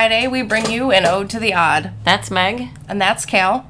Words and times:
Friday, 0.00 0.26
we 0.28 0.40
bring 0.40 0.70
you 0.70 0.92
an 0.92 1.04
ode 1.04 1.28
to 1.28 1.38
the 1.38 1.52
odd, 1.52 1.92
That's 2.04 2.30
Meg. 2.30 2.70
and 2.88 2.98
that's 2.98 3.26
Cal. 3.26 3.68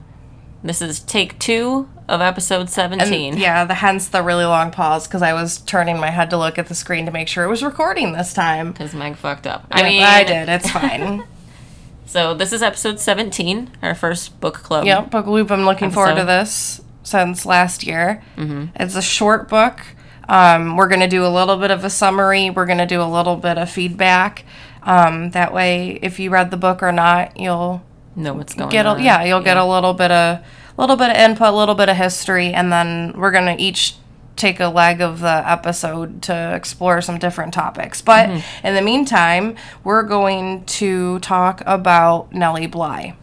This 0.62 0.80
is 0.80 1.00
take 1.00 1.36
two 1.40 1.88
of 2.06 2.20
episode 2.20 2.60
And 2.60 2.70
17. 2.70 3.36
yeah, 3.36 3.64
the 3.64 3.74
hence 3.74 4.06
the 4.06 4.22
really 4.22 4.44
long 4.44 4.70
pause 4.70 5.08
because 5.08 5.22
I 5.22 5.32
was 5.32 5.58
turning 5.58 5.98
my 5.98 6.10
head 6.10 6.30
to 6.30 6.38
look 6.38 6.56
at 6.56 6.68
the 6.68 6.74
screen 6.76 7.04
to 7.06 7.10
make 7.10 7.26
sure 7.26 7.42
it 7.42 7.48
was 7.48 7.64
recording 7.64 8.12
this 8.12 8.32
time. 8.32 8.70
Because 8.70 8.94
Meg 8.94 9.16
fucked 9.16 9.48
up. 9.48 9.66
I 9.72 9.80
I 9.80 9.82
mean, 9.82 10.02
I 10.04 10.22
did. 10.22 10.48
It's 10.48 10.70
fine. 10.70 11.24
So 12.06 12.32
this 12.34 12.52
is 12.52 12.62
episode 12.62 13.00
17, 13.00 13.72
our 13.82 13.96
first 13.96 14.38
book 14.38 14.54
club. 14.54 14.84
yep, 14.84 15.10
book 15.10 15.26
loop. 15.26 15.50
I'm 15.50 15.64
looking 15.64 15.90
forward 15.90 16.14
to 16.14 16.24
this 16.24 16.80
since 17.02 17.44
last 17.44 17.84
year. 17.84 18.22
Mm-hmm. 18.36 18.66
It's 18.76 18.94
a 18.94 19.02
short 19.02 19.48
book. 19.48 19.80
Um, 20.28 20.76
we're 20.76 20.86
going 20.88 21.00
to 21.00 21.08
do 21.08 21.26
a 21.26 21.28
little 21.28 21.56
bit 21.56 21.72
of 21.72 21.84
a 21.84 21.90
summary. 21.90 22.50
We're 22.50 22.66
going 22.66 22.78
to 22.78 22.86
do 22.86 23.02
a 23.02 23.10
little 23.10 23.34
bit 23.34 23.58
of 23.58 23.68
feedback. 23.68 24.44
Um, 24.82 25.30
that 25.30 25.52
way, 25.52 25.98
if 26.02 26.18
you 26.18 26.30
read 26.30 26.50
the 26.50 26.56
book 26.56 26.82
or 26.82 26.92
not, 26.92 27.38
you'll 27.38 27.82
Know 28.16 28.34
what's 28.34 28.54
going 28.54 28.70
get 28.70 28.86
a, 28.86 28.90
on. 28.90 29.02
yeah 29.02 29.22
you'll 29.22 29.40
get 29.40 29.56
a 29.56 29.64
little 29.64 29.94
bit 29.94 30.10
of 30.10 30.38
a 30.38 30.44
little 30.76 30.96
bit 30.96 31.10
of 31.10 31.16
input 31.16 31.48
a 31.48 31.56
little 31.56 31.76
bit 31.76 31.88
of 31.88 31.96
history 31.96 32.52
and 32.52 32.72
then 32.72 33.12
we're 33.16 33.30
gonna 33.30 33.54
each 33.58 33.94
take 34.34 34.58
a 34.58 34.66
leg 34.66 35.00
of 35.00 35.20
the 35.20 35.48
episode 35.48 36.20
to 36.22 36.54
explore 36.54 37.00
some 37.00 37.18
different 37.18 37.54
topics 37.54 38.02
but 38.02 38.28
Mm-hmm. 38.28 38.66
in 38.66 38.74
the 38.74 38.82
meantime 38.82 39.54
we're 39.84 40.02
going 40.02 40.64
to 40.64 41.20
talk 41.20 41.62
about 41.66 42.32
nellie 42.32 42.66
bly 42.66 43.14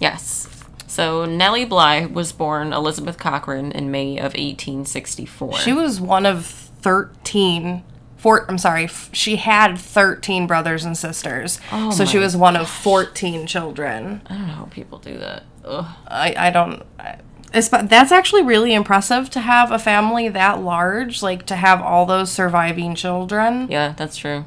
Yes. 0.00 0.48
So 0.86 1.24
Nellie 1.26 1.66
Bly 1.66 2.06
was 2.06 2.32
born 2.32 2.72
Elizabeth 2.72 3.18
Cochran 3.18 3.70
in 3.72 3.90
May 3.90 4.16
of 4.16 4.32
1864. 4.34 5.58
she 5.58 5.72
was 5.74 6.00
one 6.00 6.24
of 6.26 6.46
13 6.46 7.84
four, 8.20 8.44
i'm 8.50 8.58
sorry 8.58 8.84
f- 8.84 9.10
she 9.12 9.36
had 9.36 9.78
13 9.78 10.46
brothers 10.46 10.84
and 10.84 10.96
sisters 10.96 11.58
Oh 11.72 11.90
so 11.90 12.04
she 12.04 12.18
was 12.18 12.36
one 12.36 12.56
of 12.56 12.68
14 12.68 13.46
children 13.46 14.22
I 14.26 14.34
don't 14.34 14.46
know 14.46 14.52
how 14.54 14.64
people 14.66 14.98
do 14.98 15.18
that. 15.18 15.42
Ugh. 15.64 15.86
I, 16.08 16.34
I 16.36 16.50
don't. 16.50 16.82
I- 16.98 17.18
that's 17.52 18.12
actually 18.12 18.42
really 18.44 18.72
impressive 18.72 19.28
to 19.30 19.40
have 19.40 19.72
a 19.72 19.78
family 19.80 20.28
that 20.28 20.62
large, 20.62 21.20
like 21.20 21.46
to 21.46 21.56
have 21.56 21.82
all 21.82 22.06
those 22.06 22.30
surviving 22.30 22.94
children. 22.94 23.66
Yeah, 23.68 23.92
that's 23.96 24.16
true. 24.16 24.46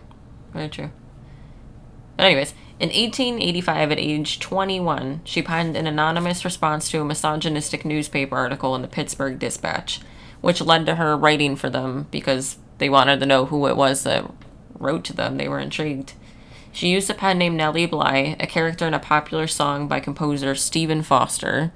Very 0.53 0.69
true. 0.69 0.89
But 2.15 2.27
anyways, 2.27 2.53
in 2.79 2.89
1885, 2.89 3.91
at 3.91 3.99
age 3.99 4.39
21, 4.39 5.19
she 5.25 5.41
penned 5.41 5.75
an 5.75 5.85
anonymous 5.85 6.45
response 6.45 6.89
to 6.91 7.01
a 7.01 7.05
misogynistic 7.05 7.83
newspaper 7.83 8.37
article 8.37 8.73
in 8.73 8.81
the 8.81 8.87
Pittsburgh 8.87 9.37
Dispatch, 9.37 9.99
which 10.41 10.61
led 10.61 10.85
to 10.85 10.95
her 10.95 11.17
writing 11.17 11.55
for 11.57 11.69
them 11.69 12.07
because 12.09 12.57
they 12.77 12.89
wanted 12.89 13.19
to 13.19 13.25
know 13.25 13.45
who 13.45 13.67
it 13.67 13.77
was 13.77 14.03
that 14.03 14.29
wrote 14.77 15.03
to 15.05 15.13
them. 15.13 15.37
They 15.37 15.47
were 15.47 15.59
intrigued. 15.59 16.13
She 16.71 16.89
used 16.89 17.09
a 17.09 17.13
pen 17.13 17.37
named 17.37 17.57
Nellie 17.57 17.85
Bly, 17.85 18.35
a 18.39 18.47
character 18.47 18.87
in 18.87 18.93
a 18.93 18.99
popular 18.99 19.47
song 19.47 19.87
by 19.87 19.99
composer 19.99 20.55
Stephen 20.55 21.03
Foster. 21.03 21.71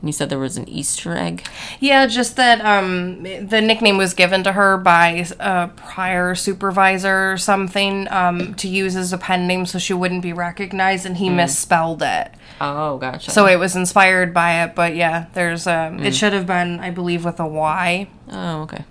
And 0.00 0.08
you 0.08 0.12
said 0.12 0.30
there 0.30 0.38
was 0.38 0.56
an 0.56 0.68
Easter 0.68 1.16
egg? 1.16 1.44
Yeah, 1.80 2.06
just 2.06 2.36
that 2.36 2.64
um, 2.64 3.24
the 3.24 3.60
nickname 3.60 3.96
was 3.96 4.14
given 4.14 4.44
to 4.44 4.52
her 4.52 4.76
by 4.76 5.26
a 5.40 5.68
prior 5.74 6.36
supervisor 6.36 7.32
or 7.32 7.36
something 7.36 8.06
um, 8.12 8.54
to 8.54 8.68
use 8.68 8.94
as 8.94 9.12
a 9.12 9.18
pen 9.18 9.48
name 9.48 9.66
so 9.66 9.80
she 9.80 9.92
wouldn't 9.92 10.22
be 10.22 10.32
recognized, 10.32 11.04
and 11.04 11.16
he 11.16 11.28
misspelled 11.28 12.00
it. 12.00 12.30
Oh, 12.60 12.98
gotcha. 12.98 13.32
So 13.32 13.46
it 13.46 13.56
was 13.56 13.74
inspired 13.74 14.32
by 14.32 14.62
it, 14.62 14.76
but 14.76 14.94
yeah, 14.94 15.26
there's 15.34 15.66
um, 15.66 15.98
it 15.98 16.14
should 16.14 16.32
have 16.32 16.46
been, 16.46 16.78
I 16.78 16.90
believe, 16.90 17.24
with 17.24 17.40
a 17.40 17.46
Y. 17.48 18.08
Oh, 18.30 18.62
okay. 18.62 18.84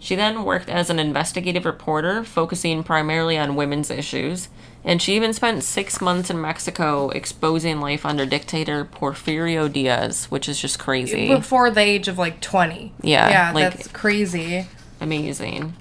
She 0.00 0.14
then 0.14 0.44
worked 0.44 0.68
as 0.68 0.90
an 0.90 0.98
investigative 0.98 1.64
reporter, 1.64 2.22
focusing 2.22 2.84
primarily 2.84 3.36
on 3.36 3.56
women's 3.56 3.90
issues, 3.90 4.48
and 4.84 5.02
she 5.02 5.16
even 5.16 5.32
spent 5.32 5.64
six 5.64 6.00
months 6.00 6.30
in 6.30 6.40
Mexico 6.40 7.10
exposing 7.10 7.80
life 7.80 8.06
under 8.06 8.24
dictator 8.24 8.84
Porfirio 8.84 9.70
Diaz, 9.72 10.26
which 10.30 10.48
is 10.48 10.60
just 10.60 10.78
crazy. 10.78 11.28
Before 11.28 11.70
the 11.70 11.80
age 11.80 12.06
of 12.06 12.16
like 12.16 12.40
20. 12.40 12.92
Yeah, 13.02 13.28
Yeah, 13.28 13.52
like- 13.52 13.74
that's 13.74 13.88
crazy. 13.88 14.66
Amazing. 15.00 15.74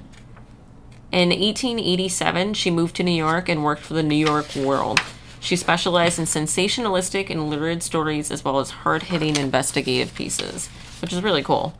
In 1.11 1.29
1887, 1.29 2.53
she 2.55 2.69
moved 2.69 2.95
to 2.97 3.03
New 3.03 3.11
York 3.11 3.47
and 3.47 3.63
worked 3.63 3.83
for 3.83 3.93
the 3.93 4.03
New 4.03 4.15
York 4.15 4.55
World. 4.55 4.99
She 5.39 5.55
specialized 5.55 6.19
in 6.19 6.25
sensationalistic 6.25 7.29
and 7.29 7.49
lurid 7.49 7.81
stories 7.83 8.31
as 8.31 8.43
well 8.43 8.59
as 8.59 8.71
hard 8.71 9.03
hitting 9.03 9.37
investigative 9.37 10.13
pieces, 10.15 10.67
which 11.01 11.13
is 11.13 11.23
really 11.23 11.43
cool. 11.43 11.75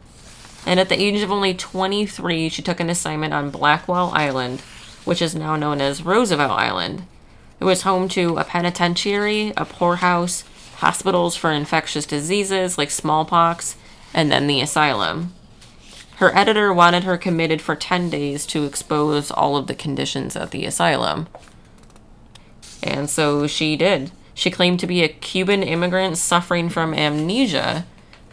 And 0.68 0.82
at 0.82 0.90
the 0.90 1.02
age 1.02 1.22
of 1.22 1.32
only 1.32 1.54
23, 1.54 2.50
she 2.50 2.62
took 2.62 2.82
an 2.82 2.90
assignment 2.90 3.34
on 3.34 3.52
Blackwell 3.52 4.12
Island, 4.14 4.60
which 5.06 5.22
is 5.22 5.34
now 5.34 5.56
known 5.56 5.80
as 5.80 6.04
Roosevelt 6.04 6.52
Island. 6.52 7.08
It 7.62 7.64
was 7.64 7.84
home 7.84 8.10
to 8.10 8.36
a 8.36 8.44
penitentiary, 8.44 9.54
a 9.56 9.64
poorhouse, 9.64 10.44
hospitals 10.80 11.38
for 11.38 11.54
infectious 11.54 12.06
diseases 12.06 12.78
like 12.78 12.92
smallpox, 12.92 13.78
and 14.14 14.30
then 14.30 14.48
the 14.48 14.60
asylum. 14.60 15.34
Her 16.18 16.36
editor 16.36 16.74
wanted 16.74 17.06
her 17.06 17.18
committed 17.18 17.62
for 17.62 17.78
10 17.78 18.10
days 18.10 18.46
to 18.48 18.66
expose 18.66 19.32
all 19.32 19.56
of 19.56 19.68
the 19.68 19.74
conditions 19.74 20.36
at 20.36 20.52
the 20.52 20.66
asylum. 20.66 21.28
And 22.84 23.10
so 23.10 23.48
she 23.48 23.78
did. 23.78 24.12
She 24.34 24.52
claimed 24.52 24.82
to 24.82 24.88
be 24.88 25.02
a 25.02 25.08
Cuban 25.08 25.64
immigrant 25.64 26.18
suffering 26.18 26.68
from 26.68 26.94
amnesia 26.94 27.86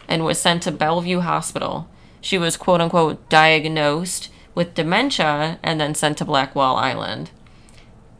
and 0.09 0.25
was 0.25 0.37
sent 0.37 0.63
to 0.63 0.71
Bellevue 0.73 1.21
Hospital. 1.21 1.87
She 2.25 2.39
was 2.39 2.57
quote 2.57 2.81
unquote 2.81 3.29
diagnosed 3.29 4.31
with 4.55 4.73
dementia 4.73 5.59
and 5.61 5.79
then 5.79 5.93
sent 5.93 6.17
to 6.17 6.25
Blackwell 6.25 6.75
Island. 6.75 7.29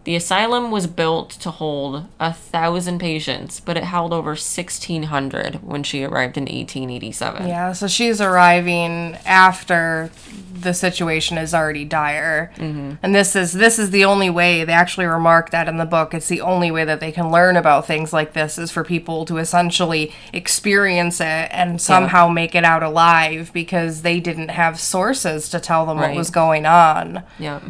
The 0.05 0.15
asylum 0.15 0.69
was 0.69 0.85
built 0.85 1.31
to 1.31 1.49
hold 1.49 2.05
a 2.19 2.31
thousand 2.31 2.99
patients, 2.99 3.59
but 3.59 3.75
it 3.75 3.85
held 3.85 4.13
over 4.13 4.29
1,600 4.29 5.63
when 5.63 5.81
she 5.81 6.03
arrived 6.03 6.37
in 6.37 6.43
1887. 6.43 7.47
Yeah, 7.47 7.73
so 7.73 7.87
she's 7.87 8.21
arriving 8.21 9.17
after 9.25 10.11
the 10.53 10.75
situation 10.75 11.39
is 11.39 11.55
already 11.55 11.85
dire, 11.85 12.53
mm-hmm. 12.57 12.93
and 13.01 13.15
this 13.15 13.35
is 13.35 13.53
this 13.53 13.79
is 13.79 13.89
the 13.89 14.05
only 14.05 14.29
way 14.29 14.63
they 14.63 14.73
actually 14.73 15.07
remark 15.07 15.49
that 15.49 15.67
in 15.67 15.77
the 15.77 15.85
book. 15.85 16.13
It's 16.13 16.27
the 16.27 16.41
only 16.41 16.69
way 16.69 16.85
that 16.85 16.99
they 16.99 17.11
can 17.11 17.31
learn 17.31 17.57
about 17.57 17.87
things 17.87 18.13
like 18.13 18.33
this 18.33 18.59
is 18.59 18.69
for 18.69 18.83
people 18.83 19.25
to 19.25 19.37
essentially 19.37 20.13
experience 20.31 21.19
it 21.19 21.49
and 21.49 21.81
somehow 21.81 22.27
make 22.29 22.53
it 22.53 22.63
out 22.63 22.83
alive 22.83 23.49
because 23.53 24.03
they 24.03 24.19
didn't 24.19 24.49
have 24.49 24.79
sources 24.79 25.49
to 25.49 25.59
tell 25.59 25.87
them 25.87 25.97
what 25.97 26.15
was 26.15 26.29
going 26.29 26.67
on. 26.67 27.23
Yep. 27.39 27.63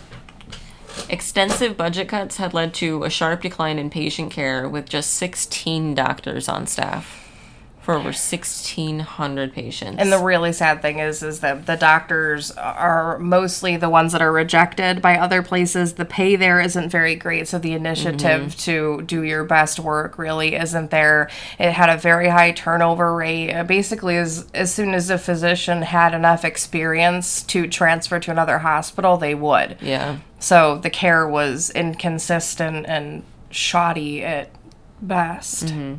Extensive 1.09 1.77
budget 1.77 2.07
cuts 2.07 2.37
had 2.37 2.53
led 2.53 2.73
to 2.75 3.03
a 3.03 3.09
sharp 3.09 3.41
decline 3.41 3.79
in 3.79 3.89
patient 3.89 4.31
care 4.31 4.67
with 4.67 4.87
just 4.87 5.11
16 5.11 5.95
doctors 5.95 6.49
on 6.49 6.67
staff 6.67 7.27
for 7.87 7.93
over 7.93 8.07
1,600 8.07 9.53
patients. 9.53 9.95
And 9.97 10.11
the 10.11 10.19
really 10.19 10.51
sad 10.51 10.81
thing 10.81 10.99
is, 10.99 11.23
is 11.23 11.39
that 11.39 11.67
the 11.67 11.77
doctors 11.77 12.51
are 12.51 13.17
mostly 13.17 13.77
the 13.77 13.89
ones 13.89 14.11
that 14.11 14.21
are 14.21 14.33
rejected 14.33 15.01
by 15.01 15.17
other 15.17 15.41
places. 15.41 15.93
The 15.93 16.03
pay 16.03 16.35
there 16.35 16.59
isn't 16.59 16.89
very 16.89 17.15
great, 17.15 17.47
so 17.47 17.57
the 17.59 17.71
initiative 17.71 18.41
mm-hmm. 18.41 18.59
to 18.59 19.03
do 19.03 19.23
your 19.23 19.45
best 19.45 19.79
work 19.79 20.17
really 20.17 20.55
isn't 20.55 20.91
there. 20.91 21.29
It 21.57 21.71
had 21.71 21.87
a 21.87 21.95
very 21.95 22.27
high 22.27 22.51
turnover 22.51 23.15
rate. 23.15 23.63
Basically, 23.63 24.17
as 24.17 24.51
as 24.53 24.73
soon 24.73 24.93
as 24.93 25.09
a 25.09 25.17
physician 25.17 25.81
had 25.83 26.13
enough 26.13 26.43
experience 26.43 27.41
to 27.43 27.69
transfer 27.69 28.19
to 28.19 28.31
another 28.31 28.57
hospital, 28.57 29.15
they 29.15 29.33
would. 29.33 29.77
yeah. 29.79 30.17
So 30.39 30.77
the 30.77 30.89
care 30.89 31.27
was 31.27 31.69
inconsistent 31.71 32.85
and 32.87 33.23
shoddy 33.49 34.23
at 34.23 34.49
best. 35.01 35.65
Mm-hmm. 35.65 35.95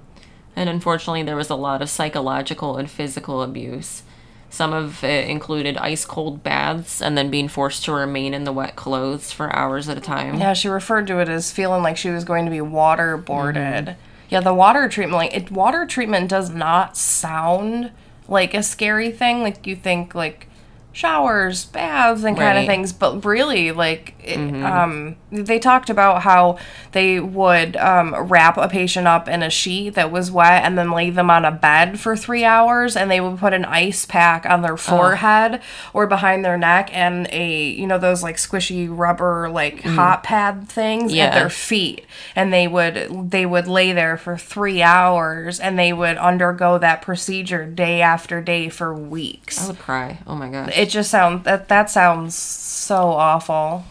And 0.57 0.69
unfortunately, 0.69 1.23
there 1.23 1.37
was 1.37 1.51
a 1.51 1.55
lot 1.55 1.83
of 1.83 1.91
psychological 1.91 2.77
and 2.77 2.91
physical 2.91 3.43
abuse. 3.43 4.03
Some 4.51 4.73
of 4.73 5.05
it 5.05 5.29
included 5.29 5.77
ice 5.77 6.05
cold 6.05 6.43
baths 6.43 7.03
and 7.03 7.19
then 7.19 7.31
being 7.31 7.49
forced 7.49 7.85
to 7.85 7.93
remain 7.93 8.33
in 8.33 8.45
the 8.45 8.53
wet 8.53 8.77
clothes 8.77 9.31
for 9.31 9.55
hours 9.55 9.89
at 9.89 9.99
a 9.99 10.01
time. 10.01 10.39
Yeah, 10.39 10.55
she 10.55 10.69
referred 10.69 11.07
to 11.09 11.21
it 11.21 11.29
as 11.29 11.53
feeling 11.53 11.83
like 11.83 11.97
she 11.97 12.11
was 12.11 12.25
going 12.25 12.45
to 12.47 12.51
be 12.51 12.59
waterboarded. 12.59 13.85
Mm-hmm. 13.85 14.01
Yeah, 14.31 14.41
the 14.41 14.55
water 14.55 14.89
treatment, 14.89 15.17
like 15.17 15.35
it, 15.35 15.51
water 15.51 15.87
treatment 15.87 16.29
does 16.29 16.51
not 16.51 16.97
sound 16.97 17.93
like 18.27 18.55
a 18.55 18.63
scary 18.63 19.11
thing. 19.11 19.43
Like 19.43 19.67
you 19.67 19.77
think, 19.77 20.15
like 20.15 20.49
showers, 20.93 21.65
baths, 21.67 22.25
and 22.25 22.37
kind 22.37 22.57
Right. 22.57 22.61
of 22.63 22.67
things. 22.67 22.93
But 22.93 23.25
really, 23.25 23.71
like, 23.73 24.15
it, 24.25 24.39
um, 24.65 25.17
they 25.31 25.59
talked 25.59 25.91
about 25.91 26.23
how 26.23 26.59
they 26.93 27.21
would 27.21 27.77
um, 27.77 28.15
wrap 28.15 28.57
a 28.57 28.69
patient 28.69 29.07
up 29.07 29.29
in 29.29 29.43
a 29.43 29.51
sheet 29.51 29.91
that 29.95 30.11
was 30.11 30.31
wet 30.31 30.65
and 30.65 30.77
then 30.77 30.91
lay 30.91 31.11
them 31.11 31.31
on 31.31 31.45
a 31.45 31.53
bed 31.53 32.01
for 32.01 32.17
three 32.17 32.45
hours, 32.45 32.97
and 32.97 33.11
they 33.11 33.21
would 33.21 33.39
put 33.39 33.53
an 33.53 33.65
ice 33.65 34.05
pack 34.07 34.45
on 34.47 34.63
their 34.63 34.77
forehead 34.77 35.61
or 35.93 36.07
behind 36.07 36.45
their 36.45 36.59
neck 36.59 36.91
and 36.93 37.29
a, 37.31 37.69
you 37.71 37.87
know, 37.87 37.99
those 37.99 38.23
like 38.23 38.37
squishy 38.37 38.89
rubber 38.91 39.49
like 39.49 39.83
hot 39.83 40.23
pad 40.25 40.69
things 40.69 41.13
Yeah. 41.13 41.27
at 41.27 41.35
their 41.35 41.51
feet 41.51 42.05
and 42.35 42.53
they 42.53 42.67
would 42.67 43.31
they 43.31 43.47
would 43.47 43.67
lay 43.69 43.93
there 43.93 44.17
for 44.17 44.37
three 44.37 44.83
hours 44.83 45.61
and 45.61 45.79
they 45.79 45.93
would 45.93 46.17
undergo 46.17 46.79
that 46.79 47.03
procedure 47.03 47.65
day 47.67 48.01
after 48.03 48.41
day 48.41 48.69
for 48.69 48.95
weeks 48.95 49.63
I 49.65 49.69
would 49.69 49.79
cry. 49.79 50.19
Oh 50.27 50.35
my 50.35 50.49
gosh. 50.49 50.71
It 50.79 50.89
just 50.89 51.11
sounds 51.11 51.45
that 51.45 51.69
that 51.69 51.91
sounds 51.91 52.35
so 52.35 52.97
awful 53.09 53.85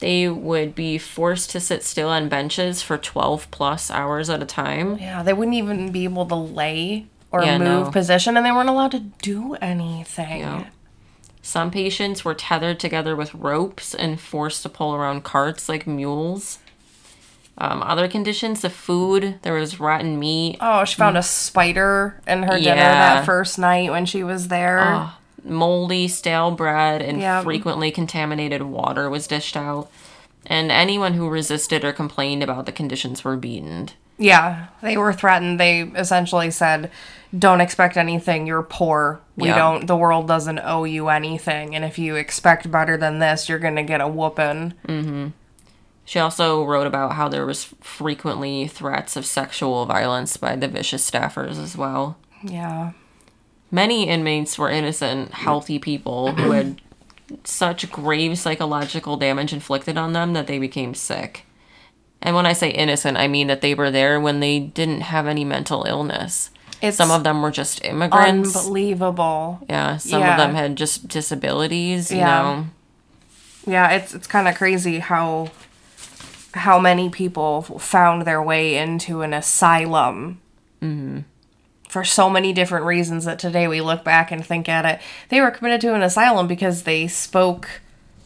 they 0.00 0.26
would 0.28 0.74
be 0.74 0.96
forced 0.96 1.50
to 1.50 1.60
sit 1.60 1.84
still 1.84 2.08
on 2.08 2.28
benches 2.28 2.80
for 2.82 2.96
12 2.96 3.50
plus 3.50 3.90
hours 3.90 4.30
at 4.30 4.42
a 4.42 4.46
time. 4.46 4.96
yeah 4.98 5.22
they 5.22 5.32
wouldn't 5.34 5.56
even 5.56 5.92
be 5.92 6.04
able 6.04 6.26
to 6.26 6.34
lay 6.34 7.06
or 7.30 7.44
Yeah, 7.44 7.58
move 7.58 7.86
no. 7.86 7.90
position 7.92 8.36
and 8.36 8.44
they 8.46 8.50
weren't 8.50 8.68
allowed 8.70 8.92
to 8.92 9.00
do 9.00 9.54
anything 9.56 10.40
Yeah. 10.40 10.64
Some 11.42 11.70
patients 11.70 12.24
were 12.24 12.34
tethered 12.34 12.78
together 12.80 13.14
with 13.16 13.34
ropes 13.34 13.94
and 13.94 14.20
forced 14.20 14.62
to 14.62 14.68
pull 14.68 14.94
around 14.94 15.24
carts 15.24 15.68
like 15.70 15.86
mules. 15.86 16.58
Um, 17.58 17.82
other 17.82 18.08
conditions, 18.08 18.60
the 18.62 18.68
food, 18.70 19.38
there 19.42 19.54
was 19.54 19.80
rotten 19.80 20.18
meat, 20.18 20.56
oh 20.60 20.84
she 20.84 20.96
found 20.96 21.16
a 21.18 21.22
spider 21.22 22.20
in 22.26 22.42
her 22.44 22.58
dinner 22.58 22.76
that 22.76 23.24
first 23.26 23.58
night 23.58 23.90
when 23.90 24.06
she 24.06 24.22
was 24.24 24.48
there 24.48 25.10
moldy, 25.44 26.08
stale 26.08 26.50
bread, 26.50 27.02
and 27.02 27.20
Yeah. 27.20 27.42
frequently 27.42 27.90
contaminated 27.90 28.62
water 28.62 29.08
was 29.10 29.26
dished 29.26 29.56
out. 29.56 29.88
And 30.46 30.70
anyone 30.72 31.14
who 31.14 31.28
resisted 31.28 31.84
or 31.84 31.92
complained 31.92 32.42
about 32.42 32.66
the 32.66 32.72
conditions 32.72 33.24
were 33.24 33.36
beaten. 33.36 33.90
Yeah, 34.18 34.66
they 34.82 34.96
were 34.96 35.12
threatened. 35.12 35.58
They 35.58 35.82
essentially 35.82 36.50
said, 36.50 36.90
"Don't 37.38 37.60
expect 37.60 37.96
anything. 37.96 38.46
You're 38.46 38.62
poor. 38.62 39.20
We 39.36 39.48
Yeah. 39.48 39.56
don't. 39.58 39.86
The 39.86 39.96
world 39.96 40.28
doesn't 40.28 40.58
owe 40.58 40.84
you 40.84 41.08
anything. 41.08 41.74
And 41.74 41.84
if 41.84 41.98
you 41.98 42.16
expect 42.16 42.70
better 42.70 42.96
than 42.96 43.18
this, 43.18 43.48
you're 43.48 43.58
gonna 43.58 43.82
get 43.82 44.00
a 44.00 44.08
whooping." 44.08 44.74
Mm-hmm. 44.86 45.26
She 46.04 46.18
also 46.18 46.64
wrote 46.64 46.86
about 46.86 47.12
how 47.12 47.28
there 47.28 47.46
was 47.46 47.68
frequently 47.80 48.66
threats 48.66 49.16
of 49.16 49.24
sexual 49.24 49.86
violence 49.86 50.36
by 50.36 50.56
the 50.56 50.68
vicious 50.68 51.08
staffers 51.08 51.62
as 51.62 51.76
well. 51.76 52.16
Yeah, 52.42 52.90
Many 53.70 54.08
inmates 54.08 54.58
were 54.58 54.68
innocent, 54.70 55.32
healthy 55.32 55.78
people 55.78 56.32
who 56.32 56.50
had 56.52 56.80
such 57.44 57.90
grave 57.92 58.38
psychological 58.38 59.16
damage 59.16 59.52
inflicted 59.52 59.96
on 59.96 60.12
them 60.12 60.32
that 60.32 60.46
they 60.48 60.58
became 60.58 60.94
sick. 60.94 61.44
And 62.20 62.34
when 62.34 62.46
I 62.46 62.52
say 62.52 62.70
innocent, 62.70 63.16
I 63.16 63.28
mean 63.28 63.46
that 63.46 63.60
they 63.60 63.74
were 63.74 63.90
there 63.90 64.20
when 64.20 64.40
they 64.40 64.58
didn't 64.58 65.02
have 65.02 65.26
any 65.26 65.44
mental 65.44 65.84
illness. 65.84 66.50
it's 66.82 66.96
Some 66.96 67.10
of 67.10 67.24
them 67.24 67.42
were 67.42 67.50
just 67.50 67.84
immigrants. 67.84 68.56
unbelievable. 68.56 69.60
yeah, 69.68 69.98
some 69.98 70.20
Yeah. 70.22 70.32
of 70.32 70.38
them 70.38 70.54
had 70.54 70.76
just 70.76 71.08
disabilities, 71.08 72.10
you 72.10 72.18
Yeah. 72.18 72.42
know. 72.42 72.66
Yeah, 73.66 73.88
it's 73.90 74.14
it's 74.14 74.26
kind 74.26 74.48
of 74.48 74.54
crazy 74.56 74.98
how 74.98 75.48
how 76.54 76.78
many 76.80 77.08
people 77.10 77.62
found 77.62 78.22
their 78.22 78.42
way 78.42 78.76
into 78.76 79.20
an 79.22 79.32
asylum. 79.34 80.40
Mm-hmm. 80.82 81.18
For 81.90 82.04
so 82.04 82.30
many 82.30 82.52
different 82.52 82.86
reasons 82.86 83.24
that 83.24 83.40
today 83.40 83.66
we 83.66 83.80
look 83.80 84.04
back 84.04 84.30
and 84.30 84.46
think 84.46 84.68
at 84.68 84.84
it, 84.84 85.00
they 85.28 85.40
were 85.40 85.50
committed 85.50 85.80
to 85.80 85.94
an 85.94 86.02
asylum 86.02 86.46
because 86.46 86.84
they 86.84 87.08
spoke 87.08 87.80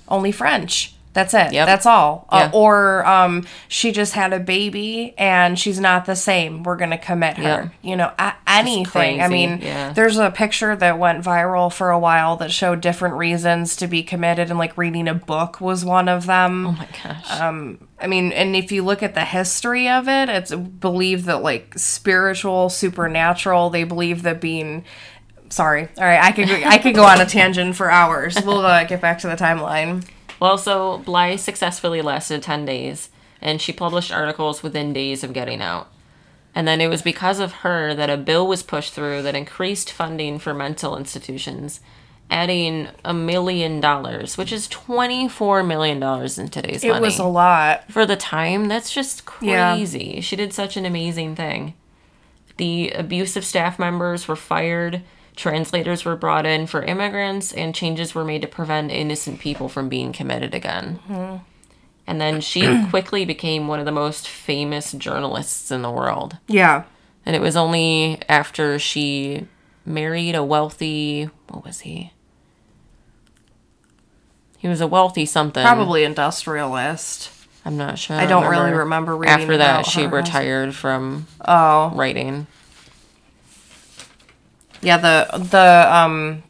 only 0.07 0.33
French. 0.33 0.95
That's 1.15 1.33
it. 1.33 1.53
Yep. 1.53 1.67
That's 1.67 1.87
all. 1.87 2.27
Yeah. 2.31 2.47
Uh, 2.47 2.51
or 2.53 3.07
um, 3.07 3.47
she 3.69 3.93
just 3.93 4.15
had 4.15 4.33
a 4.33 4.41
baby 4.41 5.15
and 5.17 5.57
she's 5.57 5.79
not 5.79 6.07
the 6.07 6.17
same. 6.17 6.65
We're 6.65 6.77
gonna 6.77 6.99
commit 6.99 7.37
her. 7.37 7.43
Yeah. 7.43 7.69
You 7.83 7.97
know, 7.97 8.13
a- 8.19 8.35
anything. 8.49 9.23
I 9.23 9.29
mean, 9.29 9.61
yeah. 9.63 9.93
there's 9.93 10.19
a 10.19 10.33
picture 10.33 10.75
that 10.75 10.99
went 10.99 11.25
viral 11.25 11.73
for 11.73 11.91
a 11.91 11.99
while 11.99 12.37
that 12.39 12.51
showed 12.51 12.81
different 12.81 13.15
reasons 13.15 13.77
to 13.77 13.87
be 13.87 14.03
committed, 14.03 14.51
and 14.51 14.59
like 14.59 14.77
reading 14.77 15.07
a 15.07 15.15
book 15.15 15.61
was 15.61 15.85
one 15.85 16.09
of 16.09 16.27
them. 16.27 16.67
Oh 16.67 16.73
my 16.73 16.89
gosh. 17.03 17.41
Um, 17.41 17.89
I 18.01 18.09
mean, 18.09 18.33
and 18.33 18.57
if 18.57 18.73
you 18.73 18.83
look 18.83 19.03
at 19.03 19.15
the 19.15 19.25
history 19.25 19.89
of 19.89 20.09
it, 20.09 20.29
it's 20.29 20.53
believed 20.53 21.27
that 21.27 21.43
like 21.43 21.79
spiritual, 21.79 22.71
supernatural, 22.71 23.71
they 23.71 23.85
believe 23.85 24.25
that 24.25 24.41
being. 24.41 24.85
Sorry, 25.49 25.89
all 25.97 26.05
right, 26.05 26.21
I 26.21 26.33
could 26.33 26.51
I 26.51 26.79
could 26.79 26.97
go 26.97 27.05
on 27.05 27.21
a 27.21 27.27
tangent 27.27 27.77
for 27.77 27.89
hours. 27.89 28.37
We'll 28.45 28.67
uh, 28.67 28.83
get 28.83 29.01
back 29.01 29.21
to 29.21 29.29
the 29.29 29.37
timeline. 29.37 30.05
Well, 30.45 30.59
so 30.59 30.99
Bly 30.99 31.37
successfully 31.37 32.03
lasted 32.03 32.43
10 32.43 32.67
days, 32.67 33.09
and 33.41 33.63
she 33.63 33.73
published 33.73 34.13
articles 34.13 34.63
within 34.63 34.93
days 34.93 35.25
of 35.25 35.33
getting 35.33 35.63
out. 35.63 35.91
And 36.55 36.69
then 36.69 36.83
it 36.83 36.89
was 36.89 37.01
because 37.01 37.39
of 37.41 37.53
her 37.65 37.95
that 37.95 38.11
a 38.11 38.19
bill 38.19 38.47
was 38.47 38.63
pushed 38.63 38.93
through 38.93 39.23
that 39.23 39.35
increased 39.35 39.91
funding 39.91 40.39
for 40.39 40.53
mental 40.53 40.99
institutions, 40.99 41.81
adding 42.31 42.89
a 43.07 43.15
million 43.15 43.81
dollars, 43.81 44.37
which 44.37 44.53
is 44.53 44.69
$24 44.69 45.67
million 45.67 46.03
in 46.03 46.49
today's 46.51 46.85
It 46.85 46.89
money. 46.91 47.01
was 47.01 47.19
a 47.19 47.25
lot. 47.25 47.91
For 47.91 48.05
the 48.05 48.15
time, 48.15 48.69
that's 48.69 48.93
just 48.93 49.23
Yeah. 49.41 49.75
crazy. 49.75 50.21
She 50.21 50.37
did 50.37 50.53
such 50.53 50.77
an 50.77 50.85
amazing 50.85 51.37
thing. 51.37 51.73
The 52.59 52.91
abusive 52.91 53.47
staff 53.47 53.79
members 53.79 54.29
were 54.29 54.37
fired, 54.37 55.01
translators 55.37 56.05
were 56.05 56.17
brought 56.17 56.47
in 56.47 56.67
for 56.67 56.83
immigrants, 56.83 57.53
and 57.53 57.75
changes 57.75 58.15
were 58.15 58.25
made 58.25 58.43
to 58.43 58.49
prevent 58.49 58.91
innocent 58.91 59.41
people 59.41 59.69
from 59.69 59.89
being 59.89 60.13
committed 60.13 60.55
again. 60.55 61.01
Mm-hmm. 61.09 61.37
And 62.07 62.21
then 62.21 62.41
she 62.41 62.87
quickly 62.91 63.25
became 63.25 63.67
one 63.69 63.79
of 63.79 63.85
the 63.87 63.93
most 63.93 64.29
famous 64.29 64.93
journalists 64.93 65.71
in 65.71 65.83
the 65.83 65.91
world. 65.91 66.39
Yeah, 66.47 66.85
And 67.27 67.35
it 67.35 67.41
was 67.41 67.57
only 67.57 68.21
after 68.29 68.79
she 68.79 69.47
married 69.87 70.35
a 70.35 70.45
wealthy, 70.45 71.31
what 71.49 71.65
was 71.65 71.81
he? 71.81 72.13
He 74.59 74.69
was 74.69 74.81
a 74.81 74.87
wealthy 74.87 75.27
something. 75.27 75.63
probably 75.63 76.05
industrialist. 76.05 77.31
I'm 77.67 77.77
not 77.77 77.99
sure. 77.99 78.17
I 78.17 78.27
don't 78.27 78.47
really 78.47 78.73
remember 78.73 79.17
reading 79.17 79.35
After 79.35 79.57
that, 79.59 79.87
she 79.87 80.07
retired 80.07 80.75
from 80.75 81.27
Oh, 81.47 81.93
writing. 81.95 82.47
Yeah. 84.85 84.99
The 84.99 85.39
the 85.39 85.97
um 85.97 86.43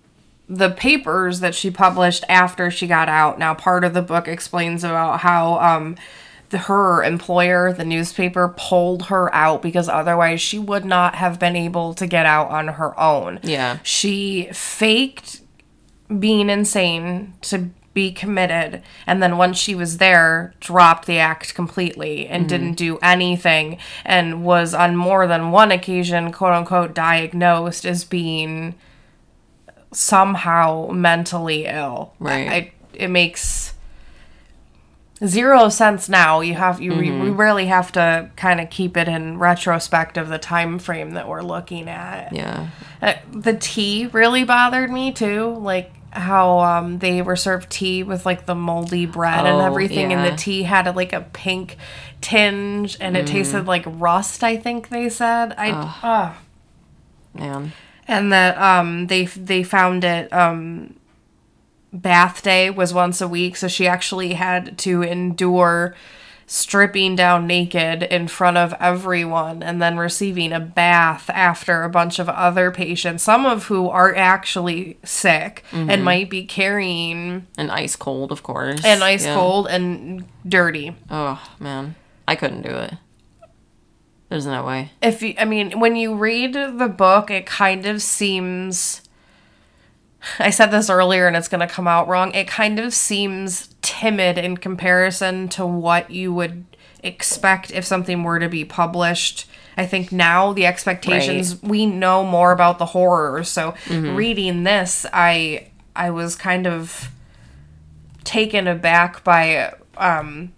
the 0.48 0.70
papers 0.70 1.40
that 1.40 1.54
she 1.54 1.70
published 1.70 2.24
after 2.28 2.70
she 2.70 2.86
got 2.86 3.08
out. 3.08 3.38
Now, 3.38 3.54
part 3.54 3.84
of 3.84 3.94
the 3.94 4.02
book 4.02 4.28
explains 4.28 4.84
about 4.84 5.20
how 5.20 5.58
um 5.60 5.96
the, 6.50 6.58
her 6.58 7.02
employer, 7.02 7.72
the 7.72 7.84
newspaper, 7.84 8.54
pulled 8.56 9.06
her 9.06 9.34
out 9.34 9.62
because 9.62 9.88
otherwise 9.88 10.40
she 10.40 10.58
would 10.58 10.84
not 10.84 11.16
have 11.16 11.38
been 11.38 11.56
able 11.56 11.94
to 11.94 12.06
get 12.06 12.26
out 12.26 12.50
on 12.50 12.68
her 12.68 12.98
own. 13.00 13.40
Yeah. 13.42 13.78
She 13.82 14.48
faked 14.52 15.40
being 16.18 16.50
insane 16.50 17.34
to 17.42 17.70
be 17.94 18.10
committed 18.12 18.82
and 19.06 19.22
then 19.22 19.38
once 19.38 19.56
she 19.56 19.74
was 19.74 19.98
there 19.98 20.52
dropped 20.60 21.06
the 21.06 21.18
act 21.18 21.54
completely 21.54 22.26
and 22.26 22.48
didn't 22.48 22.74
do 22.74 22.98
anything 23.00 23.78
and 24.04 24.44
was 24.44 24.74
on 24.74 24.96
more 24.96 25.26
than 25.28 25.52
one 25.52 25.70
occasion 25.70 26.32
quote 26.32 26.52
unquote 26.52 26.92
diagnosed 26.92 27.86
as 27.86 28.02
being 28.04 28.74
somehow 29.92 30.88
mentally 30.90 31.66
ill 31.66 32.12
Right. 32.18 32.48
I, 32.50 32.72
it 32.92 33.08
makes 33.08 33.74
zero 35.24 35.68
sense 35.68 36.08
now 36.08 36.40
you 36.40 36.54
have 36.54 36.80
you 36.80 36.92
we 36.94 37.10
we 37.12 37.30
really 37.30 37.66
have 37.66 37.92
to 37.92 38.28
kind 38.36 38.60
of 38.60 38.68
keep 38.70 38.96
it 38.96 39.06
in 39.06 39.38
retrospect 39.38 40.16
of 40.16 40.28
the 40.28 40.38
time 40.38 40.78
frame 40.80 41.12
that 41.12 41.28
we're 41.28 41.42
looking 41.42 41.88
at 41.88 42.32
Yeah. 42.32 42.68
uh, 43.00 43.14
the 43.32 43.54
tea 43.54 44.08
really 44.12 44.42
bothered 44.44 44.90
me 44.90 45.12
too. 45.12 45.54
Like 45.60 45.92
how 46.14 46.60
um, 46.60 46.98
they 47.00 47.20
were 47.22 47.36
served 47.36 47.68
tea 47.70 48.02
with 48.02 48.24
like 48.24 48.46
the 48.46 48.54
moldy 48.54 49.04
bread 49.06 49.46
and 49.46 49.56
Oh, 49.56 49.66
everything, 49.66 50.12
and 50.12 50.24
the 50.24 50.36
tea 50.36 50.62
had 50.62 50.94
like 50.94 51.12
a 51.12 51.22
pink 51.32 51.76
tinge, 52.20 52.96
and 53.00 53.16
it 53.16 53.26
tasted 53.26 53.66
like 53.66 53.82
rust. 53.86 54.42
I 54.44 54.56
think 54.56 54.88
they 54.88 55.08
said. 55.08 55.54
I 55.58 55.70
ah. 55.72 56.40
Man. 57.34 57.72
and 58.06 58.32
that 58.32 58.56
um 58.58 59.08
they 59.08 59.24
they 59.24 59.64
found 59.64 60.04
it 60.04 60.32
um 60.32 60.94
bath 61.92 62.42
day 62.42 62.70
was 62.70 62.94
once 62.94 63.20
a 63.20 63.28
week 63.28 63.56
so 63.56 63.66
she 63.68 63.86
actually 63.86 64.34
had 64.34 64.78
to 64.78 65.02
endure 65.02 65.94
stripping 66.46 67.16
down 67.16 67.46
naked 67.46 68.02
in 68.02 68.28
front 68.28 68.56
of 68.56 68.74
everyone 68.78 69.62
and 69.62 69.80
then 69.80 69.96
receiving 69.96 70.52
a 70.52 70.60
bath 70.60 71.30
after 71.30 71.82
a 71.82 71.88
bunch 71.88 72.18
of 72.18 72.28
other 72.28 72.70
patients 72.70 73.22
some 73.22 73.46
of 73.46 73.66
who 73.66 73.88
are 73.88 74.14
actually 74.14 74.98
sick 75.04 75.64
and 75.72 75.88
mm-hmm. 75.90 76.02
might 76.04 76.28
be 76.30 76.44
carrying 76.44 77.46
And 77.56 77.70
ice 77.70 77.96
cold, 77.96 78.30
of 78.32 78.42
course. 78.42 78.84
and 78.84 79.02
ice 79.02 79.24
Yeah. 79.24 79.34
cold 79.34 79.66
and 79.68 80.24
dirty 80.46 80.94
Oh, 81.10 81.40
man. 81.58 81.94
I 82.28 82.36
couldn't 82.36 82.62
do 82.62 82.70
it. 82.70 82.94
There's 84.30 84.46
no 84.46 84.64
way. 84.64 84.90
if 85.02 85.22
you, 85.22 85.34
I 85.38 85.44
mean, 85.44 85.78
when 85.78 85.96
you 85.96 86.14
read 86.14 86.54
the 86.54 86.88
book, 86.94 87.30
it 87.30 87.46
kind 87.46 87.86
of 87.86 88.02
seems 88.02 89.02
I 90.38 90.50
said 90.50 90.70
this 90.70 90.90
earlier 90.90 91.26
and 91.26 91.36
it's 91.36 91.48
going 91.48 91.66
to 91.66 91.72
come 91.72 91.86
out 91.86 92.08
wrong. 92.08 92.32
It 92.34 92.48
kind 92.48 92.78
of 92.78 92.92
seems 92.94 93.68
timid 93.82 94.38
in 94.38 94.56
comparison 94.56 95.48
to 95.50 95.66
what 95.66 96.10
you 96.10 96.32
would 96.32 96.64
expect 97.02 97.70
if 97.70 97.84
something 97.84 98.22
were 98.22 98.38
to 98.38 98.48
be 98.48 98.64
published. 98.64 99.46
I 99.76 99.86
think 99.86 100.12
now 100.12 100.52
the 100.52 100.66
expectations 100.66 101.60
we 101.62 101.84
know 101.86 102.24
more 102.24 102.52
about 102.52 102.78
the 102.78 102.86
horror. 102.86 103.44
So 103.44 103.74
reading 104.16 104.62
this, 104.64 105.04
I 105.12 105.68
I 105.96 106.10
was 106.10 106.36
kind 106.36 106.66
of 106.66 107.10
taken 108.24 108.66
aback 108.66 109.22
by 109.24 109.74
um 109.96 110.52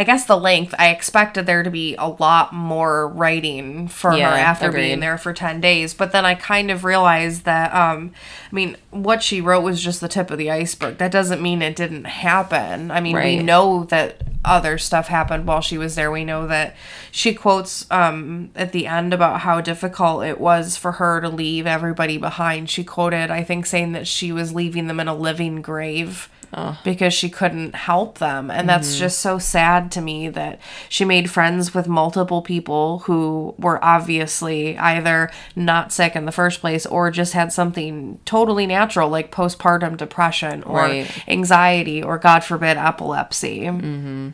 I 0.00 0.02
guess 0.02 0.24
the 0.24 0.38
length. 0.38 0.74
I 0.78 0.88
expected 0.88 1.44
there 1.44 1.62
to 1.62 1.70
be 1.70 1.94
a 1.96 2.08
lot 2.08 2.54
more 2.54 3.06
writing 3.06 3.86
for 3.86 4.14
Yeah, 4.16 4.30
her 4.30 4.36
after 4.38 4.68
agreed. 4.70 4.84
being 4.86 5.00
there 5.00 5.18
for 5.18 5.34
10 5.34 5.60
days, 5.60 5.92
but 5.92 6.10
then 6.10 6.24
I 6.24 6.34
kind 6.34 6.70
of 6.70 6.84
realized 6.84 7.44
that 7.44 7.74
um 7.74 8.12
I 8.50 8.54
mean, 8.54 8.78
what 8.88 9.22
she 9.22 9.42
wrote 9.42 9.60
was 9.60 9.82
just 9.84 10.00
the 10.00 10.08
tip 10.08 10.30
of 10.30 10.38
the 10.38 10.50
iceberg. 10.50 10.96
That 10.96 11.12
doesn't 11.12 11.42
mean 11.42 11.60
it 11.60 11.76
didn't 11.76 12.04
happen. 12.04 12.90
I 12.90 13.02
mean, 13.02 13.14
we 13.14 13.42
know 13.42 13.84
that 13.90 14.22
other 14.42 14.78
stuff 14.78 15.08
happened 15.08 15.46
while 15.46 15.60
she 15.60 15.76
was 15.76 15.96
there. 15.96 16.10
We 16.10 16.24
know 16.24 16.46
that 16.46 16.76
she 17.10 17.34
quotes 17.34 17.84
um 17.90 18.52
at 18.56 18.72
the 18.72 18.86
end 18.86 19.12
about 19.12 19.40
how 19.40 19.60
difficult 19.60 20.24
it 20.24 20.40
was 20.40 20.78
for 20.78 20.92
her 20.92 21.20
to 21.20 21.28
leave 21.28 21.66
everybody 21.66 22.16
behind. 22.16 22.70
She 22.70 22.84
quoted, 22.84 23.30
I 23.30 23.42
think, 23.44 23.66
saying 23.66 23.92
that 23.92 24.06
she 24.06 24.32
was 24.32 24.54
leaving 24.54 24.86
them 24.86 24.98
in 24.98 25.08
a 25.08 25.14
living 25.14 25.60
grave 25.60 26.30
because 26.84 27.14
she 27.14 27.30
couldn't 27.30 27.74
help 27.74 28.18
them. 28.18 28.50
And 28.50 28.68
that's 28.68 28.98
just 28.98 29.20
so 29.20 29.38
sad 29.38 29.92
to 29.92 30.00
me 30.00 30.28
that 30.30 30.58
she 30.88 31.04
made 31.04 31.30
friends 31.30 31.72
with 31.74 31.86
multiple 31.86 32.42
people 32.42 33.00
who 33.00 33.54
were 33.58 33.82
obviously 33.84 34.76
either 34.78 35.30
not 35.54 35.92
sick 35.92 36.16
in 36.16 36.24
the 36.24 36.32
first 36.32 36.60
place 36.60 36.86
or 36.86 37.10
just 37.10 37.32
had 37.34 37.52
something 37.52 38.18
totally 38.24 38.66
natural 38.66 39.08
like 39.08 39.30
postpartum 39.30 39.96
depression 39.96 40.62
or 40.64 40.78
Right. 40.78 41.28
anxiety 41.28 42.02
or, 42.02 42.18
God 42.18 42.42
forbid, 42.42 42.76
epilepsy. 42.76 43.60
Mm-hmm. 43.60 44.30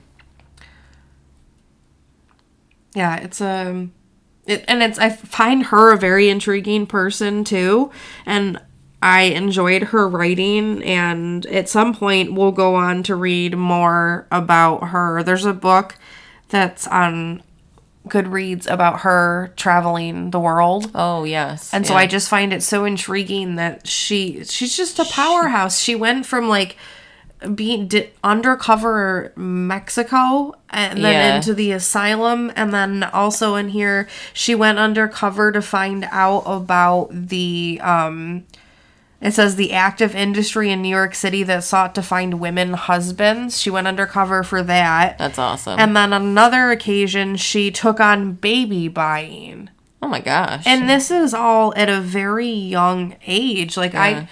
Yeah, 2.95 3.17
it's 3.17 3.41
um 3.41 3.93
it, 4.47 4.65
and 4.69 4.83
it's 4.83 4.99
I 4.99 5.11
find 5.11 5.65
her 5.67 5.93
a 5.93 5.99
very 5.99 6.29
intriguing 6.29 6.87
person 6.87 7.45
too, 7.45 7.91
and 8.25 8.61
I 9.03 9.23
enjoyed 9.23 9.83
her 9.85 10.09
writing. 10.09 10.83
And 10.83 11.45
at 11.47 11.69
some 11.69 11.95
point, 11.95 12.33
we'll 12.35 12.53
go 12.53 12.75
on 12.75 13.03
to 13.05 13.15
read 13.15 13.57
more 13.57 14.27
about 14.31 14.89
her. 14.89 15.23
There's 15.23 15.45
a 15.45 15.53
book 15.53 15.97
that's 16.49 16.87
on 16.89 17.43
Goodreads 18.09 18.71
about 18.71 19.01
her 19.01 19.53
traveling 19.57 20.31
the 20.31 20.39
world. 20.39 20.91
Oh 20.95 21.25
yes. 21.25 21.75
And 21.75 21.85
so. 21.87 21.95
I 21.95 22.07
just 22.07 22.29
find 22.29 22.53
it 22.53 22.63
so 22.63 22.85
intriguing 22.85 23.57
that 23.57 23.87
she 23.89 24.45
she's 24.45 24.77
just 24.77 25.01
a 25.01 25.05
powerhouse. 25.07 25.81
She 25.81 25.97
went 25.97 26.25
from 26.25 26.49
like 26.49 26.77
being 27.55 27.89
di- 27.89 28.11
undercover 28.23 29.33
Mexico 29.37 30.55
and 30.71 31.05
then 31.05 31.13
Yeah. 31.13 31.37
into 31.37 31.53
the 31.53 31.73
asylum 31.73 32.53
and 32.57 32.73
then 32.73 33.03
also 33.03 33.57
in 33.57 33.69
here 33.71 34.09
she 34.33 34.55
went 34.55 34.79
undercover 34.79 35.53
to 35.53 35.61
find 35.61 36.09
out 36.11 36.45
about 36.47 37.09
the 37.13 37.79
um 37.83 38.45
it 39.21 39.33
says 39.33 39.57
the 39.57 39.73
active 39.73 40.15
industry 40.15 40.71
in 40.71 40.83
New 40.83 40.89
York 40.91 41.15
City 41.15 41.43
that 41.45 41.65
sought 41.65 41.95
to 41.95 42.03
find 42.03 42.39
women 42.41 42.75
husbands. 42.75 43.59
She 43.61 43.71
went 43.71 43.87
undercover 43.87 44.43
for 44.43 44.63
that. 44.63 45.17
That's 45.19 45.39
awesome. 45.39 45.79
And 45.79 45.97
then 45.97 46.13
on 46.13 46.23
another 46.23 46.71
occasion 46.71 47.37
she 47.37 47.71
took 47.71 47.99
on 48.01 48.33
baby 48.33 48.89
buying. 48.89 49.71
oh 50.03 50.09
my 50.09 50.21
gosh. 50.21 50.65
And 50.67 50.89
this 50.89 51.11
is 51.11 51.33
all 51.33 51.73
at 51.77 51.89
a 51.89 52.01
very 52.01 52.51
young 52.51 53.17
age. 53.27 53.77
Like 53.77 53.95
Yeah. 53.95 54.03
I 54.03 54.29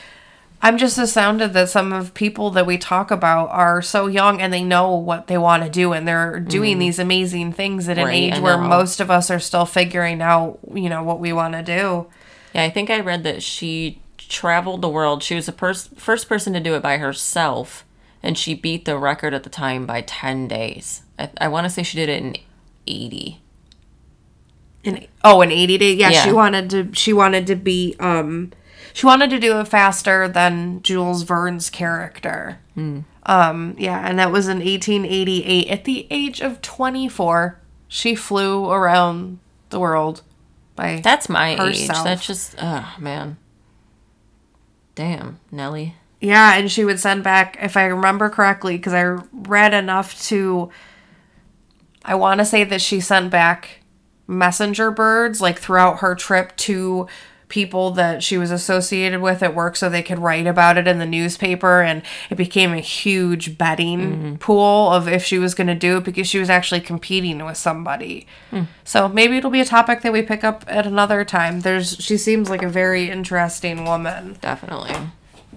I'm 0.62 0.78
just 0.78 0.96
astounded 0.96 1.52
that 1.52 1.68
some 1.68 1.92
of 1.92 2.14
people 2.14 2.50
that 2.52 2.64
we 2.64 2.78
talk 2.78 3.10
about 3.10 3.50
are 3.50 3.82
so 3.82 4.06
young 4.06 4.40
and 4.40 4.50
they 4.50 4.64
know 4.64 4.94
what 4.96 5.26
they 5.26 5.36
want 5.36 5.62
to 5.62 5.68
do 5.68 5.92
and 5.92 6.08
they're 6.08 6.40
doing 6.40 6.78
these 6.78 6.98
amazing 6.98 7.52
things 7.52 7.86
at 7.86 7.98
an 7.98 8.04
Mm-hmm. 8.06 8.34
Age 8.34 8.38
where 8.40 8.56
most 8.56 8.98
of 8.98 9.10
us 9.10 9.30
are 9.30 9.38
still 9.40 9.66
figuring 9.66 10.22
out, 10.22 10.58
you 10.72 10.88
know, 10.88 11.02
what 11.02 11.20
we 11.20 11.34
want 11.34 11.52
to 11.52 11.62
do. 11.62 12.06
yeah, 12.54 12.62
I 12.64 12.70
think 12.70 12.88
I 12.88 13.00
read 13.00 13.24
that 13.24 13.42
she 13.42 14.00
traveled 14.34 14.82
the 14.82 14.88
world. 14.88 15.22
She 15.22 15.34
was 15.34 15.46
the 15.46 15.52
pers- 15.52 15.90
first 15.96 16.28
person 16.28 16.52
to 16.52 16.60
do 16.60 16.74
it 16.74 16.82
by 16.82 16.98
herself, 16.98 17.84
and 18.22 18.36
she 18.36 18.54
beat 18.54 18.84
the 18.84 18.98
record 18.98 19.32
at 19.32 19.44
the 19.44 19.50
time 19.50 19.86
by 19.86 20.02
ten 20.02 20.48
days. 20.48 21.02
I, 21.18 21.30
I 21.40 21.48
want 21.48 21.64
to 21.64 21.70
say 21.70 21.82
she 21.82 21.96
did 21.96 22.08
it 22.08 22.22
in 22.22 22.36
eighty. 22.86 23.40
In 24.82 25.06
oh, 25.22 25.40
in 25.40 25.50
80 25.50 25.78
days. 25.78 25.96
Yeah, 25.96 26.10
she 26.10 26.32
wanted 26.32 26.68
to 26.70 26.90
she 26.92 27.14
wanted 27.14 27.46
to 27.46 27.54
be 27.54 27.96
um 27.98 28.52
she 28.92 29.06
wanted 29.06 29.30
to 29.30 29.40
do 29.40 29.58
it 29.58 29.68
faster 29.68 30.28
than 30.28 30.82
Jules 30.82 31.22
Verne's 31.22 31.70
character. 31.70 32.58
Hmm. 32.74 33.00
Um 33.22 33.76
yeah, 33.78 34.06
and 34.06 34.18
that 34.18 34.30
was 34.30 34.46
in 34.46 34.58
1888 34.58 35.68
at 35.68 35.84
the 35.84 36.06
age 36.10 36.42
of 36.42 36.60
24. 36.60 37.58
She 37.88 38.14
flew 38.14 38.70
around 38.70 39.38
the 39.70 39.80
world 39.80 40.20
by 40.76 41.00
That's 41.02 41.30
my 41.30 41.56
age. 41.68 41.88
That's 41.88 42.26
just 42.26 42.54
oh 42.60 42.94
man. 42.98 43.38
Damn, 44.94 45.40
Nelly. 45.50 45.96
Yeah, 46.20 46.54
and 46.56 46.70
she 46.70 46.84
would 46.84 47.00
send 47.00 47.22
back, 47.22 47.58
if 47.60 47.76
I 47.76 47.84
remember 47.84 48.30
correctly, 48.30 48.76
because 48.76 48.94
I 48.94 49.02
read 49.02 49.74
enough 49.74 50.20
to. 50.28 50.70
I 52.04 52.14
want 52.14 52.38
to 52.38 52.44
say 52.44 52.64
that 52.64 52.80
she 52.80 53.00
sent 53.00 53.30
back 53.30 53.80
messenger 54.26 54.90
birds, 54.90 55.40
like 55.40 55.58
throughout 55.58 55.98
her 56.00 56.14
trip 56.14 56.56
to 56.56 57.08
people 57.54 57.92
that 57.92 58.20
she 58.20 58.36
was 58.36 58.50
associated 58.50 59.20
with 59.20 59.40
at 59.40 59.54
work 59.54 59.76
so 59.76 59.88
they 59.88 60.02
could 60.02 60.18
write 60.18 60.44
about 60.44 60.76
it 60.76 60.88
in 60.88 60.98
the 60.98 61.06
newspaper. 61.06 61.82
And 61.82 62.02
it 62.28 62.34
became 62.34 62.72
a 62.72 62.80
huge 62.80 63.56
betting 63.56 64.38
pool 64.38 64.90
of 64.90 65.06
if 65.06 65.24
she 65.24 65.38
was 65.38 65.54
going 65.54 65.68
to 65.68 65.74
do 65.76 65.98
it 65.98 66.04
because 66.04 66.26
she 66.26 66.40
was 66.40 66.50
actually 66.50 66.80
competing 66.80 67.44
with 67.44 67.56
somebody. 67.56 68.26
So 68.82 69.08
maybe 69.08 69.36
it'll 69.36 69.52
be 69.52 69.60
a 69.60 69.64
topic 69.64 70.02
that 70.02 70.12
we 70.12 70.22
pick 70.22 70.42
up 70.42 70.64
at 70.66 70.84
another 70.84 71.24
time. 71.24 71.60
There's, 71.60 71.96
she 71.98 72.16
seems 72.16 72.50
like 72.50 72.64
a 72.64 72.68
very 72.68 73.08
interesting 73.08 73.84
woman. 73.84 74.36
Definitely. 74.40 74.96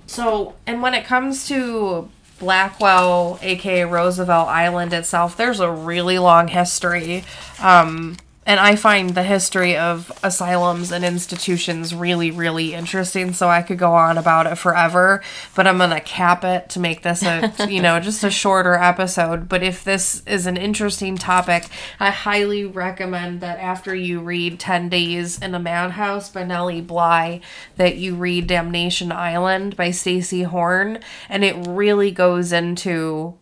So, 0.05 0.53
and 0.67 0.83
when 0.83 0.93
it 0.93 1.03
comes 1.03 1.47
to 1.47 2.09
Blackwell, 2.39 3.39
aka 3.41 3.85
Roosevelt 3.85 4.49
Island 4.49 4.93
itself, 4.93 5.35
there's 5.35 5.59
a 5.59 5.71
really 5.71 6.19
long 6.19 6.47
history. 6.47 7.23
Um, 7.59 8.17
and 8.47 8.61
I 8.61 8.77
find 8.77 9.09
the 9.09 9.23
history 9.23 9.75
of 9.75 10.09
asylums 10.23 10.93
and 10.93 11.03
institutions 11.03 11.93
really, 11.93 12.31
really 12.31 12.73
interesting. 12.73 13.33
So 13.33 13.49
I 13.49 13.61
could 13.61 13.77
go 13.77 13.93
on 13.93 14.17
about 14.17 14.47
it 14.47 14.55
forever, 14.55 15.21
but 15.53 15.67
I'm 15.67 15.77
gonna 15.77 15.99
cap 15.99 16.45
it 16.45 16.69
to 16.69 16.79
make 16.79 17.03
this 17.03 17.23
a, 17.23 17.53
you 17.69 17.81
know, 17.81 17.99
just 17.99 18.23
a 18.23 18.31
shorter 18.31 18.75
episode. 18.75 19.49
But 19.49 19.63
if 19.63 19.83
this 19.83 20.23
is 20.25 20.45
an 20.45 20.55
interesting 20.55 21.17
topic, 21.17 21.65
I 21.99 22.09
highly 22.09 22.63
recommend 22.63 23.41
that 23.41 23.59
after 23.59 23.93
you 23.93 24.21
read 24.21 24.61
10 24.61 24.87
Days 24.87 25.39
in 25.39 25.53
a 25.53 25.59
Madhouse 25.59 26.29
by 26.29 26.45
Nellie 26.45 26.79
Bly, 26.79 27.41
that 27.75 27.97
you 27.97 28.15
read 28.15 28.47
Damnation 28.47 29.11
Island 29.11 29.75
by 29.75 29.91
Stacy 29.91 30.43
Horn. 30.43 30.99
And 31.27 31.43
it 31.43 31.67
really 31.67 32.11
goes 32.11 32.53
into 32.53 33.37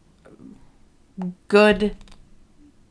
good 1.48 1.96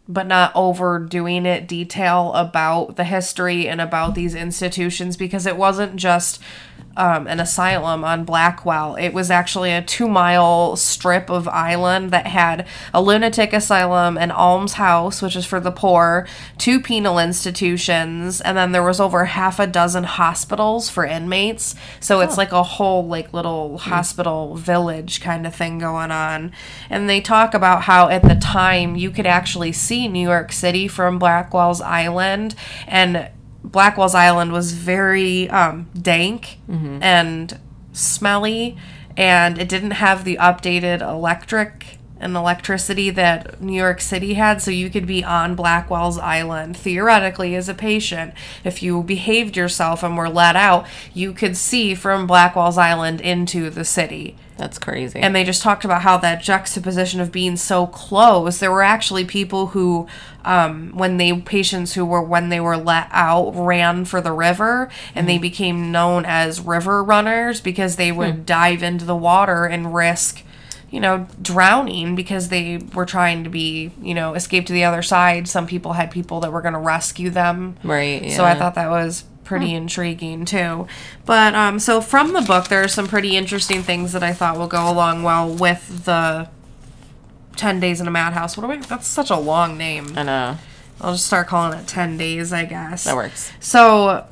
but 0.08 0.26
not 0.26 0.52
overdoing 0.54 1.46
it 1.46 1.66
detail 1.66 2.32
about 2.34 2.96
the 2.96 3.04
history 3.04 3.66
and 3.68 3.80
about 3.80 4.14
these 4.14 4.34
institutions 4.34 5.16
because 5.16 5.46
it 5.46 5.56
wasn't 5.56 5.96
just 5.96 6.40
um, 6.96 7.26
an 7.26 7.40
asylum 7.40 8.04
on 8.04 8.24
Blackwell. 8.24 8.94
It 8.96 9.10
was 9.10 9.30
actually 9.30 9.72
a 9.72 9.82
two 9.82 10.08
mile 10.08 10.76
strip 10.76 11.30
of 11.30 11.48
island 11.48 12.10
that 12.10 12.26
had 12.26 12.66
a 12.92 13.02
lunatic 13.02 13.52
asylum, 13.52 14.16
an 14.16 14.30
almshouse, 14.30 15.20
which 15.20 15.36
is 15.36 15.46
for 15.46 15.60
the 15.60 15.72
poor, 15.72 16.26
two 16.58 16.80
penal 16.80 17.18
institutions, 17.18 18.40
and 18.40 18.56
then 18.56 18.72
there 18.72 18.82
was 18.82 19.00
over 19.00 19.26
half 19.26 19.58
a 19.58 19.66
dozen 19.66 20.04
hospitals 20.04 20.88
for 20.88 21.04
inmates. 21.04 21.74
So 22.00 22.20
it's 22.20 22.38
like 22.38 22.52
a 22.52 22.62
whole 22.62 23.06
like 23.06 23.32
little 23.32 23.78
hospital 23.78 24.54
village 24.56 25.20
kind 25.20 25.46
of 25.46 25.54
thing 25.54 25.78
going 25.78 26.10
on. 26.10 26.52
And 26.88 27.08
they 27.08 27.20
talk 27.20 27.54
about 27.54 27.82
how 27.82 28.08
at 28.08 28.22
the 28.22 28.36
time 28.36 28.96
you 28.96 29.10
could 29.10 29.26
actually 29.26 29.72
see 29.72 30.08
New 30.08 30.26
York 30.26 30.52
City 30.52 30.88
from 30.88 31.18
Blackwell's 31.18 31.80
Island 31.80 32.54
and 32.86 33.30
Blackwell's 33.64 34.14
Island 34.14 34.52
was 34.52 34.72
very 34.72 35.48
um, 35.50 35.88
dank 36.00 36.58
and 37.02 37.58
smelly, 37.92 38.76
and 39.16 39.58
it 39.58 39.68
didn't 39.68 39.92
have 39.92 40.24
the 40.24 40.36
updated 40.36 41.00
electric 41.00 41.98
and 42.24 42.34
electricity 42.34 43.10
that 43.10 43.60
New 43.60 43.76
York 43.76 44.00
City 44.00 44.34
had, 44.34 44.60
so 44.60 44.70
you 44.70 44.90
could 44.90 45.06
be 45.06 45.22
on 45.22 45.54
Blackwell's 45.54 46.18
Island 46.18 46.76
theoretically 46.76 47.54
as 47.54 47.68
a 47.68 47.74
patient. 47.74 48.34
If 48.64 48.82
you 48.82 49.02
behaved 49.02 49.56
yourself 49.56 50.02
and 50.02 50.16
were 50.16 50.28
let 50.28 50.56
out, 50.56 50.86
you 51.12 51.32
could 51.32 51.56
see 51.56 51.94
from 51.94 52.26
Blackwell's 52.26 52.78
Island 52.78 53.20
into 53.20 53.70
the 53.70 53.84
city. 53.84 54.36
That's 54.56 54.78
crazy. 54.78 55.18
And 55.18 55.34
they 55.34 55.42
just 55.42 55.62
talked 55.62 55.84
about 55.84 56.02
how 56.02 56.16
that 56.18 56.40
juxtaposition 56.40 57.20
of 57.20 57.32
being 57.32 57.56
so 57.56 57.88
close. 57.88 58.58
There 58.58 58.70
were 58.70 58.84
actually 58.84 59.24
people 59.24 59.68
who, 59.68 60.06
um, 60.44 60.92
when 60.94 61.16
they 61.16 61.32
patients 61.40 61.94
who 61.94 62.04
were 62.04 62.22
when 62.22 62.50
they 62.50 62.60
were 62.60 62.76
let 62.76 63.08
out 63.10 63.50
ran 63.50 64.04
for 64.04 64.20
the 64.20 64.30
river, 64.30 64.90
and 65.12 65.28
they 65.28 65.38
became 65.38 65.90
known 65.90 66.24
as 66.24 66.60
river 66.60 67.02
runners 67.02 67.60
because 67.60 67.96
they 67.96 68.12
would 68.12 68.46
dive 68.46 68.84
into 68.84 69.04
the 69.04 69.16
water 69.16 69.64
and 69.64 69.92
risk, 69.92 70.43
you 70.94 71.00
know, 71.00 71.26
drowning 71.42 72.14
because 72.14 72.50
they 72.50 72.78
were 72.94 73.04
trying 73.04 73.42
to 73.42 73.50
be, 73.50 73.90
you 74.00 74.14
know, 74.14 74.34
escape 74.34 74.64
to 74.66 74.72
the 74.72 74.84
other 74.84 75.02
side. 75.02 75.48
Some 75.48 75.66
people 75.66 75.94
had 75.94 76.12
people 76.12 76.38
that 76.40 76.52
were 76.52 76.62
going 76.62 76.74
to 76.74 76.78
rescue 76.78 77.30
them. 77.30 77.76
right. 77.82 78.30
So 78.30 78.44
I 78.44 78.54
thought 78.54 78.76
that 78.76 78.88
was 78.88 79.24
pretty 79.42 79.74
intriguing 79.74 80.44
too. 80.44 80.86
But 81.26 81.52
um, 81.56 81.80
so 81.80 82.00
from 82.00 82.32
the 82.32 82.42
book, 82.42 82.68
there 82.68 82.80
are 82.84 82.88
some 82.88 83.08
pretty 83.08 83.36
interesting 83.36 83.82
things 83.82 84.12
that 84.12 84.22
I 84.22 84.32
thought 84.32 84.56
will 84.56 84.68
go 84.68 84.88
along 84.88 85.24
well 85.24 85.52
with 85.52 86.04
the 86.04 86.48
Ten 87.56 87.80
Days 87.80 88.00
in 88.00 88.06
a 88.06 88.12
Madhouse. 88.12 88.56
What 88.56 88.62
do 88.62 88.68
we? 88.68 88.76
That's 88.86 89.08
such 89.08 89.30
a 89.30 89.36
long 89.36 89.76
name. 89.76 90.12
I 90.16 90.22
know. 90.22 90.58
I'll 91.00 91.12
just 91.14 91.26
start 91.26 91.48
calling 91.48 91.76
it 91.76 91.88
Ten 91.88 92.16
Days, 92.16 92.52
I 92.52 92.66
guess. 92.66 93.02
That 93.02 93.16
works. 93.16 93.50
So 93.58 94.26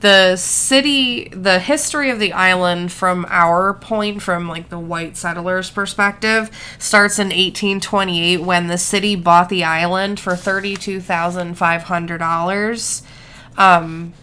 the 0.00 0.36
city 0.36 1.28
the 1.28 1.58
history 1.58 2.10
of 2.10 2.18
the 2.18 2.32
island 2.32 2.92
from 2.92 3.26
our 3.28 3.74
point 3.74 4.22
from 4.22 4.48
like 4.48 4.68
the 4.68 4.78
white 4.78 5.16
settlers 5.16 5.70
perspective 5.70 6.50
starts 6.78 7.18
in 7.18 7.26
1828 7.26 8.40
when 8.40 8.68
the 8.68 8.78
city 8.78 9.14
bought 9.14 9.48
the 9.48 9.64
island 9.64 10.18
for 10.18 10.32
$32,500 10.32 13.02
um 13.58 14.14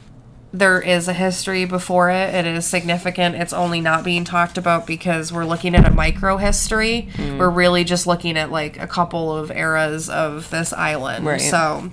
there 0.58 0.82
is 0.82 1.08
a 1.08 1.14
history 1.14 1.66
before 1.66 2.10
it. 2.10 2.34
It 2.34 2.46
is 2.46 2.66
significant. 2.66 3.36
It's 3.36 3.54
only 3.54 3.82
not 3.82 4.04
being 4.04 4.24
talked 4.24 4.58
about 4.58 4.88
because 4.88 5.34
we're 5.34 5.46
looking 5.46 5.76
at 5.76 5.86
a 5.86 5.92
micro 5.92 6.38
history. 6.38 7.10
We're 7.18 7.50
really 7.50 7.84
just 7.84 8.08
looking 8.08 8.38
at 8.38 8.52
like 8.52 8.82
a 8.82 8.88
couple 8.88 9.36
of 9.36 9.52
eras 9.52 10.10
of 10.10 10.50
this 10.52 10.72
island. 10.72 11.26
Right. 11.26 11.42
So 11.42 11.92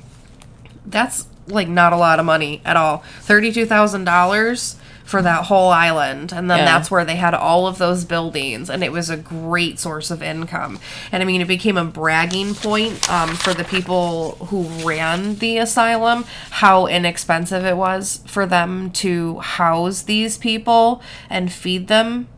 that's 0.87 1.27
like 1.47 1.69
not 1.69 1.93
a 1.93 1.97
lot 1.97 2.19
of 2.19 2.25
money 2.27 2.61
at 2.65 2.77
all. 2.77 3.03
Thirty-two 3.21 3.67
thousand 3.67 4.05
dollars 4.05 4.77
for 5.05 5.21
that 5.21 5.45
whole 5.47 5.69
island, 5.71 6.33
and 6.33 6.49
then 6.51 6.59
Yeah. 6.61 6.65
that's 6.65 6.91
where 6.91 7.05
they 7.05 7.17
had 7.17 7.35
all 7.35 7.67
of 7.67 7.77
those 7.79 8.05
buildings, 8.05 8.71
and 8.71 8.85
it 8.85 8.93
was 8.93 9.11
a 9.11 9.17
great 9.17 9.79
source 9.81 10.11
of 10.13 10.23
income. 10.23 10.79
And 11.11 11.23
I 11.23 11.27
mean, 11.27 11.41
it 11.41 11.49
became 11.49 11.77
a 11.77 11.85
bragging 11.85 12.55
point 12.55 13.11
um, 13.11 13.35
for 13.35 13.53
the 13.53 13.65
people 13.65 14.37
who 14.47 14.63
ran 14.87 15.35
the 15.37 15.59
asylum 15.59 16.25
how 16.51 16.87
inexpensive 16.87 17.65
it 17.65 17.77
was 17.77 18.21
for 18.27 18.47
them 18.47 18.91
to 18.93 19.41
house 19.41 20.03
these 20.03 20.39
people 20.39 21.03
and 21.29 21.53
feed 21.53 21.89
them 21.89 22.29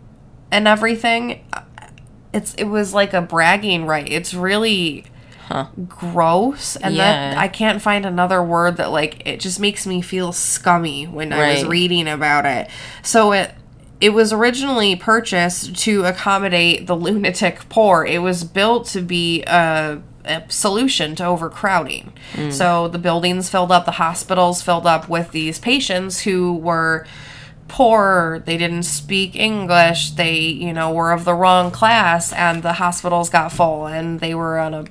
and 0.50 0.66
everything. 0.66 1.44
It's 2.32 2.54
it 2.54 2.64
was 2.64 2.94
like 2.94 3.12
a 3.12 3.20
bragging 3.22 3.86
right. 3.86 4.10
It's 4.10 4.34
really 4.34 5.04
gross 5.88 6.76
and 6.76 6.96
that 6.96 7.36
I 7.36 7.48
can't 7.48 7.82
find 7.82 8.06
another 8.06 8.42
word 8.42 8.76
that 8.78 8.90
like 8.90 9.26
it 9.26 9.40
just 9.40 9.60
makes 9.60 9.86
me 9.86 10.00
feel 10.00 10.32
scummy 10.32 11.06
when 11.06 11.32
I 11.32 11.54
was 11.54 11.64
reading 11.64 12.08
about 12.08 12.46
it. 12.46 12.68
So 13.02 13.32
it 13.32 13.54
it 14.00 14.10
was 14.10 14.32
originally 14.32 14.96
purchased 14.96 15.76
to 15.76 16.04
accommodate 16.04 16.86
the 16.86 16.96
lunatic 16.96 17.68
poor. 17.68 18.04
It 18.04 18.18
was 18.18 18.44
built 18.44 18.86
to 18.88 19.00
be 19.00 19.42
a, 19.44 20.02
a 20.24 20.42
solution 20.48 21.14
to 21.16 21.24
overcrowding. 21.24 22.12
Mm. 22.32 22.52
So 22.52 22.88
the 22.88 22.98
buildings 22.98 23.48
filled 23.48 23.72
up, 23.72 23.84
the 23.84 23.92
hospitals 23.92 24.62
filled 24.62 24.86
up 24.86 25.08
with 25.08 25.30
these 25.30 25.58
patients 25.58 26.20
who 26.20 26.54
were 26.54 27.06
poor, 27.68 28.42
they 28.46 28.56
didn't 28.56 28.82
speak 28.82 29.34
English, 29.34 30.12
they, 30.12 30.36
you 30.38 30.72
know, 30.72 30.92
were 30.92 31.12
of 31.12 31.24
the 31.24 31.34
wrong 31.34 31.70
class, 31.70 32.32
and 32.32 32.62
the 32.62 32.74
hospitals 32.74 33.30
got 33.30 33.52
full, 33.52 33.86
and 33.86 34.20
they 34.20 34.34
were 34.34 34.58
on 34.58 34.74
a 34.74 34.84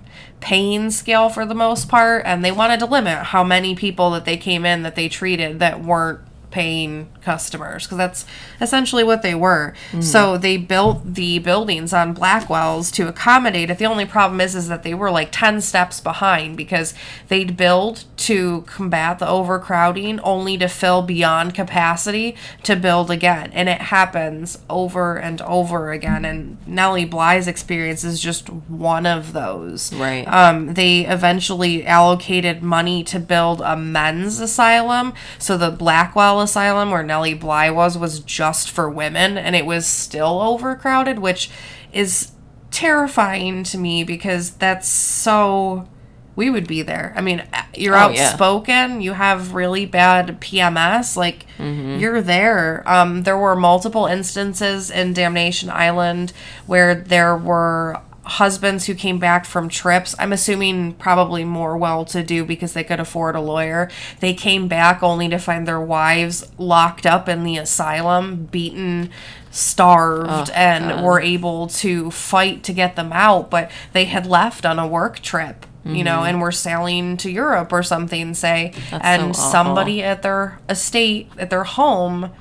paying 0.44 0.92
scale 0.92 1.30
for 1.30 1.46
the 1.46 1.56
most 1.56 1.88
part, 1.88 2.24
and 2.26 2.44
they 2.44 2.52
wanted 2.52 2.80
to 2.82 2.86
limit 2.86 3.18
how 3.18 3.46
many 3.46 3.76
people 3.76 4.12
that 4.12 4.26
they 4.26 4.36
came 4.36 4.66
in 4.66 4.84
that 4.84 4.96
they 4.96 5.08
treated 5.08 5.60
that 5.60 5.82
weren't 5.82 6.20
paying 6.54 7.10
customers 7.24 7.86
because 7.86 7.98
that's 7.98 8.26
essentially 8.62 9.04
what 9.04 9.24
they 9.24 9.34
were. 9.34 9.74
So 10.02 10.38
they 10.38 10.56
built 10.58 11.16
the 11.16 11.40
buildings 11.40 11.94
on 11.94 12.14
Blackwell's 12.14 12.92
to 12.92 13.08
accommodate 13.08 13.72
it. 13.72 13.80
The 13.80 13.86
only 13.88 14.06
problem 14.06 14.40
is 14.40 14.54
is 14.56 14.68
that 14.68 14.84
they 14.84 14.94
were 14.94 15.10
like 15.10 15.30
10 15.32 15.62
steps 15.62 16.00
behind 16.00 16.56
because 16.56 16.94
they'd 17.28 17.58
build 17.58 18.06
to 18.18 18.62
combat 18.68 19.18
the 19.18 19.28
overcrowding 19.28 20.20
only 20.20 20.58
to 20.60 20.68
fill 20.68 21.02
beyond 21.02 21.56
capacity 21.56 22.36
to 22.62 22.76
build 22.76 23.10
again. 23.10 23.50
And 23.54 23.68
it 23.68 23.82
happens 23.82 24.60
over 24.70 25.18
and 25.18 25.42
over 25.42 25.92
again 25.92 26.24
and 26.24 26.58
Nellie 26.68 27.06
Bly's 27.06 27.48
experience 27.48 28.04
is 28.04 28.20
just 28.20 28.50
one 28.50 29.08
of 29.08 29.34
those. 29.34 29.92
Right. 29.92 30.24
Um, 30.28 30.76
they 30.76 31.08
eventually 31.08 31.84
allocated 31.86 32.62
money 32.62 33.04
to 33.06 33.20
build 33.20 33.60
a 33.62 33.76
men's 33.76 34.40
asylum. 34.40 35.14
So 35.40 35.58
the 35.58 35.72
Blackwell 35.72 36.43
Asylum, 36.44 36.92
where 36.92 37.04
Nellie 37.04 37.34
Bly 37.34 37.70
was, 37.72 37.98
was 37.98 38.20
just 38.20 38.70
for 38.70 38.90
women, 38.90 39.38
and 39.38 39.56
it 39.56 39.66
was 39.66 39.86
still 39.88 40.40
overcrowded, 40.42 41.20
which 41.20 41.50
is 41.92 42.32
terrifying 42.72 43.64
to 43.64 43.78
me 43.78 44.04
because 44.04 44.52
that's 44.52 44.88
so. 44.88 45.88
We 46.36 46.50
would 46.50 46.66
be 46.68 46.82
there. 46.82 47.14
I 47.16 47.22
mean, 47.22 47.44
you're 47.76 47.96
Oh, 47.96 48.10
yeah. 48.10 48.30
outspoken. 48.30 49.02
You 49.02 49.14
have 49.14 49.54
really 49.54 49.86
bad 49.86 50.42
PMS. 50.42 51.16
Like 51.16 51.46
you're 51.60 52.22
there. 52.22 52.82
Um, 52.88 53.22
there 53.22 53.38
were 53.38 53.56
multiple 53.56 54.08
instances 54.08 54.90
in 54.90 55.14
Damnation 55.14 55.70
Island 55.70 56.34
where 56.66 56.96
there 56.96 57.38
were 57.38 58.02
husbands 58.26 58.86
who 58.86 58.96
came 58.96 59.20
back 59.20 59.46
from 59.46 59.70
trips. 59.70 60.16
I'm 60.18 60.32
assuming 60.32 60.94
probably 60.94 61.44
more 61.44 61.78
well 61.78 62.06
to 62.06 62.24
do 62.24 62.46
because 62.46 62.74
they 62.74 62.84
could 62.84 63.00
afford 63.00 63.36
a 63.36 63.42
lawyer. 63.42 63.90
They 64.20 64.34
came 64.34 64.68
back 64.68 65.04
only 65.04 65.28
to 65.30 65.38
find 65.38 65.68
their 65.68 65.82
wives 65.82 66.50
locked 66.58 67.06
up 67.06 67.28
in 67.28 67.44
the 67.44 67.58
asylum, 67.58 68.46
beaten, 68.46 69.10
starved, 69.52 70.50
and 70.52 71.04
were 71.04 71.20
able 71.20 71.68
to 71.68 72.12
fight 72.12 72.64
to 72.64 72.74
get 72.74 72.96
them 72.96 73.12
out, 73.14 73.50
but 73.50 73.70
they 73.92 74.06
had 74.06 74.26
left 74.26 74.66
on 74.66 74.80
a 74.80 74.88
work 74.88 75.20
trip. 75.20 75.66
You 75.86 76.06
know, 76.06 76.24
and 76.24 76.40
were 76.40 76.54
sailing 76.54 77.18
to 77.18 77.30
Europe 77.30 77.74
or 77.74 77.84
something, 77.84 78.36
say, 78.36 78.72
and 78.90 79.36
so 79.36 79.42
somebody 79.52 80.02
at 80.02 80.22
their 80.22 80.58
estate, 80.70 81.30
at 81.38 81.50
their 81.50 81.66
home, 81.66 82.32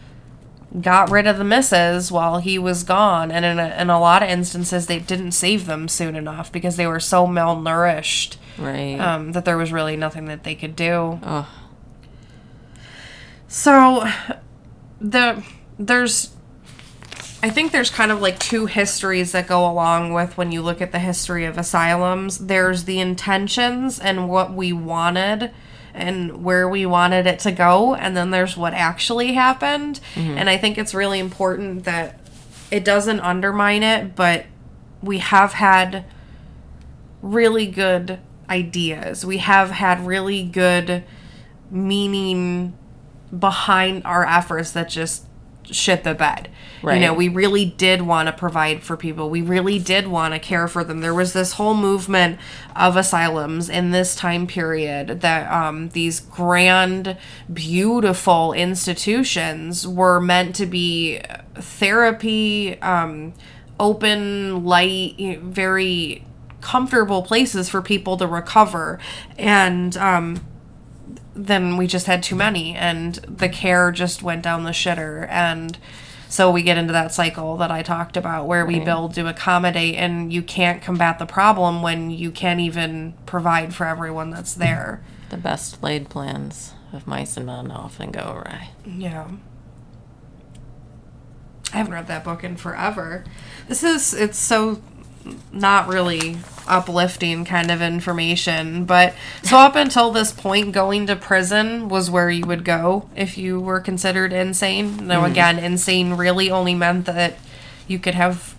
got 0.80 1.11
rid 1.11 1.26
of 1.26 1.37
the 1.37 1.44
misses 1.44 2.11
while 2.11 2.38
he 2.38 2.58
was 2.58 2.82
gone 2.82 3.30
and 3.30 3.44
in 3.44 3.58
a, 3.58 3.76
in 3.78 3.90
a 3.90 4.00
lot 4.00 4.22
of 4.22 4.28
instances 4.30 4.87
they 4.87 4.98
didn't 4.98 5.32
save 5.32 5.66
them 5.66 5.87
soon 5.87 6.16
enough 6.16 6.50
because 6.50 6.76
they 6.76 6.87
were 6.87 7.00
so 7.00 7.26
malnourished 7.26 8.37
Right. 8.58 8.98
um, 8.98 9.32
that 9.32 9.44
there 9.44 9.58
was 9.58 9.70
really 9.72 9.96
nothing 9.96 10.24
that 10.26 10.44
they 10.44 10.54
could 10.54 10.74
do 10.74 11.18
Ugh. 11.22 11.46
so 13.48 14.08
the 15.00 15.42
there's 15.78 16.30
I 17.42 17.50
think 17.50 17.72
there's 17.72 17.90
kind 17.90 18.12
of 18.12 18.20
like 18.22 18.38
two 18.38 18.66
histories 18.66 19.32
that 19.32 19.48
go 19.48 19.68
along 19.68 20.12
with 20.12 20.37
when 20.38 20.52
you 20.52 20.62
look 20.62 20.80
at 20.80 20.92
the 20.92 21.00
history 21.00 21.44
of 21.44 21.58
asylums. 21.58 22.38
There's 22.38 22.85
the 22.85 23.00
intentions 23.00 23.98
and 23.98 24.28
what 24.28 24.52
we 24.54 24.72
wanted 24.72 25.50
and 25.94 26.44
where 26.44 26.68
we 26.68 26.87
wanted 26.87 27.26
it 27.26 27.38
to 27.40 27.52
go, 27.52 27.94
and 27.94 28.16
then 28.16 28.31
there's 28.31 28.57
what 28.57 28.74
actually 28.74 29.33
happened. 29.35 30.00
Mm-hmm. 30.14 30.38
And 30.38 30.50
I 30.50 30.57
think 30.57 30.78
it's 30.78 30.94
really 30.94 31.18
important 31.18 31.85
that 31.85 32.20
it 32.70 32.85
doesn't 32.85 33.20
undermine 33.20 33.83
it, 33.83 34.16
but 34.16 34.46
we 35.02 35.18
have 35.18 35.55
had 35.55 36.05
really 37.20 37.66
good 37.66 38.18
ideas. 38.48 39.24
We 39.24 39.38
have 39.38 39.70
had 39.70 40.07
really 40.07 40.42
good 40.44 41.05
meaning 41.70 42.76
behind 43.37 44.05
our 44.05 44.26
efforts 44.26 44.72
that 44.72 44.88
just 44.88 45.26
shit 45.72 46.04
the 46.04 46.14
bed. 46.14 46.48
You 46.94 47.00
know, 47.00 47.14
we 47.14 47.28
really 47.28 47.64
did 47.64 48.02
want 48.02 48.26
to 48.26 48.32
provide 48.32 48.82
for 48.82 48.96
people. 48.96 49.30
We 49.30 49.40
really 49.40 49.78
did 49.78 50.08
want 50.08 50.35
to 50.35 50.40
care 50.40 50.66
for 50.66 50.82
them. 50.82 51.00
There 51.00 51.14
was 51.14 51.32
this 51.32 51.52
whole 51.52 51.74
movement 51.74 52.40
of 52.74 52.96
asylums 52.96 53.68
in 53.68 53.92
this 53.92 54.16
time 54.16 54.48
period 54.48 55.20
that 55.20 55.50
um, 55.52 55.90
these 55.90 56.18
grand, 56.18 57.16
beautiful 57.52 58.52
institutions 58.52 59.87
were 59.87 60.20
meant 60.20 60.56
to 60.56 60.66
be 60.66 61.20
therapy, 61.54 62.80
um, 62.82 63.32
open, 63.78 64.64
light, 64.64 65.18
you 65.18 65.37
know, 65.37 65.40
very 65.42 66.24
comfortable 66.61 67.22
places 67.22 67.68
for 67.68 67.82
people 67.82 68.16
to 68.16 68.26
recover. 68.26 68.98
And 69.38 69.96
um, 69.96 70.44
then 71.35 71.77
we 71.77 71.87
just 71.87 72.07
had 72.07 72.23
too 72.23 72.37
many 72.37 72.75
and 72.75 73.14
the 73.16 73.49
care 73.49 73.90
just 73.92 74.23
went 74.23 74.42
down 74.42 74.64
the 74.64 74.71
shitter 74.71 75.27
and 75.29 75.79
So 76.29 76.51
we 76.51 76.62
get 76.62 76.79
into 76.79 76.95
that 76.95 77.12
cycle 77.12 77.59
that 77.59 77.71
I 77.71 77.83
talked 77.83 78.16
about 78.16 78.47
where 78.47 78.64
we 78.64 78.77
Right. 78.77 78.85
build 78.87 79.12
to 79.14 79.27
accommodate 79.29 79.97
and 79.97 80.33
you 80.33 80.40
can't 80.42 80.81
combat 80.81 81.18
the 81.18 81.27
problem 81.27 81.83
when 81.83 82.11
you 82.11 82.31
can't 82.31 82.59
even 82.61 83.12
provide 83.27 83.75
for 83.75 83.87
everyone 83.87 84.31
that's 84.31 84.55
there. 84.55 85.03
The 85.29 85.37
best 85.37 85.83
laid 85.83 86.09
plans 86.09 86.73
of 86.90 87.07
mice 87.07 87.37
and 87.37 87.45
men 87.45 87.71
often 87.71 88.11
go 88.12 88.33
awry. 88.35 88.71
Yeah. 88.87 89.27
I 91.73 91.77
haven't 91.79 91.92
read 91.92 92.07
that 92.09 92.25
book 92.25 92.45
in 92.45 92.57
forever. 92.57 93.25
This 93.68 93.83
is 93.83 94.12
it's 94.14 94.38
so 94.38 94.81
not 95.52 95.88
really 95.88 96.38
uplifting 96.66 97.44
kind 97.44 97.70
of 97.70 97.82
information, 97.82 98.85
but 98.85 99.14
so 99.42 99.58
up 99.58 99.74
until 99.76 100.11
this 100.11 100.32
point 100.32 100.72
going 100.72 101.06
to 101.06 101.16
prison 101.16 101.88
was 101.88 102.11
where 102.11 102.30
you 102.30 102.46
would 102.46 102.64
go 102.64 103.08
if 103.16 103.37
you 103.37 103.61
were 103.61 103.80
considered 103.80 104.32
insane. 104.32 105.06
Now 105.06 105.24
again, 105.24 105.58
insane 105.58 106.14
really 106.14 106.50
only 106.50 106.74
meant 106.74 107.06
that 107.06 107.37
you 107.87 107.98
could 107.98 108.14
have 108.14 108.54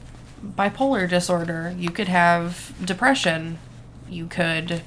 bipolar 0.45 1.09
disorder, 1.09 1.73
you 1.77 1.89
could 1.89 2.09
have 2.09 2.73
depression, 2.85 3.57
you 4.09 4.27
could 4.27 4.81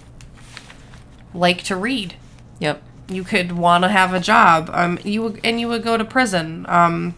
like 1.35 1.63
to 1.65 1.77
read 1.77 2.15
Yep. 2.61 2.83
you 3.09 3.23
could 3.25 3.53
want 3.53 3.85
to 3.85 3.89
have 3.89 4.15
a 4.15 4.21
job 4.21 4.71
um 4.73 4.99
you 5.05 5.23
would 5.23 5.41
and 5.45 5.61
you 5.61 5.69
would 5.69 5.83
go 5.83 5.97
to 5.97 6.05
prison 6.05 6.65
um 6.69 7.15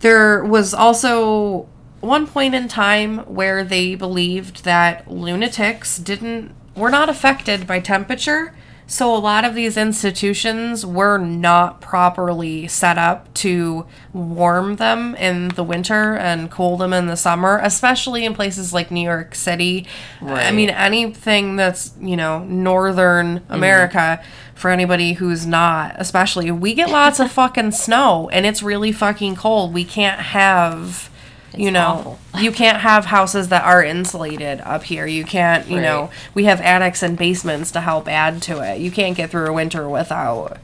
there 0.00 0.42
was 0.42 0.72
also 0.72 1.68
one 2.00 2.26
point 2.26 2.54
in 2.54 2.68
time 2.68 3.18
where 3.20 3.62
they 3.64 3.94
believed 3.94 4.64
that 4.64 5.10
lunatics 5.10 5.98
didn't 5.98 6.54
were 6.74 6.90
not 6.90 7.08
affected 7.08 7.66
by 7.66 7.80
temperature 7.80 8.54
so 8.90 9.14
a 9.14 9.18
lot 9.18 9.44
of 9.44 9.54
these 9.54 9.76
institutions 9.76 10.84
were 10.84 11.16
not 11.16 11.80
properly 11.80 12.66
set 12.66 12.98
up 12.98 13.32
to 13.34 13.86
warm 14.12 14.76
them 14.76 15.14
in 15.14 15.50
the 15.50 15.62
winter 15.62 16.16
and 16.16 16.50
cool 16.50 16.76
them 16.76 16.92
in 16.92 17.06
the 17.06 17.16
summer, 17.16 17.60
especially 17.62 18.24
in 18.24 18.34
places 18.34 18.74
like 18.74 18.90
New 18.90 19.04
York 19.04 19.36
City. 19.36 19.86
I 20.20 20.50
mean, 20.50 20.70
anything 20.70 21.54
that's, 21.54 21.92
you 22.00 22.16
know, 22.16 22.42
northern 22.42 23.38
mm-hmm. 23.38 23.52
America 23.52 24.24
for 24.56 24.72
anybody 24.72 25.12
who's 25.12 25.46
not, 25.46 25.94
especially, 25.96 26.50
we 26.50 26.74
get 26.74 26.90
lots 26.90 27.20
of 27.20 27.30
fucking 27.30 27.70
snow 27.70 28.28
and 28.32 28.44
it's 28.44 28.60
really 28.60 28.90
fucking 28.90 29.36
cold. 29.36 29.72
We 29.72 29.84
can't 29.84 30.20
have. 30.20 31.08
You 31.56 31.70
know, 31.70 32.18
you 32.38 32.52
can't 32.52 32.78
have 32.78 33.06
houses 33.06 33.48
that 33.48 33.64
are 33.64 33.82
insulated 33.82 34.60
up 34.60 34.84
here. 34.84 35.06
You 35.06 35.24
can't, 35.24 35.68
you 35.68 35.80
know, 35.80 36.10
we 36.32 36.44
have 36.44 36.60
attics 36.60 37.02
and 37.02 37.18
basements 37.18 37.70
to 37.72 37.80
help 37.80 38.08
add 38.08 38.40
to 38.42 38.60
it. 38.60 38.80
You 38.80 38.90
can't 38.90 39.16
get 39.16 39.30
through 39.30 39.46
a 39.46 39.52
winter 39.52 39.88
without. 39.88 40.58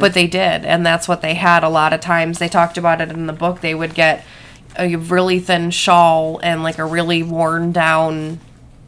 But 0.00 0.14
they 0.14 0.26
did, 0.26 0.64
and 0.64 0.84
that's 0.84 1.08
what 1.08 1.22
they 1.22 1.34
had 1.34 1.62
a 1.62 1.68
lot 1.68 1.92
of 1.92 2.00
times. 2.00 2.38
They 2.38 2.48
talked 2.48 2.76
about 2.76 3.00
it 3.00 3.10
in 3.10 3.26
the 3.26 3.32
book. 3.32 3.60
They 3.60 3.74
would 3.74 3.94
get 3.94 4.24
a 4.76 4.96
really 4.96 5.40
thin 5.40 5.70
shawl 5.70 6.40
and 6.42 6.62
like 6.62 6.78
a 6.78 6.84
really 6.84 7.22
worn 7.22 7.72
down 7.72 8.40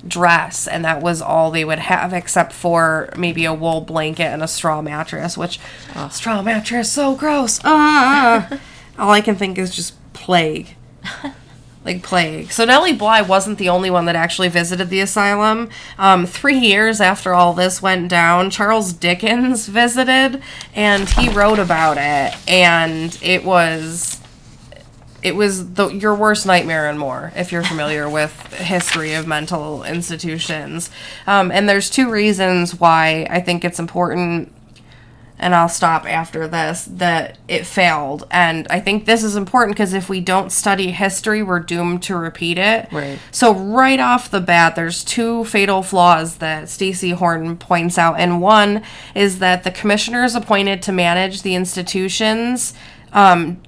dress, 0.06 0.66
and 0.66 0.84
that 0.84 1.02
was 1.02 1.22
all 1.22 1.50
they 1.50 1.64
would 1.64 1.78
have, 1.78 2.12
except 2.12 2.52
for 2.52 3.10
maybe 3.16 3.44
a 3.44 3.54
wool 3.54 3.80
blanket 3.80 4.24
and 4.24 4.42
a 4.42 4.48
straw 4.48 4.82
mattress. 4.82 5.36
Which 5.36 5.60
straw 6.10 6.42
mattress 6.42 6.90
so 6.90 7.14
gross. 7.14 7.60
Ah, 7.64 8.58
all 8.98 9.10
I 9.10 9.20
can 9.20 9.36
think 9.36 9.58
is 9.58 9.74
just 9.74 9.94
plague 10.12 10.75
like 11.86 12.02
plague. 12.02 12.50
So 12.50 12.64
Nellie 12.64 12.92
Bly 12.92 13.22
wasn't 13.22 13.58
the 13.58 13.68
only 13.68 13.90
one 13.90 14.06
that 14.06 14.16
actually 14.16 14.48
visited 14.48 14.90
the 14.90 15.00
asylum. 15.00 15.70
Um, 15.98 16.26
three 16.26 16.58
years 16.58 17.00
after 17.00 17.32
all 17.32 17.54
this 17.54 17.80
went 17.80 18.08
down, 18.08 18.50
Charles 18.50 18.92
Dickens 18.92 19.68
visited, 19.68 20.42
and 20.74 21.08
he 21.08 21.30
wrote 21.30 21.60
about 21.60 21.96
it, 21.96 22.36
and 22.48 23.16
it 23.22 23.44
was. 23.44 24.20
It 25.22 25.34
was 25.34 25.72
the 25.72 25.88
your 25.88 26.14
worst 26.14 26.46
nightmare 26.46 26.88
and 26.88 27.00
more 27.00 27.32
if 27.34 27.50
you're 27.50 27.64
familiar 27.64 28.08
with 28.18 28.32
history 28.52 29.14
of 29.14 29.26
mental 29.26 29.82
institutions. 29.82 30.88
Um, 31.26 31.50
and 31.50 31.68
there's 31.68 31.90
two 31.90 32.10
reasons 32.10 32.78
why 32.78 33.26
I 33.28 33.40
think 33.40 33.64
it's 33.64 33.80
important 33.80 34.52
and 35.38 35.54
I'll 35.54 35.68
stop 35.68 36.06
after 36.06 36.48
this, 36.48 36.84
that 36.84 37.38
it 37.46 37.66
failed. 37.66 38.26
And 38.30 38.66
I 38.68 38.80
think 38.80 39.04
this 39.04 39.22
is 39.22 39.36
important 39.36 39.76
because 39.76 39.92
if 39.92 40.08
we 40.08 40.20
don't 40.20 40.50
study 40.50 40.92
history, 40.92 41.42
we're 41.42 41.60
doomed 41.60 42.02
to 42.04 42.16
repeat 42.16 42.58
it. 42.58 42.90
Right. 42.90 43.18
So 43.30 43.54
right 43.54 44.00
off 44.00 44.30
the 44.30 44.40
bat, 44.40 44.76
there's 44.76 45.04
two 45.04 45.44
fatal 45.44 45.82
flaws 45.82 46.36
that 46.38 46.68
Stacy 46.68 47.10
Horton 47.10 47.56
points 47.56 47.98
out. 47.98 48.18
And 48.18 48.40
one 48.40 48.82
is 49.14 49.38
that 49.40 49.64
the 49.64 49.70
commissioners 49.70 50.34
appointed 50.34 50.82
to 50.82 50.92
manage 50.92 51.42
the 51.42 51.54
institutions 51.54 52.74
um, 53.12 53.60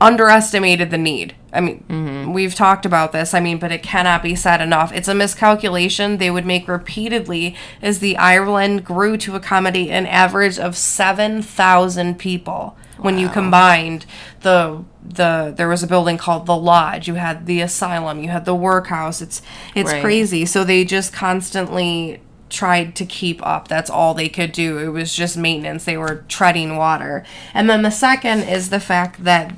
underestimated 0.00 0.90
the 0.90 0.98
need. 0.98 1.34
I 1.52 1.60
mean, 1.60 1.84
mm-hmm. 1.88 2.32
we've 2.32 2.54
talked 2.54 2.86
about 2.86 3.12
this. 3.12 3.34
I 3.34 3.40
mean, 3.40 3.58
but 3.58 3.72
it 3.72 3.82
cannot 3.82 4.22
be 4.22 4.34
said 4.34 4.60
enough. 4.60 4.92
It's 4.92 5.08
a 5.08 5.14
miscalculation 5.14 6.16
they 6.16 6.30
would 6.30 6.46
make 6.46 6.68
repeatedly 6.68 7.56
as 7.82 7.98
the 7.98 8.16
Ireland 8.16 8.84
grew 8.84 9.16
to 9.18 9.36
accommodate 9.36 9.90
an 9.90 10.06
average 10.06 10.58
of 10.58 10.76
7,000 10.76 12.18
people. 12.18 12.76
When 12.98 13.18
you 13.18 13.30
combined 13.30 14.04
the 14.42 14.84
the 15.02 15.54
there 15.56 15.68
was 15.68 15.82
a 15.82 15.86
building 15.86 16.18
called 16.18 16.44
the 16.44 16.56
lodge, 16.56 17.08
you 17.08 17.14
had 17.14 17.46
the 17.46 17.62
asylum, 17.62 18.22
you 18.22 18.28
had 18.28 18.44
the 18.44 18.54
workhouse. 18.54 19.22
It's 19.22 19.40
it's 19.74 19.90
Right. 19.90 20.02
crazy. 20.02 20.44
So 20.44 20.64
they 20.64 20.84
just 20.84 21.10
constantly 21.10 22.20
tried 22.50 22.94
to 22.96 23.06
keep 23.06 23.44
up. 23.46 23.68
That's 23.68 23.88
all 23.88 24.12
they 24.12 24.28
could 24.28 24.52
do. 24.52 24.78
It 24.78 24.88
was 24.88 25.14
just 25.14 25.36
maintenance. 25.36 25.84
They 25.84 25.96
were 25.96 26.24
treading 26.28 26.76
water. 26.76 27.24
And 27.54 27.70
then 27.70 27.82
the 27.82 27.90
second 27.90 28.42
is 28.42 28.68
the 28.68 28.80
fact 28.80 29.24
that 29.24 29.52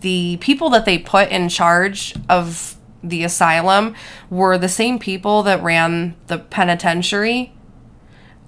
the 0.00 0.38
people 0.40 0.70
that 0.70 0.84
they 0.84 0.98
put 0.98 1.30
in 1.30 1.48
charge 1.48 2.14
of 2.28 2.76
the 3.02 3.24
asylum 3.24 3.94
were 4.28 4.58
the 4.58 4.68
same 4.68 4.98
people 4.98 5.42
that 5.44 5.62
ran 5.62 6.14
the 6.26 6.38
penitentiary, 6.38 7.52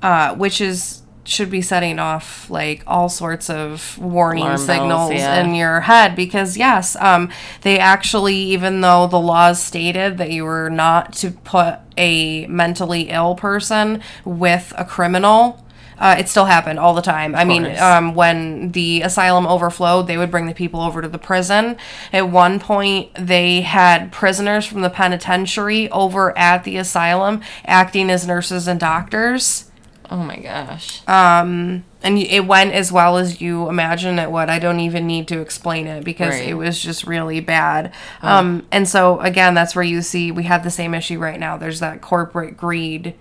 uh, 0.03 0.35
which 0.35 0.61
is 0.61 1.03
should 1.25 1.51
be 1.51 1.63
setting 1.63 1.99
off 1.99 2.51
like 2.51 2.83
all 2.87 3.09
sorts 3.09 3.49
of 3.49 3.97
warning 3.99 4.43
Alarm 4.43 4.57
bells, 4.57 4.67
signals 4.67 5.13
yeah. 5.13 5.41
in 5.41 5.55
your 5.55 5.83
head 5.83 6.17
because 6.17 6.57
yes 6.57 6.97
um, 6.97 7.31
they 7.63 7.79
actually 7.79 8.35
even 8.35 8.81
though 8.81 9.07
the 9.07 9.21
laws 9.21 9.63
stated 9.63 10.19
that 10.19 10.33
you 10.33 10.45
were 10.45 10.69
not 10.69 11.13
to 11.13 11.31
put 11.31 11.79
a 11.97 12.47
mentally 12.49 13.03
ill 13.03 13.37
person 13.37 14.03
with 14.25 14.73
a 14.77 14.85
criminal 14.85 15.62
uh, 15.99 16.17
it 16.19 16.29
still 16.29 16.45
happened 16.47 16.79
all 16.79 16.95
the 16.95 17.03
time. 17.03 17.35
I 17.35 17.45
mean, 17.45 17.67
um, 17.79 18.15
when 18.15 18.73
the 18.73 19.03
asylum 19.03 19.47
overflowed, 19.47 20.07
they 20.07 20.17
would 20.19 20.31
bring 20.31 20.47
the 20.47 20.55
people 20.55 20.81
over 20.81 21.03
to 21.03 21.09
the 21.09 21.19
prison. 21.19 21.77
At 22.13 22.29
one 22.31 22.59
point, 22.61 23.11
they 23.15 23.61
had 23.63 24.11
prisoners 24.13 24.65
from 24.67 24.81
the 24.83 24.91
penitentiary 24.91 25.89
over 25.91 26.37
at 26.37 26.65
the 26.65 26.77
asylum 26.77 27.41
acting 27.65 28.11
as 28.11 28.27
nurses 28.27 28.67
and 28.69 28.79
doctors 28.81 29.69
Oh 30.11 30.19
my 30.19 30.37
gosh. 30.37 31.01
and 31.07 31.83
it 32.03 32.47
went 32.47 32.73
as 32.75 32.93
well 32.93 33.17
as 33.17 33.41
you 33.41 33.69
imagine 33.71 34.19
it 34.19 34.31
would. 34.31 34.51
I 34.51 34.59
don't 34.59 34.81
even 34.81 35.07
need 35.07 35.27
to 35.29 35.41
explain 35.41 35.87
it 35.87 36.05
because 36.05 36.35
Right. 36.35 36.49
it 36.49 36.55
was 36.55 36.79
just 36.83 37.07
really 37.07 37.41
bad. 37.41 37.93
Um, 38.21 38.67
and 38.71 38.87
so 38.87 39.21
again, 39.21 39.55
that's 39.55 39.75
where 39.75 39.85
you 39.85 40.03
see 40.03 40.31
we 40.31 40.43
have 40.45 40.65
the 40.65 40.71
same 40.71 40.93
issue 40.95 41.19
right 41.19 41.41
now. 41.41 41.57
There's 41.57 41.81
that 41.81 42.03
corporate 42.03 42.57
greed 42.59 43.15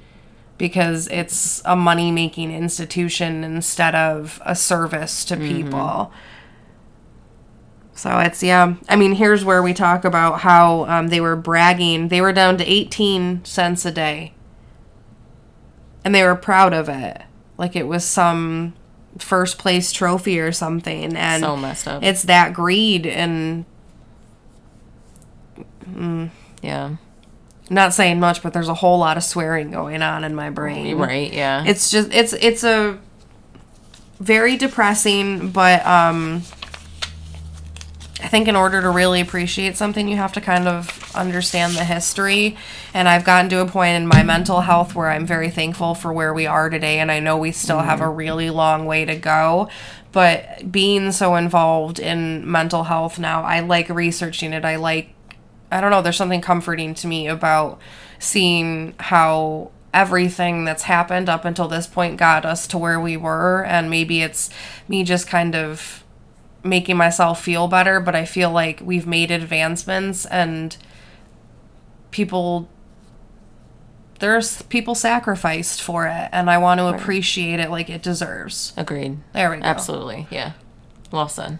because 0.62 1.08
it's 1.08 1.60
a 1.65 1.76
money 1.76 2.12
making 2.12 2.52
institution 2.52 3.43
instead 3.43 3.95
of 3.95 4.39
a 4.45 4.56
service 4.56 5.26
to 5.26 5.36
people. 5.36 6.12
So 7.93 8.19
it's 8.19 8.43
yeah. 8.43 8.76
I 8.88 8.95
mean, 8.95 9.13
here's 9.13 9.43
where 9.43 9.63
we 9.63 9.74
talk 9.74 10.06
about 10.06 10.41
how 10.41 10.86
um, 10.86 11.08
they 11.08 11.19
were 11.19 11.36
bragging. 11.36 12.10
They 12.10 12.21
were 12.21 12.32
down 12.32 12.58
to 12.60 12.63
18 12.63 13.43
cents 13.43 13.86
a 13.86 13.91
day 13.91 14.34
and 16.06 16.13
they 16.13 16.24
were 16.24 16.36
proud 16.36 16.74
of 16.74 16.88
it 16.89 17.21
like 17.58 17.76
it 17.76 17.88
was 17.88 18.06
some 18.06 18.74
first 19.17 19.58
place 19.58 19.91
trophy 19.91 20.39
or 20.39 20.52
something 20.52 21.15
and 21.15 21.41
So 21.43 21.58
messed 21.58 21.88
up. 21.88 22.02
it's 22.04 22.24
that 22.24 22.54
greed 22.54 23.06
and 23.06 23.65
yeah. 26.63 26.95
Not 27.69 27.93
saying 27.93 28.19
much 28.19 28.41
but 28.43 28.54
there's 28.54 28.67
a 28.67 28.74
whole 28.74 29.00
lot 29.00 29.17
of 29.17 29.24
swearing 29.24 29.71
going 29.71 30.02
on 30.02 30.24
in 30.24 30.36
my 30.36 30.50
brain 30.50 30.97
right. 30.97 31.32
Yeah. 31.32 31.63
it's 31.65 31.89
just 31.89 32.12
it's 32.13 32.34
it's 32.34 32.63
a 32.63 33.00
very 34.19 34.58
depressing 34.58 35.50
but 35.50 35.86
um 35.86 36.43
I 38.24 38.28
think 38.28 38.47
in 38.47 38.56
order 38.56 38.82
to 38.82 38.89
really 38.89 39.19
appreciate 39.19 39.78
something 39.78 40.08
you 40.08 40.17
have 40.17 40.34
to 40.34 40.41
kind 40.41 40.67
of 40.67 41.15
understand 41.15 41.74
the 41.74 41.84
history 41.84 42.56
and 42.93 43.10
I've 43.10 43.24
gotten 43.24 43.50
to 43.50 43.62
a 43.62 43.65
point 43.65 43.95
in 43.95 44.08
my 44.08 44.21
mental 44.21 44.62
health 44.62 44.93
where 44.93 45.10
I'm 45.10 45.26
very 45.26 45.50
thankful 45.50 45.95
for 45.95 46.13
where 46.13 46.34
we 46.34 46.45
are 46.45 46.69
today 46.69 47.00
and 47.00 47.12
I 47.12 47.19
know 47.19 47.38
we 47.38 47.52
still 47.52 47.80
have 47.80 48.00
a 48.00 48.08
really 48.08 48.50
long 48.52 48.86
way 48.86 49.06
to 49.06 49.15
go 49.15 49.69
but 50.12 50.71
being 50.71 51.12
so 51.12 51.36
involved 51.36 52.00
in 52.00 52.50
mental 52.50 52.84
health 52.84 53.17
now 53.17 53.41
I 53.41 53.62
like 53.62 53.89
researching 53.89 54.54
it 54.54 54.65
I 54.65 54.76
like 54.76 55.13
I 55.71 55.81
don't 55.81 55.91
know, 55.91 56.01
there's 56.01 56.17
something 56.17 56.41
comforting 56.41 56.93
to 56.95 57.07
me 57.07 57.27
about 57.27 57.79
seeing 58.19 58.93
how 58.99 59.71
everything 59.93 60.65
that's 60.65 60.84
happened 60.84 61.29
up 61.29 61.43
until 61.45 61.67
this 61.67 61.88
point 61.88 62.17
got 62.17 62.45
us 62.45 62.65
to 62.67 62.77
where 62.77 62.99
we 62.99 63.17
were 63.17 63.65
and 63.65 63.89
maybe 63.89 64.21
it's 64.21 64.49
me 64.88 65.03
just 65.03 65.27
kind 65.27 65.55
of 65.55 66.03
making 66.63 66.95
myself 66.95 67.43
feel 67.43 67.67
better, 67.67 67.99
but 67.99 68.15
I 68.15 68.25
feel 68.25 68.51
like 68.51 68.79
we've 68.81 69.07
made 69.07 69.31
advancements 69.31 70.25
and 70.27 70.77
people 72.12 72.69
there's 74.19 74.62
people 74.63 74.93
sacrificed 74.93 75.81
for 75.81 76.05
it 76.05 76.29
and 76.31 76.49
I 76.49 76.60
want 76.60 76.79
to 76.79 76.86
appreciate 76.88 77.60
it 77.60 77.71
like 77.71 77.89
it 77.89 78.03
deserves. 78.03 78.71
Agreed. 78.77 79.17
There 79.34 79.49
we 79.49 79.57
go. 79.57 79.63
Absolutely. 79.63 80.27
Yeah. 80.29 80.53
Well 81.12 81.27
said. 81.27 81.57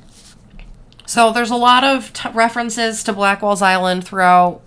So 1.12 1.34
there's 1.34 1.52
a 1.52 1.58
lot 1.58 1.84
of 1.84 2.14
t- 2.14 2.30
references 2.30 3.04
to 3.04 3.12
Blackwell's 3.12 3.62
Island 3.62 4.06
throughout 4.06 4.62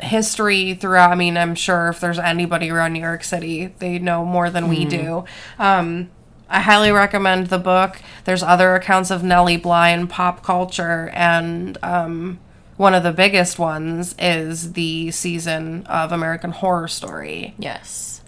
history 0.00 0.74
throughout 0.74 1.12
I 1.12 1.14
mean 1.14 1.36
I'm 1.36 1.54
sure 1.54 1.86
if 1.86 2.00
there's 2.00 2.18
anybody 2.18 2.68
around 2.68 2.94
New 2.94 3.00
York 3.00 3.22
City 3.22 3.72
they 3.78 4.00
know 4.00 4.24
more 4.24 4.50
than 4.50 4.68
we 4.68 4.86
do. 4.86 5.24
Um 5.56 6.10
I 6.48 6.62
highly 6.62 6.90
recommend 6.90 7.46
the 7.46 7.60
book. 7.60 8.02
There's 8.24 8.42
other 8.42 8.74
accounts 8.74 9.12
of 9.12 9.22
Nellie 9.22 9.56
Bly 9.56 9.90
in 9.90 10.08
pop 10.08 10.42
culture 10.42 11.10
and 11.14 11.78
um 11.80 12.40
one 12.76 12.92
of 12.92 13.04
the 13.04 13.12
biggest 13.12 13.60
ones 13.60 14.16
is 14.18 14.72
the 14.72 15.12
season 15.12 15.86
of 15.86 16.10
American 16.10 16.50
Horror 16.50 16.88
Story. 16.88 17.54
Yes. 17.56 18.20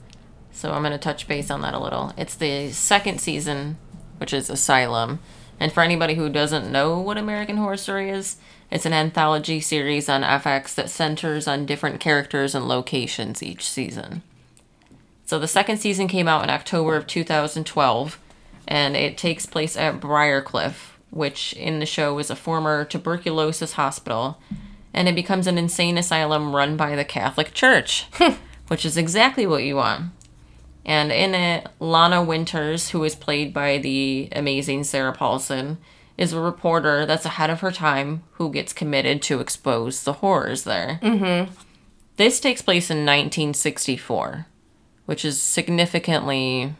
So 0.52 0.70
I'm 0.70 0.82
going 0.82 0.92
to 0.92 0.98
touch 0.98 1.26
base 1.26 1.50
on 1.50 1.62
that 1.62 1.74
a 1.74 1.80
little. 1.80 2.12
It's 2.16 2.36
the 2.36 2.70
second 2.70 3.20
season, 3.20 3.76
which 4.18 4.32
is 4.32 4.48
Asylum. 4.48 5.18
And 5.58 5.72
for 5.72 5.82
anybody 5.82 6.14
who 6.14 6.28
doesn't 6.28 6.70
know 6.70 6.98
what 6.98 7.16
American 7.16 7.56
Horror 7.56 7.76
Story 7.76 8.10
is, 8.10 8.36
it's 8.70 8.86
an 8.86 8.92
anthology 8.92 9.60
series 9.60 10.08
on 10.08 10.22
FX 10.22 10.74
that 10.74 10.90
centers 10.90 11.46
on 11.46 11.66
different 11.66 12.00
characters 12.00 12.54
and 12.54 12.66
locations 12.66 13.42
each 13.42 13.68
season. 13.68 14.22
So 15.24 15.38
the 15.38 15.48
second 15.48 15.78
season 15.78 16.08
came 16.08 16.28
out 16.28 16.44
in 16.44 16.50
October 16.50 16.96
of 16.96 17.06
2012, 17.06 18.18
and 18.68 18.96
it 18.96 19.16
takes 19.16 19.46
place 19.46 19.76
at 19.76 20.00
Briarcliff, 20.00 20.92
which 21.10 21.52
in 21.54 21.78
the 21.78 21.86
show 21.86 22.18
is 22.18 22.30
a 22.30 22.36
former 22.36 22.84
tuberculosis 22.84 23.74
hospital, 23.74 24.38
and 24.92 25.08
it 25.08 25.14
becomes 25.14 25.46
an 25.46 25.58
insane 25.58 25.98
asylum 25.98 26.54
run 26.54 26.76
by 26.76 26.94
the 26.96 27.04
Catholic 27.04 27.54
Church, 27.54 28.06
which 28.68 28.84
is 28.84 28.96
exactly 28.96 29.46
what 29.46 29.64
you 29.64 29.76
want. 29.76 30.12
And 30.86 31.10
in 31.10 31.34
it, 31.34 31.66
Lana 31.80 32.22
Winters, 32.22 32.90
who 32.90 33.02
is 33.02 33.16
played 33.16 33.52
by 33.52 33.78
the 33.78 34.28
amazing 34.32 34.84
Sarah 34.84 35.12
Paulson, 35.12 35.78
is 36.16 36.32
a 36.32 36.40
reporter 36.40 37.04
that's 37.04 37.26
ahead 37.26 37.50
of 37.50 37.60
her 37.60 37.72
time 37.72 38.22
who 38.34 38.50
gets 38.50 38.72
committed 38.72 39.20
to 39.22 39.40
expose 39.40 40.04
the 40.04 40.14
horrors 40.14 40.62
there. 40.62 41.00
Mm-hmm. 41.02 41.52
This 42.16 42.38
takes 42.38 42.62
place 42.62 42.88
in 42.88 42.98
1964, 42.98 44.46
which 45.06 45.24
is 45.24 45.42
significantly 45.42 46.72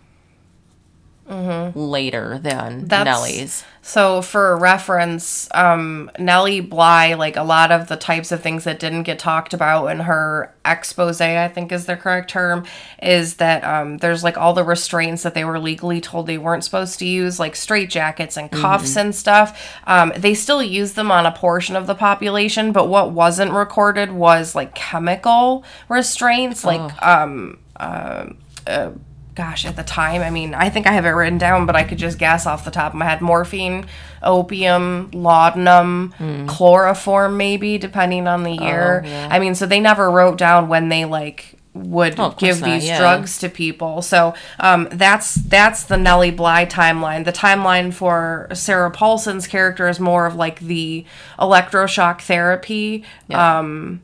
later 1.29 2.39
than 2.39 2.87
That's- 2.87 3.05
Nellie's. 3.05 3.65
So 3.83 4.21
for 4.21 4.57
reference, 4.57 5.49
um, 5.55 6.11
Nellie 6.19 6.61
Bly, 6.61 7.15
like 7.15 7.37
a 7.37 7.45
lot 7.45 7.71
of 7.71 7.87
the 7.87 7.97
types 7.97 8.33
of 8.33 8.43
things 8.43 8.65
that 8.65 8.81
didn't 8.81 9.05
get 9.05 9.21
talked 9.21 9.55
about 9.55 9.87
in 9.87 10.01
her 10.01 10.53
expose, 10.65 11.21
I 11.21 11.47
think 11.47 11.71
is 11.71 11.87
the 11.87 11.97
correct 11.97 12.29
term, 12.29 12.65
is 13.01 13.35
that 13.35 13.63
um, 13.63 13.99
there's 13.99 14.25
like 14.25 14.37
all 14.37 14.55
the 14.55 14.65
restraints 14.65 15.23
that 15.23 15.35
they 15.35 15.45
were 15.45 15.61
legally 15.61 16.01
told 16.01 16.27
they 16.27 16.37
weren't 16.37 16.65
supposed 16.65 16.99
to 16.99 17.07
use, 17.07 17.39
like 17.39 17.55
straitjackets 17.55 18.37
and 18.37 18.51
cuffs 18.51 18.97
and 18.97 19.15
stuff. 19.15 19.79
Um, 19.87 20.13
they 20.17 20.35
still 20.35 20.65
use 20.65 20.95
them 20.95 21.13
on 21.13 21.25
a 21.25 21.31
portion 21.31 21.77
of 21.77 21.87
the 21.87 21.95
population, 21.95 22.73
but 22.73 22.89
what 22.89 23.13
wasn't 23.13 23.53
recorded 23.53 24.11
was 24.11 24.57
like 24.57 24.75
chemical 24.75 25.63
restraints, 25.89 26.65
like 26.65 27.03
um, 27.07 27.61
uh, 27.77 28.31
uh, 28.67 28.91
gosh, 29.37 29.67
at 29.67 29.77
the 29.77 29.85
time, 29.85 30.23
I 30.23 30.31
mean, 30.31 30.55
I 30.55 30.71
think 30.71 30.87
I 30.87 30.93
have 30.93 31.05
it 31.05 31.11
written 31.11 31.39
down, 31.39 31.67
but 31.67 31.77
I 31.77 31.85
could 31.85 31.99
just 31.99 32.19
guess 32.19 32.47
off 32.47 32.65
the 32.65 32.71
top 32.71 32.93
of 32.93 32.99
my 32.99 33.05
head. 33.05 33.21
Morphine, 33.21 33.87
opium, 34.23 35.11
laudanum, 35.13 36.47
chloroform, 36.49 37.37
maybe, 37.37 37.77
depending 37.79 38.27
on 38.27 38.43
the 38.43 38.53
year. 38.53 39.01
Hmm. 39.01 39.07
Oh, 39.07 39.11
yeah. 39.11 39.29
I 39.31 39.39
mean, 39.39 39.55
so 39.55 39.67
they 39.67 39.79
never 39.79 40.11
wrote 40.11 40.39
down 40.39 40.69
when 40.69 40.89
they 40.89 41.05
like 41.05 41.55
would 41.75 42.19
Oh, 42.19 42.35
give 42.39 42.61
not, 42.63 42.67
these 42.67 42.87
yeah. 42.87 42.99
drugs 42.99 43.39
to 43.41 43.51
people. 43.51 44.01
So 44.01 44.35
um, 44.59 44.89
that's 44.91 45.35
that's 45.35 45.85
the 45.85 45.99
Nellie 45.99 46.31
Bly 46.31 46.65
timeline. 46.67 47.27
The 47.27 47.33
timeline 47.33 47.93
for 47.93 48.49
Sarah 48.55 48.91
Paulson's 48.91 49.47
character 49.47 49.87
is 49.87 50.01
more 50.01 50.27
of 50.27 50.35
like 50.35 50.61
the 50.61 51.05
electroshock 51.39 52.23
therapy 52.23 53.05
um, 53.31 54.01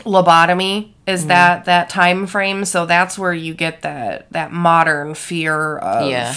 lobotomy 0.00 0.91
Is 1.06 1.26
that 1.26 1.64
that 1.64 1.88
time 1.88 2.26
frame 2.26 2.64
so 2.64 2.86
that's 2.86 3.18
where 3.18 3.34
you 3.34 3.54
get 3.54 3.82
that 3.82 4.30
that 4.32 4.52
modern 4.52 5.14
fear 5.14 5.78
of 5.78 6.08
Yeah. 6.08 6.34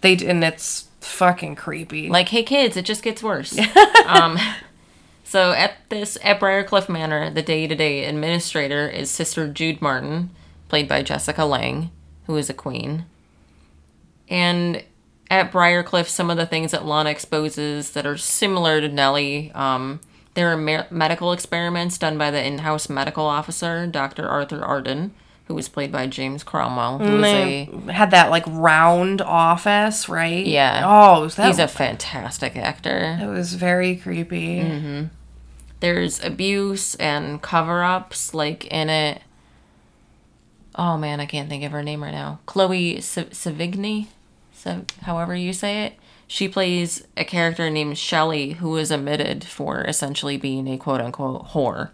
they 0.00 0.16
and 0.18 0.44
it's 0.44 0.86
fucking 1.00 1.56
creepy 1.56 2.08
Like, 2.08 2.28
hey 2.28 2.42
kids, 2.42 2.76
it 2.76 2.84
just 2.84 3.02
gets 3.02 3.22
worse. 3.22 3.58
um, 4.06 4.38
so 5.24 5.52
at 5.52 5.72
this 5.88 6.16
at 6.22 6.38
Briarcliff 6.40 6.88
Manor, 6.88 7.30
the 7.30 7.42
day-to-day 7.42 8.04
administrator 8.04 8.88
is 8.88 9.10
Sister 9.10 9.48
Jude 9.48 9.82
Martin, 9.82 10.30
played 10.68 10.88
by 10.88 11.02
Jessica 11.02 11.44
Lange, 11.44 11.90
who 12.26 12.36
is 12.36 12.48
a 12.50 12.54
queen. 12.54 13.06
And 14.28 14.82
at 15.30 15.52
Briarcliff, 15.52 16.06
some 16.08 16.30
of 16.30 16.36
the 16.36 16.46
things 16.46 16.70
that 16.72 16.84
Lana 16.84 17.10
exposes 17.10 17.92
that 17.92 18.06
are 18.06 18.16
similar 18.16 18.80
to 18.80 18.88
Nellie, 18.88 19.50
um, 19.52 20.00
there 20.36 20.52
are 20.52 20.56
me- 20.56 20.84
medical 20.90 21.32
experiments 21.32 21.98
done 21.98 22.16
by 22.16 22.30
the 22.30 22.40
in-house 22.44 22.88
medical 22.88 23.26
officer, 23.26 23.86
Dr. 23.88 24.28
Arthur 24.28 24.64
Arden, 24.64 25.12
who 25.48 25.54
was 25.54 25.68
played 25.68 25.90
by 25.90 26.06
James 26.06 26.44
Cromwell, 26.44 26.98
who 26.98 27.18
a 27.18 27.20
they 27.20 27.68
had 27.92 28.10
that 28.12 28.30
like 28.30 28.44
round 28.46 29.20
office 29.22 30.08
right 30.08 30.46
Yeah. 30.46 30.82
oh 30.84 31.26
that, 31.28 31.46
he's 31.48 31.58
a 31.58 31.66
fantastic 31.68 32.56
actor. 32.56 33.18
it 33.20 33.26
was 33.26 33.54
very 33.54 33.96
creepy 33.96 34.60
Mm-hmm. 34.60 35.04
there's 35.80 36.22
abuse 36.24 36.94
and 36.96 37.40
cover-ups 37.42 38.32
like 38.34 38.66
in 38.66 38.88
it 38.90 39.22
oh 40.74 40.96
man 40.98 41.20
i 41.20 41.26
can't 41.26 41.48
think 41.48 41.64
of 41.64 41.72
her 41.72 41.82
name 41.82 42.02
right 42.02 42.12
now 42.12 42.38
chloe 42.46 42.96
sevigny 42.98 44.08
Sav- 44.52 44.84
however 45.02 45.34
you 45.34 45.52
say 45.52 45.84
it 45.86 45.94
she 46.26 46.48
plays 46.48 47.06
a 47.16 47.24
character 47.24 47.70
named 47.70 47.96
Shelley 47.98 48.52
who 48.54 48.76
is 48.76 48.90
omitted 48.90 49.44
for 49.44 49.82
essentially 49.82 50.36
being 50.36 50.66
a 50.68 50.76
quote-unquote 50.78 51.48
whore 51.48 51.90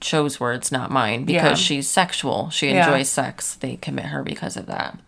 chose 0.00 0.38
words 0.38 0.70
not 0.70 0.90
mine 0.90 1.24
because 1.24 1.58
Yeah. 1.60 1.64
she's 1.66 1.88
sexual 1.88 2.50
she 2.50 2.68
Yeah. 2.70 2.86
enjoys 2.86 3.08
sex 3.08 3.54
they 3.54 3.76
commit 3.76 4.06
her 4.06 4.22
because 4.22 4.56
of 4.56 4.66
that 4.66 4.98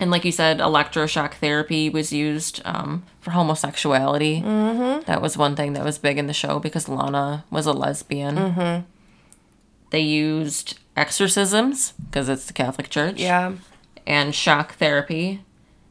and 0.00 0.10
like 0.10 0.24
you 0.24 0.32
said, 0.32 0.58
electroshock 0.58 1.34
therapy 1.34 1.88
was 1.88 2.12
used 2.12 2.60
um, 2.64 3.04
for 3.20 3.30
homosexuality. 3.32 4.42
Mm-hmm. 4.42 5.04
That 5.04 5.22
was 5.22 5.36
one 5.36 5.54
thing 5.54 5.74
that 5.74 5.84
was 5.84 5.98
big 5.98 6.18
in 6.18 6.26
the 6.26 6.32
show 6.32 6.58
because 6.58 6.88
Lana 6.88 7.44
was 7.50 7.66
a 7.66 7.72
lesbian. 7.72 8.34
Mm-hmm. 8.36 8.82
They 9.90 10.00
used 10.00 10.78
exorcisms 10.96 11.92
because 12.10 12.28
it's 12.28 12.46
the 12.46 12.52
Catholic 12.52 12.88
Church. 12.88 13.20
yeah 13.20 13.52
And 14.06 14.34
shock 14.34 14.74
therapy. 14.74 15.44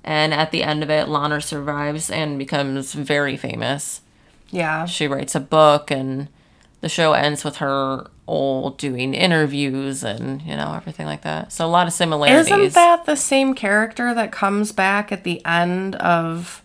And 0.03 0.33
at 0.33 0.51
the 0.51 0.63
end 0.63 0.81
of 0.83 0.89
it, 0.89 1.07
Lana 1.07 1.41
survives 1.41 2.09
and 2.09 2.39
becomes 2.39 2.93
very 2.93 3.37
famous. 3.37 4.01
yeah 4.49 4.85
She 4.85 5.07
writes 5.07 5.35
a 5.35 5.39
book, 5.39 5.91
and 5.91 6.27
the 6.81 6.89
show 6.89 7.13
ends 7.13 7.43
with 7.43 7.57
her 7.57 8.07
old 8.27 8.77
doing 8.77 9.13
interviews 9.13 10.03
and, 10.03 10.41
you 10.41 10.55
know, 10.55 10.73
everything 10.73 11.05
like 11.05 11.21
that. 11.21 11.51
So 11.51 11.65
a 11.65 11.67
lot 11.67 11.85
of 11.85 11.93
similarities. 11.93 12.47
isn't 12.47 12.73
that 12.73 13.05
the 13.05 13.15
same 13.15 13.53
character 13.53 14.13
that 14.15 14.31
comes 14.31 14.71
back 14.71 15.11
at 15.11 15.23
the 15.23 15.45
end 15.45 15.95
of 15.97 16.63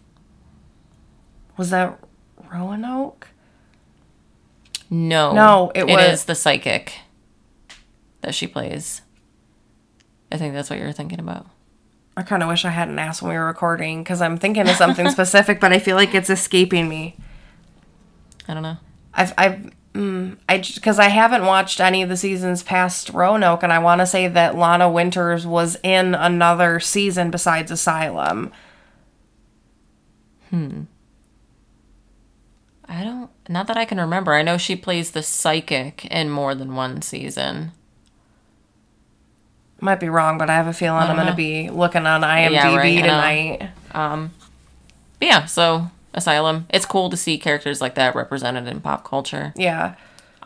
was 1.58 1.70
that 1.70 1.98
Roanoke 2.52 3.28
No. 4.88 5.32
No, 5.34 5.72
it 5.74 5.80
It 5.90 5.94
was- 5.96 6.12
is 6.20 6.24
the 6.26 6.34
psychic 6.36 7.00
that 8.22 8.34
she 8.34 8.46
plays. 8.46 9.02
I 10.30 10.36
think 10.36 10.54
that's 10.54 10.70
what 10.70 10.78
you're 10.78 10.92
thinking 10.92 11.18
about. 11.18 11.46
I 12.16 12.22
kind 12.22 12.42
of 12.42 12.48
wish 12.48 12.64
I 12.64 12.70
hadn't 12.70 12.98
asked 12.98 13.20
when 13.20 13.30
we 13.32 13.36
were 13.36 13.44
recording 13.46 14.02
because 14.02 14.22
I'm 14.22 14.38
thinking 14.38 14.68
of 14.68 14.76
something 14.76 15.10
specific, 15.10 15.60
but 15.60 15.72
I 15.72 15.78
feel 15.78 15.96
like 15.96 16.14
it's 16.14 16.30
escaping 16.30 16.88
me. 16.88 17.16
I 18.48 18.54
don't 18.54 18.62
know. 18.62 18.78
I've, 19.12 19.34
I've, 19.36 19.70
mm, 19.92 20.38
I, 20.48 20.58
because 20.58 20.98
I 20.98 21.08
haven't 21.08 21.44
watched 21.44 21.78
any 21.78 22.02
of 22.02 22.08
the 22.08 22.16
seasons 22.16 22.62
past 22.62 23.10
Roanoke, 23.10 23.62
and 23.62 23.72
I 23.72 23.78
want 23.78 24.00
to 24.00 24.06
say 24.06 24.28
that 24.28 24.56
Lana 24.56 24.90
Winters 24.90 25.46
was 25.46 25.76
in 25.82 26.14
another 26.14 26.80
season 26.80 27.30
besides 27.30 27.70
Asylum. 27.70 28.50
Hmm. 30.50 30.82
I 32.88 33.02
don't. 33.02 33.30
Not 33.48 33.66
that 33.66 33.76
I 33.76 33.84
can 33.84 33.98
remember. 33.98 34.32
I 34.32 34.42
know 34.42 34.58
she 34.58 34.76
plays 34.76 35.10
the 35.10 35.22
psychic 35.22 36.04
in 36.06 36.30
more 36.30 36.54
than 36.54 36.76
one 36.76 37.02
season. 37.02 37.72
Might 39.80 40.00
be 40.00 40.08
wrong, 40.08 40.38
but 40.38 40.48
I 40.48 40.54
have 40.54 40.66
a 40.66 40.72
feeling 40.72 41.02
I'm 41.02 41.16
going 41.16 41.28
to 41.28 41.34
be 41.34 41.68
looking 41.70 42.06
on 42.06 42.22
IMDb 42.22 42.52
Yeah, 42.52 42.76
right, 42.76 43.60
tonight. 43.60 44.30
But 45.18 45.28
yeah, 45.28 45.44
so 45.46 45.90
Asylum. 46.14 46.66
It's 46.70 46.86
cool 46.86 47.10
to 47.10 47.16
see 47.16 47.36
characters 47.38 47.80
like 47.82 47.94
that 47.96 48.14
represented 48.14 48.66
in 48.66 48.80
pop 48.80 49.04
culture. 49.04 49.52
Yeah. 49.54 49.94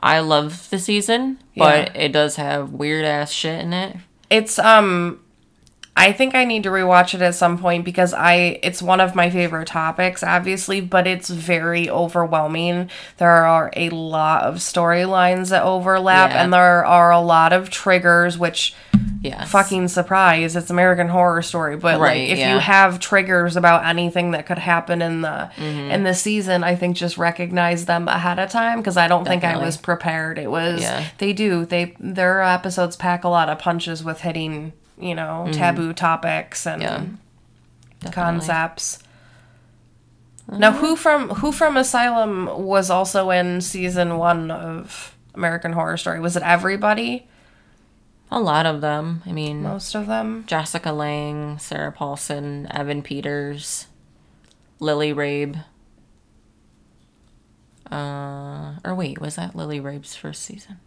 I 0.03 0.19
love 0.21 0.69
the 0.71 0.79
season, 0.79 1.38
but 1.57 1.95
it 1.95 2.11
does 2.12 2.37
have 2.37 2.73
weird 2.73 3.05
ass 3.05 3.31
shit 3.31 3.61
in 3.61 3.73
it. 3.73 3.97
It's, 4.31 4.59
um, 4.59 5.21
I 5.97 6.12
think 6.12 6.35
I 6.35 6.45
need 6.45 6.62
to 6.62 6.71
rewatch 6.71 7.14
it 7.14 7.21
at 7.21 7.35
some 7.35 7.59
point 7.59 7.85
because 7.85 8.14
I 8.14 8.59
it's 8.62 8.81
one 8.81 9.01
of 9.01 9.14
my 9.14 9.29
favorite 9.29 9.69
topics, 9.69 10.23
obviously, 10.23 10.81
but 10.81 11.07
it's 11.07 11.29
very 11.29 11.90
overwhelming. 11.90 12.88
There 13.19 13.29
are 13.45 13.71
a 13.77 13.90
lot 13.90 14.43
of 14.45 14.57
storylines 14.57 15.51
that 15.51 15.62
overlap, 15.62 16.31
Yeah. 16.31 16.43
and 16.43 16.53
there 16.53 16.85
are 16.87 17.11
a 17.12 17.21
lot 17.21 17.53
of 17.53 17.69
triggers, 17.71 18.38
which 18.38 18.75
Yeah. 19.22 19.44
fucking 19.44 19.88
surprise 19.88 20.56
it's 20.56 20.70
american 20.70 21.09
horror 21.09 21.42
story 21.42 21.76
but 21.76 22.00
Right, 22.00 22.22
like 22.22 22.30
if 22.30 22.38
yeah. 22.38 22.54
you 22.54 22.59
have 22.59 22.98
triggers 23.00 23.54
about 23.54 23.85
anything 23.85 24.30
that 24.30 24.46
could 24.46 24.56
happen 24.59 25.02
in 25.02 25.20
the 25.20 25.50
Mm-hmm. 25.56 25.90
in 25.90 26.04
the 26.04 26.14
season 26.14 26.64
i 26.64 26.74
think 26.74 26.96
just 26.96 27.18
recognize 27.18 27.85
them 27.85 28.09
ahead 28.09 28.38
of 28.38 28.48
time 28.48 28.78
because 28.78 28.96
i 28.96 29.06
don't 29.09 29.26
think 29.26 29.44
i 29.44 29.59
was 29.59 29.76
prepared 29.76 30.38
it 30.38 30.50
was 30.50 30.80
Yeah. 30.80 31.04
they 31.18 31.35
do 31.35 31.66
they 31.66 31.94
their 32.00 32.40
episodes 32.42 32.96
pack 32.96 33.22
a 33.24 33.28
lot 33.28 33.50
of 33.50 33.59
punches 33.59 34.02
with 34.02 34.22
hitting 34.22 34.72
you 34.98 35.14
know 35.14 35.48
taboo 35.52 35.92
topics 35.92 36.66
and 36.66 36.83
Mm-hmm. 36.83 37.14
Yeah. 38.06 38.11
concepts 38.12 39.00
now 40.50 40.72
who 40.72 40.96
from 40.96 41.28
who 41.28 41.52
from 41.52 41.76
asylum 41.76 42.46
was 42.46 42.90
also 42.90 43.30
in 43.30 43.61
season 43.61 44.16
one 44.18 44.50
of 44.50 45.14
american 45.35 45.72
horror 45.74 45.96
story 45.96 46.18
was 46.20 46.37
it 46.37 46.42
everybody 46.42 47.26
A 48.31 48.40
lot 48.40 48.64
of 48.66 48.81
them. 48.81 49.23
I 49.27 49.33
mean, 49.33 49.62
most 49.62 49.95
of 49.95 50.07
them 50.07 50.45
Jessica 50.47 50.93
Lange, 50.93 51.59
Sarah 51.59 51.93
Paulson, 51.93 52.69
Evan 52.71 53.03
Peters, 53.03 53.87
Lily 54.79 55.12
Rabe. 55.12 55.64
Uh, 57.90 58.75
or 58.85 58.95
wait, 58.95 59.21
was 59.21 59.35
that 59.35 59.57
Lily 59.57 59.81
Rabe's 59.81 60.14
first 60.14 60.43
season? 60.43 60.79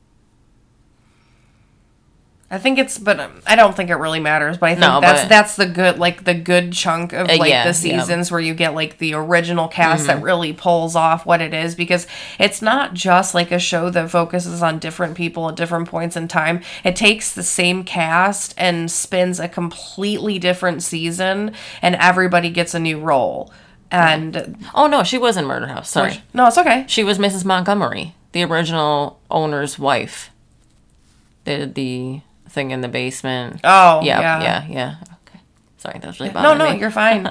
I 2.53 2.59
think 2.59 2.77
it's, 2.77 2.97
but 2.99 3.19
um, 3.19 3.41
I 3.47 3.55
don't 3.55 3.75
think 3.75 3.89
it 3.89 3.95
really 3.95 4.19
matters. 4.19 4.57
But 4.57 4.67
I 4.69 4.75
think 4.75 4.81
No, 4.81 5.01
that's 5.01 5.21
but- 5.23 5.29
that's 5.29 5.55
the 5.55 5.65
good, 5.65 5.97
like 5.97 6.23
the 6.23 6.33
good 6.35 6.71
chunk 6.71 7.11
of 7.11 7.27
Uh, 7.29 7.37
like 7.37 7.49
yeah, 7.49 7.63
the 7.63 7.69
yeah. 7.87 7.99
seasons 7.99 8.29
where 8.29 8.39
you 8.39 8.53
get 8.53 8.75
like 8.75 8.99
the 8.99 9.13
original 9.15 9.67
cast 9.67 10.03
Mm-hmm. 10.07 10.19
that 10.19 10.23
really 10.23 10.53
pulls 10.53 10.95
off 10.95 11.25
what 11.25 11.41
it 11.41 11.53
is 11.53 11.73
because 11.75 12.05
it's 12.39 12.61
not 12.61 12.93
just 12.93 13.33
like 13.33 13.51
a 13.51 13.59
show 13.59 13.89
that 13.89 14.09
focuses 14.11 14.61
on 14.61 14.77
different 14.79 15.15
people 15.15 15.49
at 15.49 15.55
different 15.55 15.89
points 15.89 16.15
in 16.15 16.27
time. 16.27 16.61
It 16.83 16.95
takes 16.95 17.33
the 17.33 17.43
same 17.43 17.83
cast 17.83 18.53
and 18.57 18.89
spins 18.91 19.39
a 19.39 19.47
completely 19.49 20.37
different 20.39 20.83
season, 20.83 21.53
and 21.81 21.95
everybody 21.95 22.49
gets 22.51 22.73
a 22.75 22.79
new 22.79 22.99
role. 22.99 23.51
And 23.91 24.57
Oh 24.73 24.87
no, 24.87 25.03
she 25.03 25.17
was 25.17 25.37
in 25.37 25.45
Murder 25.45 25.67
House. 25.67 25.89
Sorry, 25.89 26.21
no, 26.33 26.47
it's 26.47 26.57
okay. 26.57 26.85
she 26.87 27.03
was 27.03 27.17
Mrs. 27.19 27.45
Montgomery, 27.45 28.15
the 28.31 28.43
original 28.43 29.19
owner's 29.31 29.77
wife. 29.79 30.29
They 31.45 31.57
did 31.57 31.75
the 31.75 32.21
thing 32.53 32.71
in 32.71 32.81
the 32.81 32.87
basement. 32.87 33.59
Oh, 33.63 34.01
yeah, 34.03 34.19
yeah. 34.21 34.41
yeah, 34.41 34.67
yeah. 34.69 34.95
Okay, 35.27 35.39
sorry, 35.77 35.99
that 35.99 36.07
was 36.07 36.19
really 36.19 36.31
No, 36.33 36.41
bothering 36.41 36.57
no, 36.59 36.73
me. 36.73 36.79
you're 36.79 36.91
fine. 36.91 37.29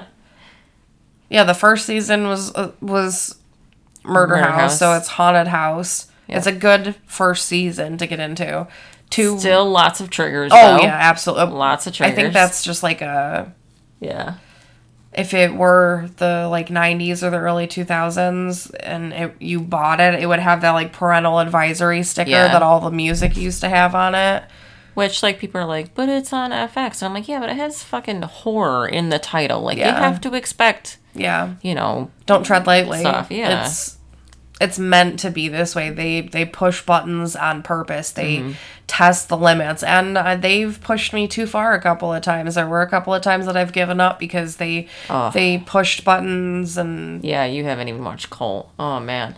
yeah, 1.31 1.45
the 1.45 1.55
first 1.55 1.87
season 1.87 2.27
was 2.27 2.55
uh, 2.55 2.73
was 2.81 3.39
Murder, 4.05 4.35
Murder 4.37 4.43
House, 4.51 4.61
House. 4.61 4.79
so 4.79 4.93
it's 4.95 5.09
Haunted 5.09 5.47
House. 5.49 6.09
Yeah. 6.29 6.39
It's 6.39 6.47
a 6.47 6.53
good 6.53 6.97
first 7.07 7.47
season 7.47 7.99
to 7.99 8.07
get 8.07 8.21
into. 8.21 8.67
Two 9.11 9.39
Still 9.39 9.69
lots 9.71 10.01
of 10.01 10.09
triggers. 10.11 10.51
Oh 10.55 10.77
though. 10.79 10.83
yeah, 10.83 10.97
absolutely. 11.01 11.55
Lots 11.55 11.87
of 11.87 11.93
triggers. 11.95 12.13
I 12.13 12.17
think 12.17 12.33
that's 12.33 12.65
just 12.65 12.83
like 12.83 13.03
a 13.03 13.53
yeah. 14.01 14.35
if 15.13 15.35
it 15.35 15.53
were 15.55 16.09
the 16.17 16.49
like 16.51 16.69
90s 16.69 17.23
or 17.23 17.29
the 17.29 17.37
early 17.37 17.67
2000s 17.67 18.71
and 18.81 19.13
it, 19.13 19.35
you 19.39 19.61
bought 19.61 20.01
it, 20.01 20.15
it 20.23 20.27
would 20.27 20.39
have 20.39 20.63
that 20.63 20.71
like 20.71 20.95
parental 20.95 21.39
advisory 21.41 22.03
sticker 22.03 22.31
Yeah. 22.31 22.49
that 22.49 22.63
all 22.63 22.81
the 22.81 22.91
music 22.91 23.37
used 23.37 23.61
to 23.61 23.69
have 23.69 23.95
on 23.95 24.15
it. 24.15 24.45
Which 24.95 25.23
like 25.23 25.39
people 25.39 25.61
are 25.61 25.65
like, 25.67 25.95
but 25.95 26.09
it's 26.09 26.33
on 26.33 26.51
FX. 26.51 27.01
And 27.01 27.09
I'm 27.09 27.15
like, 27.15 27.29
yeah, 27.29 27.41
but 27.41 27.49
it 27.49 27.57
has 27.57 27.83
fucking 27.83 28.23
horror 28.23 28.87
in 28.87 29.09
the 29.09 29.19
title. 29.19 29.61
Like 29.63 29.79
Yeah. 29.79 29.89
you 29.97 30.03
have 30.03 30.21
to 30.23 30.35
expect, 30.35 30.99
Yeah. 31.15 31.55
you 31.63 31.75
know, 31.75 32.11
don't 32.27 32.45
tread 32.45 32.67
lightly. 32.67 33.01
Stuff, 33.01 33.31
yeah. 33.31 33.65
It's 33.67 33.99
it's 34.61 34.79
meant 34.79 35.19
to 35.21 35.31
be 35.31 35.49
this 35.49 35.75
way. 35.75 35.91
They 35.91 36.21
they 36.21 36.45
push 36.45 36.83
buttons 36.87 37.35
on 37.35 37.63
purpose. 37.63 38.11
They 38.13 38.37
Mm-hmm. 38.37 38.53
test 38.87 39.29
the 39.29 39.37
limits, 39.37 39.83
and 39.83 40.17
uh, 40.19 40.37
they've 40.37 40.79
pushed 40.83 41.13
me 41.13 41.27
too 41.27 41.47
far 41.47 41.73
a 41.75 41.81
couple 41.81 42.13
of 42.13 42.23
times. 42.23 42.55
There 42.55 42.69
were 42.69 42.83
a 42.83 42.89
couple 42.89 43.13
of 43.15 43.23
times 43.23 43.47
that 43.47 43.57
I've 43.57 43.73
given 43.73 43.99
up 44.01 44.19
because 44.21 44.57
they 44.57 44.87
Ugh. 45.09 45.33
they 45.33 45.59
pushed 45.59 46.05
buttons. 46.05 46.77
And 46.77 47.25
yeah, 47.25 47.45
you 47.45 47.65
haven't 47.65 47.89
even 47.89 48.05
watched 48.05 48.31
Cult. 48.31 48.71
Oh 48.79 49.01
man. 49.01 49.35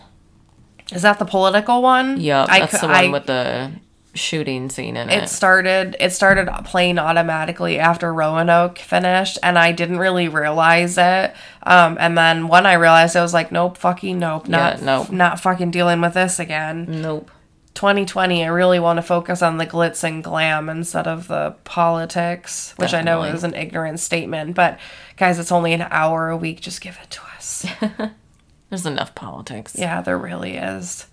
is 0.91 1.01
that 1.01 1.17
the 1.17 1.25
political 1.25 1.81
one? 1.81 2.19
Yep, 2.19 2.47
I 2.49 2.59
that's 2.59 2.73
cou- 2.73 2.81
the 2.81 2.87
one 2.93 3.05
I- 3.05 3.09
with 3.09 3.25
the 3.25 3.71
shooting 4.15 4.69
scene 4.69 4.97
in 4.97 5.09
it. 5.09 5.23
it 5.23 5.29
started 5.29 5.95
it 5.99 6.11
started 6.11 6.47
playing 6.65 6.97
automatically 6.97 7.77
after 7.79 8.13
Roanoke 8.13 8.79
finished 8.79 9.37
and 9.43 9.59
I 9.59 9.71
didn't 9.71 9.97
really 9.99 10.27
realize 10.29 10.97
it. 10.97 11.33
Um, 11.63 11.97
and 11.99 12.17
then 12.17 12.47
when 12.47 12.65
I 12.65 12.73
realized 12.73 13.15
it, 13.15 13.19
I 13.19 13.21
was 13.21 13.33
like, 13.33 13.51
nope, 13.51 13.77
fucking 13.77 14.17
nope, 14.17 14.47
not 14.47 14.77
Yeah, 14.79 14.85
nope. 14.85 15.11
not 15.11 15.39
fucking 15.39 15.71
dealing 15.71 16.01
with 16.01 16.13
this 16.13 16.39
again. 16.39 16.85
Nope. 17.01 17.29
2020, 17.73 18.45
I 18.45 18.47
really 18.47 18.79
want 18.79 18.97
to 18.97 19.01
focus 19.03 19.41
on 19.41 19.57
the 19.57 19.67
glitz 19.67 20.01
and 20.05 20.23
glam 20.23 20.69
instead 20.69 21.07
of 21.07 21.27
the 21.27 21.55
politics, 21.65 22.73
which 22.77 22.93
I 22.93 23.01
know 23.01 23.23
is 23.23 23.43
an 23.43 23.53
ignorant 23.53 23.99
statement. 23.99 24.55
But 24.55 24.79
guys, 25.17 25.39
it's 25.39 25.51
only 25.51 25.73
an 25.73 25.81
hour 25.91 26.29
a 26.29 26.37
week. 26.37 26.61
Just 26.61 26.79
give 26.79 26.97
it 27.03 27.09
to 27.11 27.21
us. 27.35 27.65
There's 28.69 28.85
enough 28.85 29.13
politics. 29.13 29.75
yeah, 29.77 30.01
there 30.01 30.17
really 30.17 30.55
is. 30.55 31.07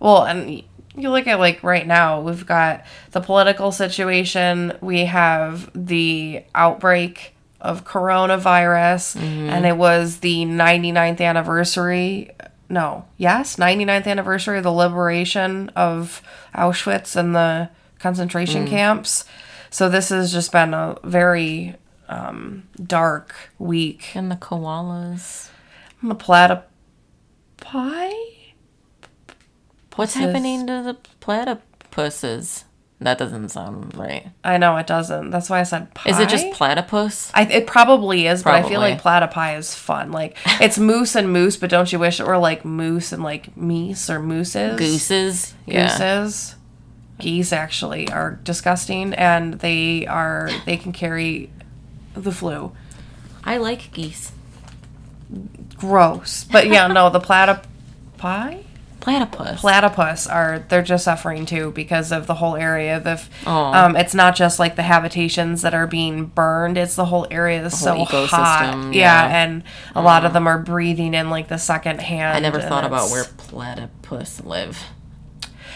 Well, 0.00 0.24
and 0.24 0.62
you 0.96 1.10
look 1.10 1.26
at 1.26 1.38
like 1.38 1.62
right 1.62 1.86
now, 1.86 2.20
we've 2.20 2.46
got 2.46 2.84
the 3.12 3.20
political 3.20 3.72
situation, 3.72 4.76
we 4.80 5.06
have 5.06 5.70
the 5.74 6.44
outbreak 6.54 7.34
of 7.60 7.84
coronavirus, 7.84 9.16
and 9.16 9.64
it 9.64 9.76
was 9.76 10.18
the 10.18 10.44
99th 10.44 11.20
anniversary. 11.20 12.30
No, 12.68 13.04
yes, 13.16 13.56
99th 13.56 14.06
anniversary 14.06 14.58
of 14.58 14.64
the 14.64 14.72
liberation 14.72 15.68
of 15.70 16.22
Auschwitz 16.54 17.16
and 17.16 17.34
the 17.34 17.70
concentration 17.98 18.66
camps. 18.66 19.24
So 19.70 19.88
this 19.88 20.10
has 20.10 20.32
just 20.32 20.52
been 20.52 20.74
a 20.74 20.98
very 21.04 21.76
um, 22.08 22.64
dark 22.84 23.34
week. 23.58 24.14
And 24.14 24.30
the 24.30 24.36
koalas. 24.36 25.48
The 26.02 26.14
platypi? 26.14 26.62
What's 29.96 30.14
happening 30.14 30.66
to 30.66 30.82
the 30.82 30.96
platypuses? 31.20 32.64
That 33.02 33.18
doesn't 33.18 33.48
sound 33.48 33.96
right. 33.96 34.28
I 34.44 34.58
know 34.58 34.76
it 34.76 34.86
doesn't. 34.86 35.30
That's 35.30 35.50
why 35.50 35.60
I 35.60 35.62
said 35.64 35.92
pie. 35.92 36.10
Is 36.10 36.20
it 36.20 36.28
just 36.28 36.52
platypus? 36.52 37.32
I, 37.34 37.42
it 37.46 37.66
probably 37.66 38.28
is, 38.28 38.44
but 38.44 38.54
I 38.54 38.62
feel 38.62 38.80
like 38.80 39.02
platypi 39.02 39.58
is 39.58 39.74
fun. 39.74 40.12
Like 40.12 40.36
it's 40.60 40.78
moose 40.78 41.16
and 41.16 41.32
moose, 41.32 41.56
but 41.56 41.68
don't 41.68 41.92
you 41.92 41.98
wish 41.98 42.20
it 42.20 42.26
were 42.26 42.38
like 42.38 42.64
moose 42.64 43.12
and 43.12 43.22
like 43.22 43.54
meese 43.56 44.08
or 44.08 44.20
mooses? 44.20 44.78
Gooses? 44.78 45.54
Yeah. 45.66 45.88
Gooses. 45.88 46.54
Geese 47.18 47.52
actually 47.52 48.08
are 48.08 48.38
disgusting, 48.42 49.14
and 49.14 49.54
they 49.54 50.06
are 50.06 50.50
they 50.64 50.76
can 50.76 50.92
carry 50.92 51.50
the 52.14 52.32
flu. 52.32 52.72
I 53.44 53.56
like 53.58 53.92
geese. 53.92 54.32
Gross, 55.76 56.44
but 56.44 56.68
yeah, 56.68 56.86
no, 56.86 57.10
the 57.10 57.20
platypi. 57.20 58.64
Platypus. 59.02 59.60
platypus 59.60 60.26
are 60.28 60.60
they're 60.68 60.80
just 60.80 61.02
suffering 61.02 61.44
too 61.44 61.72
because 61.72 62.12
of 62.12 62.28
the 62.28 62.34
whole 62.34 62.54
area 62.54 62.98
of 62.98 63.02
the 63.02 63.20
um 63.50 63.96
it's 63.96 64.14
not 64.14 64.36
just 64.36 64.60
like 64.60 64.76
the 64.76 64.82
habitations 64.82 65.62
that 65.62 65.74
are 65.74 65.88
being 65.88 66.26
burned 66.26 66.78
it's 66.78 66.94
the 66.94 67.06
whole 67.06 67.26
area 67.28 67.64
is 67.66 67.76
so 67.76 67.96
whole 68.04 68.26
hot 68.26 68.94
yeah. 68.94 69.26
yeah. 69.26 69.42
and 69.42 69.64
a 69.96 70.00
lot 70.00 70.24
of 70.24 70.32
them 70.32 70.46
are 70.46 70.58
breathing 70.58 71.14
in 71.14 71.30
like 71.30 71.48
the 71.48 71.58
second 71.58 72.00
hand 72.00 72.36
I 72.36 72.38
never 72.38 72.60
thought 72.60 72.84
about 72.84 73.10
where 73.10 73.24
platypus 73.38 74.40
live. 74.44 74.78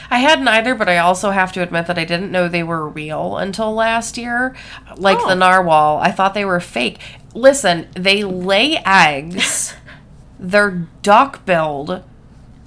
I 0.09 0.19
hadn't 0.19 0.47
either 0.47 0.77
but 0.77 0.89
I 0.89 0.99
also 0.99 1.31
have 1.33 1.51
to 1.55 1.63
admit 1.63 1.89
that 1.89 1.99
I 1.99 2.05
didn't 2.05 2.31
know 2.31 2.47
they 2.47 2.63
were 2.63 2.89
real 2.89 3.39
until 3.39 3.75
last 3.75 4.17
year 4.17 4.55
like 4.97 5.19
Oh. 5.21 5.27
the 5.29 5.35
narwhal 5.35 5.99
I 5.99 6.13
thought 6.13 6.35
they 6.35 6.45
were 6.45 6.61
fake 6.61 7.01
listen 7.35 7.89
they 7.95 8.23
lay 8.23 8.77
eggs 8.87 9.75
they're 10.39 10.87
duck 11.03 11.45
billed 11.45 12.05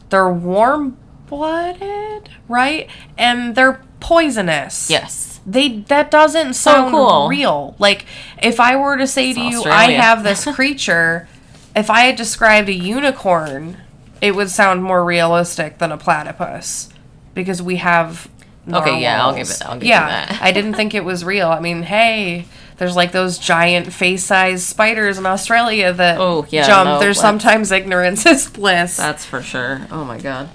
they're 0.10 0.30
warm 0.32 0.98
blooded 1.28 2.30
right 2.48 2.90
and 3.18 3.56
they're 3.56 3.82
poisonous 4.00 4.90
Yes. 4.90 5.40
they 5.46 5.80
that 5.88 6.10
doesn't 6.12 6.54
sound 6.54 6.92
cool. 6.92 7.28
real 7.28 7.76
like 7.80 8.06
if 8.42 8.60
i 8.60 8.76
were 8.76 8.98
to 8.98 9.06
say 9.08 9.34
to 9.34 9.40
you 9.40 9.64
i 9.66 9.92
have 9.92 10.24
this 10.24 10.46
creature 10.56 11.28
if 11.76 11.90
i 11.90 12.02
had 12.02 12.16
described 12.16 12.70
a 12.70 12.74
unicorn 12.74 13.78
it 14.22 14.36
would 14.36 14.50
sound 14.50 14.84
more 14.84 15.04
realistic 15.04 15.78
than 15.78 15.92
a 15.92 15.98
platypus 15.98 16.90
because 17.34 17.62
we 17.62 17.78
have 17.78 18.30
Okay, 18.72 19.02
yeah, 19.02 19.24
I'll 19.26 19.34
give 19.34 19.50
it- 19.50 19.62
I'll 19.66 19.74
give 19.76 19.84
you 19.84 19.90
yeah 19.90 20.08
that. 20.28 20.42
i 20.42 20.52
didn't 20.52 20.74
think 20.76 20.94
it 20.94 21.04
was 21.04 21.24
real 21.26 21.50
i 21.50 21.60
mean 21.60 21.84
hey 21.84 22.46
there's 22.80 22.96
like 22.96 23.12
those 23.12 23.38
giant 23.38 23.94
face-sized 23.94 24.64
spiders 24.64 25.18
in 25.18 25.26
australia 25.26 25.94
that 25.94 26.18
Oh, 26.20 26.46
yeah, 26.50 26.66
jump 26.66 26.88
no, 26.88 27.00
there's 27.00 27.20
sometimes 27.20 27.72
ignorance 27.72 28.26
is 28.36 28.50
bliss 28.50 28.98
That's 28.98 29.26
for 29.26 29.42
sure. 29.44 29.86
Oh 29.92 30.04
my 30.04 30.18
god. 30.18 30.50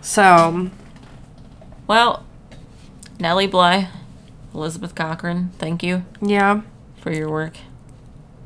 so 0.00 0.70
Well, 1.86 2.24
Nellie 3.20 3.46
Bly 3.46 3.88
Elizabeth 4.54 4.94
Cochran, 4.94 5.50
thank 5.58 5.82
you 5.82 6.04
Yeah. 6.22 6.62
for 6.96 7.12
your 7.12 7.30
work 7.30 7.58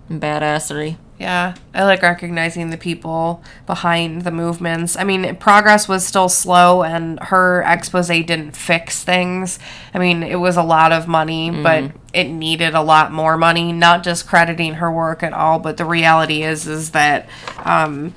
and 0.08 0.20
badassery. 0.20 0.96
Yeah, 1.22 1.54
I 1.72 1.84
like 1.84 2.02
recognizing 2.02 2.70
the 2.70 2.76
people 2.76 3.44
behind 3.64 4.22
the 4.22 4.32
movements. 4.32 4.96
I 4.96 5.04
mean, 5.04 5.36
progress 5.36 5.86
was 5.86 6.04
still 6.04 6.28
slow, 6.28 6.82
and 6.82 7.20
her 7.20 7.62
expose 7.62 8.08
didn't 8.08 8.56
fix 8.56 9.04
things. 9.04 9.60
I 9.94 10.00
mean, 10.00 10.24
it 10.24 10.40
was 10.40 10.56
a 10.56 10.64
lot 10.64 10.90
of 10.90 11.06
money, 11.06 11.50
but 11.50 11.92
it 12.12 12.24
needed 12.24 12.74
a 12.74 12.82
lot 12.82 13.12
more 13.12 13.36
money. 13.36 13.72
Not 13.72 14.02
just 14.02 14.26
crediting 14.26 14.74
her 14.74 14.90
work 14.90 15.22
at 15.22 15.32
all, 15.32 15.60
but 15.60 15.76
the 15.76 15.84
reality 15.84 16.42
is, 16.42 16.66
is 16.66 16.90
that 16.90 17.28
um, 17.58 18.14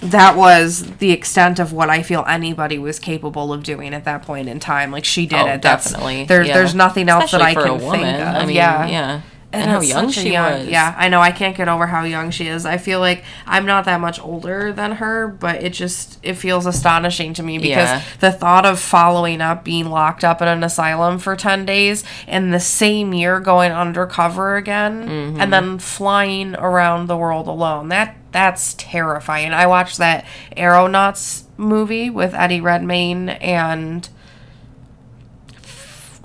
that 0.00 0.36
was 0.36 0.90
the 0.96 1.10
extent 1.10 1.58
of 1.58 1.74
what 1.74 1.90
I 1.90 2.02
feel 2.02 2.24
anybody 2.26 2.78
was 2.78 2.98
capable 2.98 3.52
of 3.52 3.62
doing 3.62 3.92
at 3.92 4.04
that 4.04 4.22
point 4.22 4.48
in 4.48 4.58
time. 4.58 4.90
Like 4.90 5.04
she 5.04 5.26
did 5.26 5.38
Oh, 5.38 5.46
it. 5.46 5.62
That's, 5.62 5.90
definitely. 5.90 6.24
There's 6.24 6.48
yeah. 6.48 6.54
there's 6.54 6.74
nothing 6.74 7.10
else 7.10 7.32
that 7.32 7.42
I 7.42 7.52
can 7.52 7.78
think 7.78 8.04
of. 8.04 8.34
I 8.36 8.46
mean, 8.46 8.56
yeah. 8.56 8.86
yeah. 8.86 9.20
And, 9.50 9.70
how 9.70 9.80
young 9.80 10.10
she 10.10 10.32
was. 10.32 10.66
Yeah, 10.68 10.94
I 10.98 11.08
know. 11.08 11.20
I 11.22 11.30
can't 11.30 11.56
get 11.56 11.68
over 11.68 11.86
how 11.86 12.04
young 12.04 12.30
she 12.30 12.48
is. 12.48 12.66
I 12.66 12.76
feel 12.76 13.00
like 13.00 13.24
I'm 13.46 13.64
not 13.64 13.86
that 13.86 13.98
much 13.98 14.20
older 14.20 14.74
than 14.74 14.92
her, 14.92 15.26
but 15.26 15.62
it 15.62 15.72
just 15.72 16.18
it 16.22 16.34
feels 16.34 16.66
astonishing 16.66 17.32
to 17.32 17.42
me 17.42 17.56
because 17.56 17.88
Yeah. 17.88 18.02
the 18.20 18.30
thought 18.30 18.66
of 18.66 18.78
following 18.78 19.40
up 19.40 19.64
being 19.64 19.88
locked 19.88 20.22
up 20.22 20.42
in 20.42 20.48
an 20.48 20.62
asylum 20.62 21.18
for 21.18 21.34
10 21.34 21.64
days 21.64 22.04
and 22.26 22.52
the 22.52 22.60
same 22.60 23.14
year 23.14 23.40
going 23.40 23.72
undercover 23.72 24.56
again 24.56 25.08
Mm-hmm. 25.08 25.40
and 25.40 25.50
then 25.50 25.78
flying 25.78 26.54
around 26.56 27.06
the 27.06 27.16
world 27.16 27.46
alone. 27.48 27.88
That 27.88 28.16
that's 28.32 28.74
terrifying. 28.74 29.54
I 29.54 29.66
watched 29.66 29.96
that 29.96 30.26
Aeronauts 30.58 31.44
movie 31.56 32.10
with 32.10 32.34
Eddie 32.34 32.60
Redmayne 32.60 33.30
and 33.30 34.06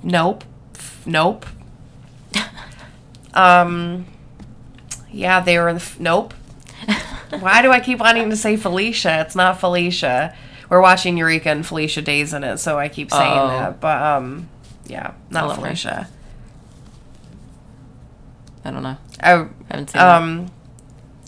Nope. 0.02 0.44
Nope. 1.06 1.46
Um 3.34 4.06
yeah, 5.10 5.40
they 5.40 5.58
were 5.58 5.68
in 5.68 5.76
the 5.76 5.80
f- 5.82 6.00
Nope. 6.00 6.34
Why 7.40 7.62
do 7.62 7.70
I 7.70 7.80
keep 7.80 7.98
wanting 8.00 8.30
to 8.30 8.36
say 8.36 8.56
Felicia? 8.56 9.20
It's 9.20 9.34
not 9.36 9.60
Felicia. 9.60 10.34
We're 10.68 10.80
watching 10.80 11.16
Eureka 11.16 11.50
and 11.50 11.64
Felicia 11.66 12.02
Days 12.02 12.32
in 12.32 12.42
it, 12.44 12.58
so 12.58 12.78
I 12.78 12.88
keep 12.88 13.10
saying 13.10 13.32
Oh. 13.38 13.48
that. 13.48 13.80
But 13.80 14.02
um 14.02 14.48
yeah, 14.86 15.14
not 15.30 15.46
love 15.48 15.56
her. 15.58 15.62
Felicia. 15.62 16.08
I 18.64 18.70
don't 18.70 18.82
know. 18.82 18.96
I 19.20 19.28
haven't 19.30 19.90
seen 19.90 19.98
that. 20.00 20.22
um 20.22 20.50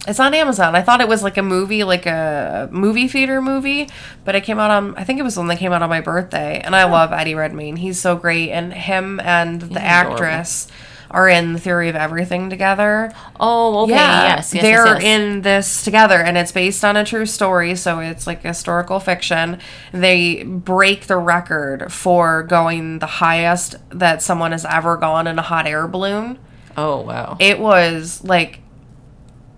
it's 0.08 0.20
on 0.20 0.34
Amazon. 0.34 0.76
I 0.76 0.82
thought 0.82 1.00
it 1.00 1.08
was 1.08 1.24
like 1.24 1.36
a 1.36 1.42
movie, 1.42 1.82
like 1.82 2.06
a 2.06 2.68
movie 2.70 3.08
theater 3.08 3.42
movie, 3.42 3.88
but 4.24 4.36
it 4.36 4.42
came 4.44 4.58
out 4.60 4.70
on 4.70 4.94
I 4.96 5.02
think 5.04 5.18
it 5.18 5.24
was 5.24 5.36
when 5.36 5.48
they 5.48 5.56
came 5.56 5.72
out 5.72 5.82
on 5.82 5.88
my 5.90 6.00
birthday. 6.00 6.60
And 6.60 6.76
I 6.76 6.84
love 6.84 7.12
Eddie 7.12 7.34
Redmayne. 7.34 7.76
He's 7.76 7.98
so 8.00 8.14
great 8.16 8.50
and 8.52 8.72
him 8.72 9.18
and 9.20 9.60
the 9.62 9.66
adorable. 9.66 9.80
actress 10.14 10.68
are 11.10 11.28
in 11.28 11.52
the 11.52 11.60
theory 11.60 11.88
of 11.88 11.96
everything 11.96 12.50
together. 12.50 13.12
Oh, 13.38 13.84
okay. 13.84 13.92
yes, 13.92 14.52
yes, 14.52 14.62
they're 14.62 14.86
yes, 14.86 15.02
yes. 15.02 15.20
in 15.20 15.42
this 15.42 15.84
together, 15.84 16.16
and 16.16 16.36
it's 16.36 16.52
based 16.52 16.84
on 16.84 16.96
a 16.96 17.04
true 17.04 17.26
story, 17.26 17.74
so 17.76 18.00
it's 18.00 18.26
like 18.26 18.42
historical 18.42 19.00
fiction. 19.00 19.58
They 19.92 20.42
break 20.42 21.06
the 21.06 21.16
record 21.16 21.92
for 21.92 22.42
going 22.42 22.98
the 22.98 23.06
highest 23.06 23.76
that 23.90 24.22
someone 24.22 24.52
has 24.52 24.64
ever 24.64 24.96
gone 24.96 25.26
in 25.26 25.38
a 25.38 25.42
hot 25.42 25.66
air 25.66 25.86
balloon. 25.86 26.38
Oh, 26.76 27.00
wow. 27.00 27.36
It 27.40 27.58
was 27.58 28.22
like, 28.24 28.60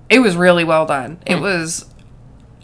it 0.08 0.20
was 0.20 0.36
really 0.36 0.64
well 0.64 0.86
done. 0.86 1.18
It 1.26 1.36
hmm. 1.36 1.42
was. 1.42 1.84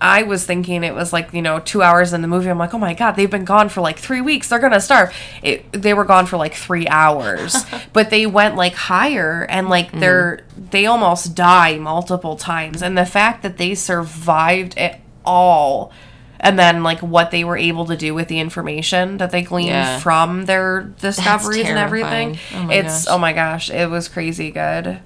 I 0.05 0.23
was 0.25 0.45
thinking 0.45 0.85
it 0.85 0.95
was 0.95 1.15
like 1.15 1.33
you 1.33 1.41
know 1.41 1.61
two 1.61 1.83
hours 1.83 2.13
in 2.13 2.21
the 2.21 2.29
movie. 2.29 2.51
I'm 2.51 2.59
like, 2.59 2.75
oh 2.75 2.79
my 2.79 2.93
god, 2.93 3.13
they've 3.13 3.31
been 3.31 3.47
gone 3.47 3.71
for 3.71 3.81
like 3.81 3.99
three 3.99 4.21
weeks. 4.21 4.51
They're 4.51 4.59
gonna 4.59 4.81
starve. 4.81 5.17
It, 5.43 5.73
they 5.73 5.95
were 5.95 6.05
gone 6.05 6.27
for 6.27 6.37
like 6.37 6.53
three 6.53 6.87
hours, 6.89 7.65
but 7.95 8.11
they 8.11 8.27
went 8.27 8.55
like 8.55 8.75
higher 8.75 9.47
and 9.49 9.71
like 9.71 9.91
they're 9.93 10.43
they 10.71 10.85
almost 10.85 11.35
die 11.35 11.79
multiple 11.79 12.37
times. 12.37 12.83
And 12.83 12.99
the 12.99 13.07
fact 13.07 13.43
that 13.45 13.57
they 13.57 13.75
survived 13.75 14.77
it 14.77 15.01
all, 15.25 15.91
and 16.39 16.59
then 16.59 16.83
like 16.83 17.01
what 17.01 17.31
they 17.31 17.43
were 17.43 17.57
able 17.57 17.87
to 17.87 17.97
do 17.97 18.13
with 18.13 18.29
the 18.29 18.41
information 18.41 19.17
that 19.17 19.31
they 19.31 19.41
gleaned 19.41 19.69
Yeah. 19.71 20.01
from 20.01 20.45
their 20.45 20.83
discoveries 21.01 21.65
and 21.65 21.79
everything. 21.79 22.39
Oh 22.55 22.69
it's 22.71 23.07
gosh. 23.07 23.15
oh 23.15 23.19
my 23.19 23.33
gosh, 23.33 23.71
it 23.71 23.89
was 23.89 24.09
crazy 24.09 24.51
good. 24.51 25.01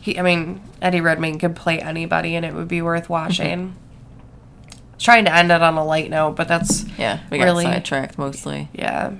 He, 0.00 0.18
I 0.18 0.22
mean, 0.22 0.60
Eddie 0.82 1.00
Redmayne 1.00 1.38
could 1.38 1.54
play 1.54 1.78
anybody, 1.80 2.34
and 2.34 2.44
it 2.44 2.52
would 2.52 2.66
be 2.66 2.82
worth 2.82 3.08
watching. 3.08 3.76
Trying 5.02 5.24
to 5.24 5.34
end 5.34 5.50
it 5.50 5.60
on 5.62 5.76
a 5.76 5.84
light 5.84 6.10
note, 6.10 6.36
but 6.36 6.46
that's 6.48 6.84
Yeah, 6.96 7.18
we 7.30 7.38
got 7.38 7.44
really- 7.44 7.64
sidetracked 7.64 8.16
mostly. 8.18 8.68
yeah. 8.72 9.12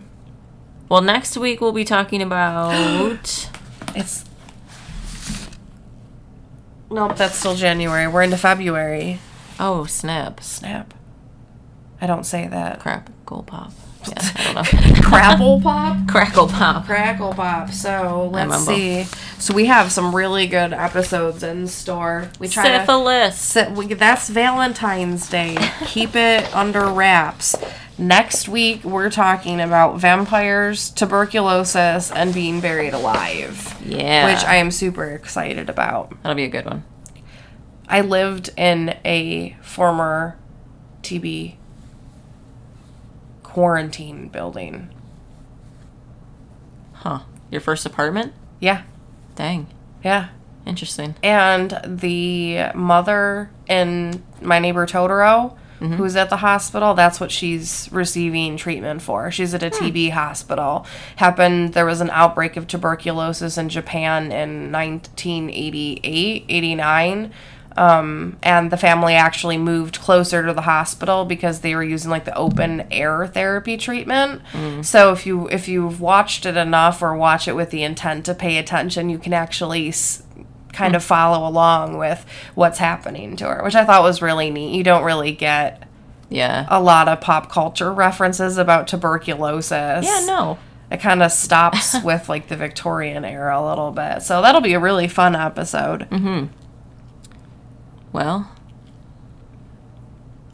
Well, 0.89 1.01
next 1.03 1.37
week 1.37 1.61
we'll 1.61 1.73
be 1.73 1.85
talking 1.85 2.23
about. 2.23 2.73
It's 3.95 4.25
nope, 6.91 7.17
that's 7.17 7.35
still 7.37 7.55
January. 7.55 8.07
We're 8.07 8.23
into 8.23 8.37
February. 8.37 9.19
oh, 9.61 9.85
snap! 9.85 10.41
Snap. 10.43 10.95
I 12.01 12.07
don't 12.07 12.25
say 12.25 12.47
that. 12.49 12.81
Crap. 12.81 13.11
Gold 13.27 13.47
pop. 13.47 13.73
Yeah, 14.09 14.15
I 14.19 14.45
don't 14.45 14.55
know. 14.55 14.63
Crapple 15.03 15.63
pop. 15.63 16.09
Crackle 16.09 16.49
pop. 16.49 16.87
Crackle 16.87 17.35
pop. 17.35 17.71
So 17.71 18.29
let's 18.33 18.65
see. 18.67 19.05
So 19.39 19.55
we 19.55 19.67
have 19.67 19.91
some 19.93 20.15
really 20.15 20.47
good 20.47 20.73
episodes 20.73 21.43
in 21.43 21.67
store. 21.69 22.31
We 22.39 22.49
try 22.49 22.69
to 22.69 22.81
Syphilis. 22.81 23.57
We, 23.77 23.87
that's 23.95 24.29
Valentine's 24.29 25.29
Day. 25.29 25.57
Keep 25.87 26.17
it 26.17 26.55
under 26.55 26.87
wraps. 26.87 27.55
Next 27.99 28.49
week, 28.49 28.83
we're 28.85 29.11
talking 29.11 29.61
about 29.61 29.99
vampires, 30.01 30.91
tuberculosis, 30.91 32.11
and 32.11 32.33
being 32.33 32.61
buried 32.61 32.95
alive, 32.95 33.77
Yeah. 33.85 34.33
which 34.33 34.45
I 34.45 34.57
am 34.57 34.71
super 34.71 35.05
excited 35.11 35.69
about. 35.69 36.11
That'll 36.23 36.35
be 36.37 36.45
a 36.45 36.49
good 36.49 36.65
one. 36.65 36.85
I 37.89 38.01
lived 38.01 38.51
in 38.57 38.97
a 39.05 39.57
former 39.61 40.39
TB 41.03 41.57
quarantine 43.53 44.29
building. 44.29 44.89
Huh. 46.95 47.21
Your 47.51 47.61
first 47.61 47.85
apartment? 47.85 48.33
Yeah, 48.61 48.85
Dang. 49.35 49.67
yeah. 50.03 50.29
Interesting. 50.65 51.17
And 51.23 51.79
the 51.85 52.71
mother 52.75 53.51
in 53.69 54.23
my 54.41 54.59
neighbor 54.59 54.87
Totoro, 54.87 55.57
mm-hmm. 55.81 55.95
who's 55.95 56.17
at 56.17 56.31
the 56.31 56.39
hospital, 56.39 56.95
that's 56.95 57.21
what 57.21 57.31
she's 57.31 57.91
receiving 57.93 58.57
treatment 58.57 59.03
for. 59.03 59.31
She's 59.31 59.53
at 59.53 59.63
a 59.63 59.69
hmm. 59.69 59.85
TB 59.85 60.13
hospital. 60.13 60.87
Happened, 61.17 61.75
there 61.75 61.85
was 61.85 62.01
an 62.01 62.11
outbreak 62.11 62.57
of 62.57 62.69
tuberculosis 62.69 63.59
in 63.59 63.69
Japan 63.69 64.33
in 64.33 64.73
1988, 64.73 66.45
89. 66.49 67.33
Um, 67.77 68.39
and 68.43 68.71
the 68.71 68.77
family 68.77 69.15
actually 69.15 69.57
moved 69.57 70.01
closer 70.01 70.45
to 70.47 70.53
the 70.53 70.63
hospital 70.63 71.25
because 71.25 71.61
they 71.61 71.75
were 71.75 71.83
using 71.83 72.11
like 72.11 72.25
the 72.25 72.37
open 72.37 72.87
air 72.91 73.27
therapy 73.27 73.77
treatment. 73.77 74.43
Mm. 74.53 74.85
So 74.85 75.13
if 75.13 75.27
you 75.27 75.49
if 75.49 75.69
you've 75.69 76.01
watched 76.01 76.45
it 76.45 76.57
enough 76.57 77.03
or 77.03 77.17
watch 77.17 77.49
it 77.49 77.57
with 77.57 77.71
the 77.71 77.83
intent 77.83 78.27
to 78.27 78.35
pay 78.35 78.59
attention, 78.59 79.09
you 79.09 79.19
can 79.19 79.33
actually 79.33 79.89
s- 79.89 80.23
kind 80.73 80.93
hmm. 80.93 80.97
of 80.97 81.05
follow 81.05 81.47
along 81.49 81.99
with 81.99 82.25
what's 82.55 82.79
happening 82.79 83.37
to 83.37 83.47
her, 83.47 83.63
which 83.63 83.75
I 83.75 83.85
thought 83.85 84.03
was 84.03 84.23
really 84.23 84.51
neat. 84.51 84.75
You 84.75 84.83
don't 84.83 85.05
really 85.05 85.33
get 85.33 85.89
Yeah. 86.29 86.67
a 86.69 86.81
lot 86.81 87.09
of 87.09 87.21
pop 87.21 87.51
culture 87.51 87.93
references 87.93 88.59
about 88.59 88.89
tuberculosis. 88.89 90.05
yeah, 90.05 90.25
no. 90.27 90.59
It 90.91 91.01
kind 91.01 91.23
of 91.23 91.33
stops 91.33 91.97
with 92.05 92.29
like 92.29 92.49
the 92.49 92.57
Victorian 92.57 93.25
era 93.25 93.59
a 93.59 93.67
little 93.67 93.93
bit. 93.93 94.23
So 94.23 94.43
that'll 94.43 94.61
be 94.61 94.75
a 94.75 94.81
really 94.81 95.09
fun 95.09 95.35
episode. 95.35 96.09
Mm-hmm. 96.11 96.47
Well. 98.13 98.51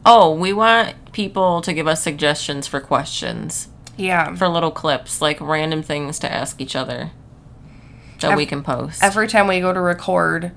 Oh, 0.07 0.33
we 0.35 0.53
want 0.53 1.13
people 1.13 1.61
to 1.63 1.73
give 1.73 1.87
us 1.87 2.03
suggestions 2.03 2.67
for 2.67 2.81
questions, 2.81 3.69
Yeah. 3.97 4.35
for 4.35 4.49
little 4.49 4.71
clips, 4.71 5.21
like 5.21 5.41
random 5.41 5.83
things 5.83 6.19
to 6.21 6.33
ask 6.33 6.61
each 6.61 6.77
other 6.77 7.11
that 8.21 8.37
we 8.37 8.47
can 8.47 8.63
post. 8.63 9.03
Every 9.03 9.29
time 9.29 9.47
we 9.47 9.61
go 9.61 9.73
to 9.73 9.81
record, 9.81 10.53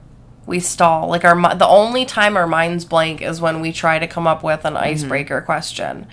we 0.45 0.60
stall. 0.60 1.08
Like 1.08 1.26
our 1.26 1.56
the 1.56 1.68
only 1.68 2.06
time 2.06 2.38
our 2.38 2.47
minds 2.47 2.86
blank 2.86 3.22
is 3.22 3.41
when 3.41 3.62
we 3.62 3.72
try 3.72 3.99
to 3.99 4.08
come 4.08 4.28
up 4.28 4.43
with 4.43 4.66
an 4.66 4.74
mm-hmm. 4.74 4.84
icebreaker 4.84 5.41
question. 5.41 6.08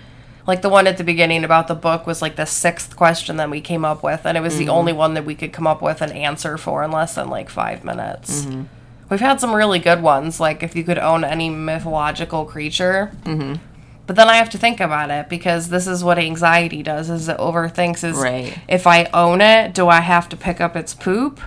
Like 0.47 0.63
the 0.63 0.69
one 0.71 0.87
at 0.87 0.97
the 0.97 1.05
beginning 1.05 1.45
about 1.45 1.69
the 1.69 1.75
book 1.75 2.07
was 2.07 2.23
like 2.23 2.37
the 2.37 2.47
sixth 2.47 2.97
question 2.97 3.37
that 3.37 3.51
we 3.51 3.61
came 3.61 3.85
up 3.85 4.03
with, 4.03 4.25
and 4.25 4.37
it 4.37 4.41
was 4.41 4.57
the 4.57 4.65
mm-hmm. 4.65 4.73
only 4.73 4.93
one 4.95 5.15
that 5.15 5.27
we 5.27 5.35
could 5.35 5.53
come 5.53 5.67
up 5.67 5.83
with 5.83 6.01
an 6.01 6.11
answer 6.13 6.57
for 6.57 6.83
in 6.83 6.91
less 6.91 7.17
than 7.17 7.29
like 7.29 7.51
five 7.51 7.85
minutes. 7.85 8.45
Mm-hmm. 8.45 8.63
We've 9.11 9.21
had 9.21 9.41
some 9.41 9.55
really 9.55 9.79
good 9.79 10.03
ones, 10.03 10.39
like 10.41 10.63
if 10.63 10.77
you 10.77 10.85
could 10.85 10.99
own 10.99 11.25
any 11.25 11.49
mythological 11.51 12.45
creature. 12.45 13.11
Mm-hmm. 13.25 13.55
But 14.07 14.17
then 14.17 14.29
I 14.29 14.37
have 14.37 14.49
to 14.51 14.59
think 14.59 14.81
about 14.81 15.11
it 15.11 15.29
because 15.29 15.69
this 15.69 15.87
is 15.87 16.03
what 16.03 16.19
anxiety 16.19 16.83
does: 16.83 17.11
is 17.11 17.29
it 17.29 17.37
overthinks. 17.39 18.05
Is 18.05 18.17
Right. 18.17 18.59
if 18.69 18.87
I 18.87 19.05
own 19.15 19.41
it, 19.41 19.75
do 19.75 19.89
I 19.89 20.01
have 20.01 20.29
to 20.31 20.37
pick 20.37 20.61
up 20.61 20.77
its 20.77 20.95
poop? 20.95 21.41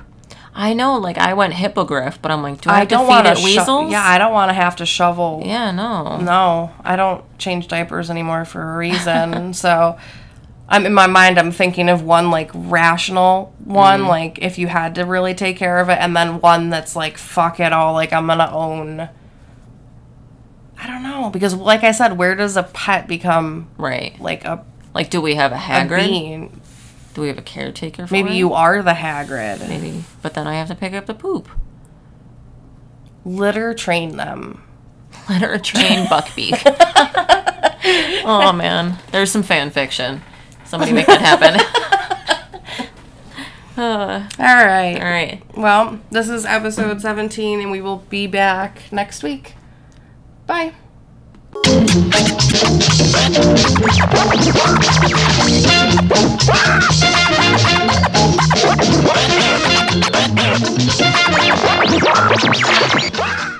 I 0.53 0.73
know, 0.73 0.97
like 0.97 1.17
I 1.17 1.33
went 1.33 1.53
hippogriff, 1.53 2.21
but 2.21 2.29
I'm 2.29 2.43
like, 2.43 2.59
do 2.61 2.69
I, 2.69 2.81
I 2.81 2.85
don't 2.85 3.07
want 3.07 3.25
to 3.25 3.41
weasels? 3.41 3.89
Yeah, 3.89 4.03
I 4.03 4.17
don't 4.17 4.33
want 4.33 4.49
to 4.49 4.53
have 4.53 4.75
to 4.77 4.85
shovel. 4.85 5.41
yeah, 5.45 5.71
no. 5.71 6.17
No, 6.17 6.71
I 6.83 6.95
don't 6.97 7.23
change 7.39 7.67
diapers 7.69 8.09
anymore 8.09 8.43
for 8.43 8.73
a 8.73 8.77
reason. 8.77 9.53
so 9.63 9.97
I'm 10.71 10.85
in 10.85 10.93
my 10.93 11.05
mind. 11.05 11.37
I'm 11.37 11.51
thinking 11.51 11.89
of 11.89 12.01
one 12.01 12.31
like 12.31 12.49
rational 12.53 13.53
one, 13.65 13.99
mm-hmm. 13.99 14.09
like 14.09 14.39
if 14.41 14.57
you 14.57 14.67
had 14.67 14.95
to 14.95 15.03
really 15.05 15.33
take 15.33 15.57
care 15.57 15.79
of 15.79 15.89
it, 15.89 15.99
and 15.99 16.15
then 16.15 16.39
one 16.39 16.69
that's 16.69 16.95
like 16.95 17.17
fuck 17.17 17.59
it 17.59 17.73
all, 17.73 17.93
like 17.93 18.13
I'm 18.13 18.25
gonna 18.27 18.49
own. 18.51 19.09
I 20.83 20.87
don't 20.87 21.03
know 21.03 21.29
because, 21.29 21.53
like 21.53 21.83
I 21.83 21.91
said, 21.91 22.17
where 22.17 22.33
does 22.35 22.55
a 22.57 22.63
pet 22.63 23.07
become 23.07 23.69
Right. 23.77 24.19
like 24.19 24.45
a, 24.45 24.65
Like, 24.95 25.09
do 25.11 25.21
we 25.21 25.35
have 25.35 25.51
a 25.51 25.55
a 25.55 25.57
Hagrid? 25.59 26.07
being? 26.07 26.61
Do 27.13 27.21
we 27.21 27.27
have 27.27 27.37
a 27.37 27.41
caretaker 27.43 28.07
for 28.07 28.13
Maybe 28.13 28.31
it? 28.31 28.35
you 28.35 28.53
are 28.53 28.81
the 28.81 28.93
Hagrid. 28.93 29.67
Maybe. 29.67 30.05
But 30.21 30.33
then 30.33 30.47
I 30.47 30.55
have 30.55 30.69
to 30.69 30.75
pick 30.75 30.93
up 30.93 31.05
the 31.05 31.13
poop. 31.13 31.49
Litter 33.25 33.73
train 33.73 34.15
them. 34.15 34.63
Litter 35.29 35.59
train 35.59 36.05
Buckbeak. 36.07 36.61
oh 38.25 38.51
man, 38.53 38.97
there's 39.11 39.29
some 39.31 39.43
fan 39.43 39.69
fiction. 39.69 40.21
Somebody 40.71 40.93
make 40.93 41.07
that 41.07 41.19
happen. 41.19 41.59
uh, 43.77 44.29
all 44.39 44.65
right. 44.65 44.95
All 44.95 45.03
right. 45.03 45.43
Well, 45.57 45.99
this 46.11 46.29
is 46.29 46.45
episode 46.45 47.01
17, 47.01 47.59
and 47.59 47.71
we 47.71 47.81
will 47.81 48.05
be 48.09 48.25
back 48.25 48.83
next 48.89 49.21
week. 49.21 49.55
Bye. 50.47 50.71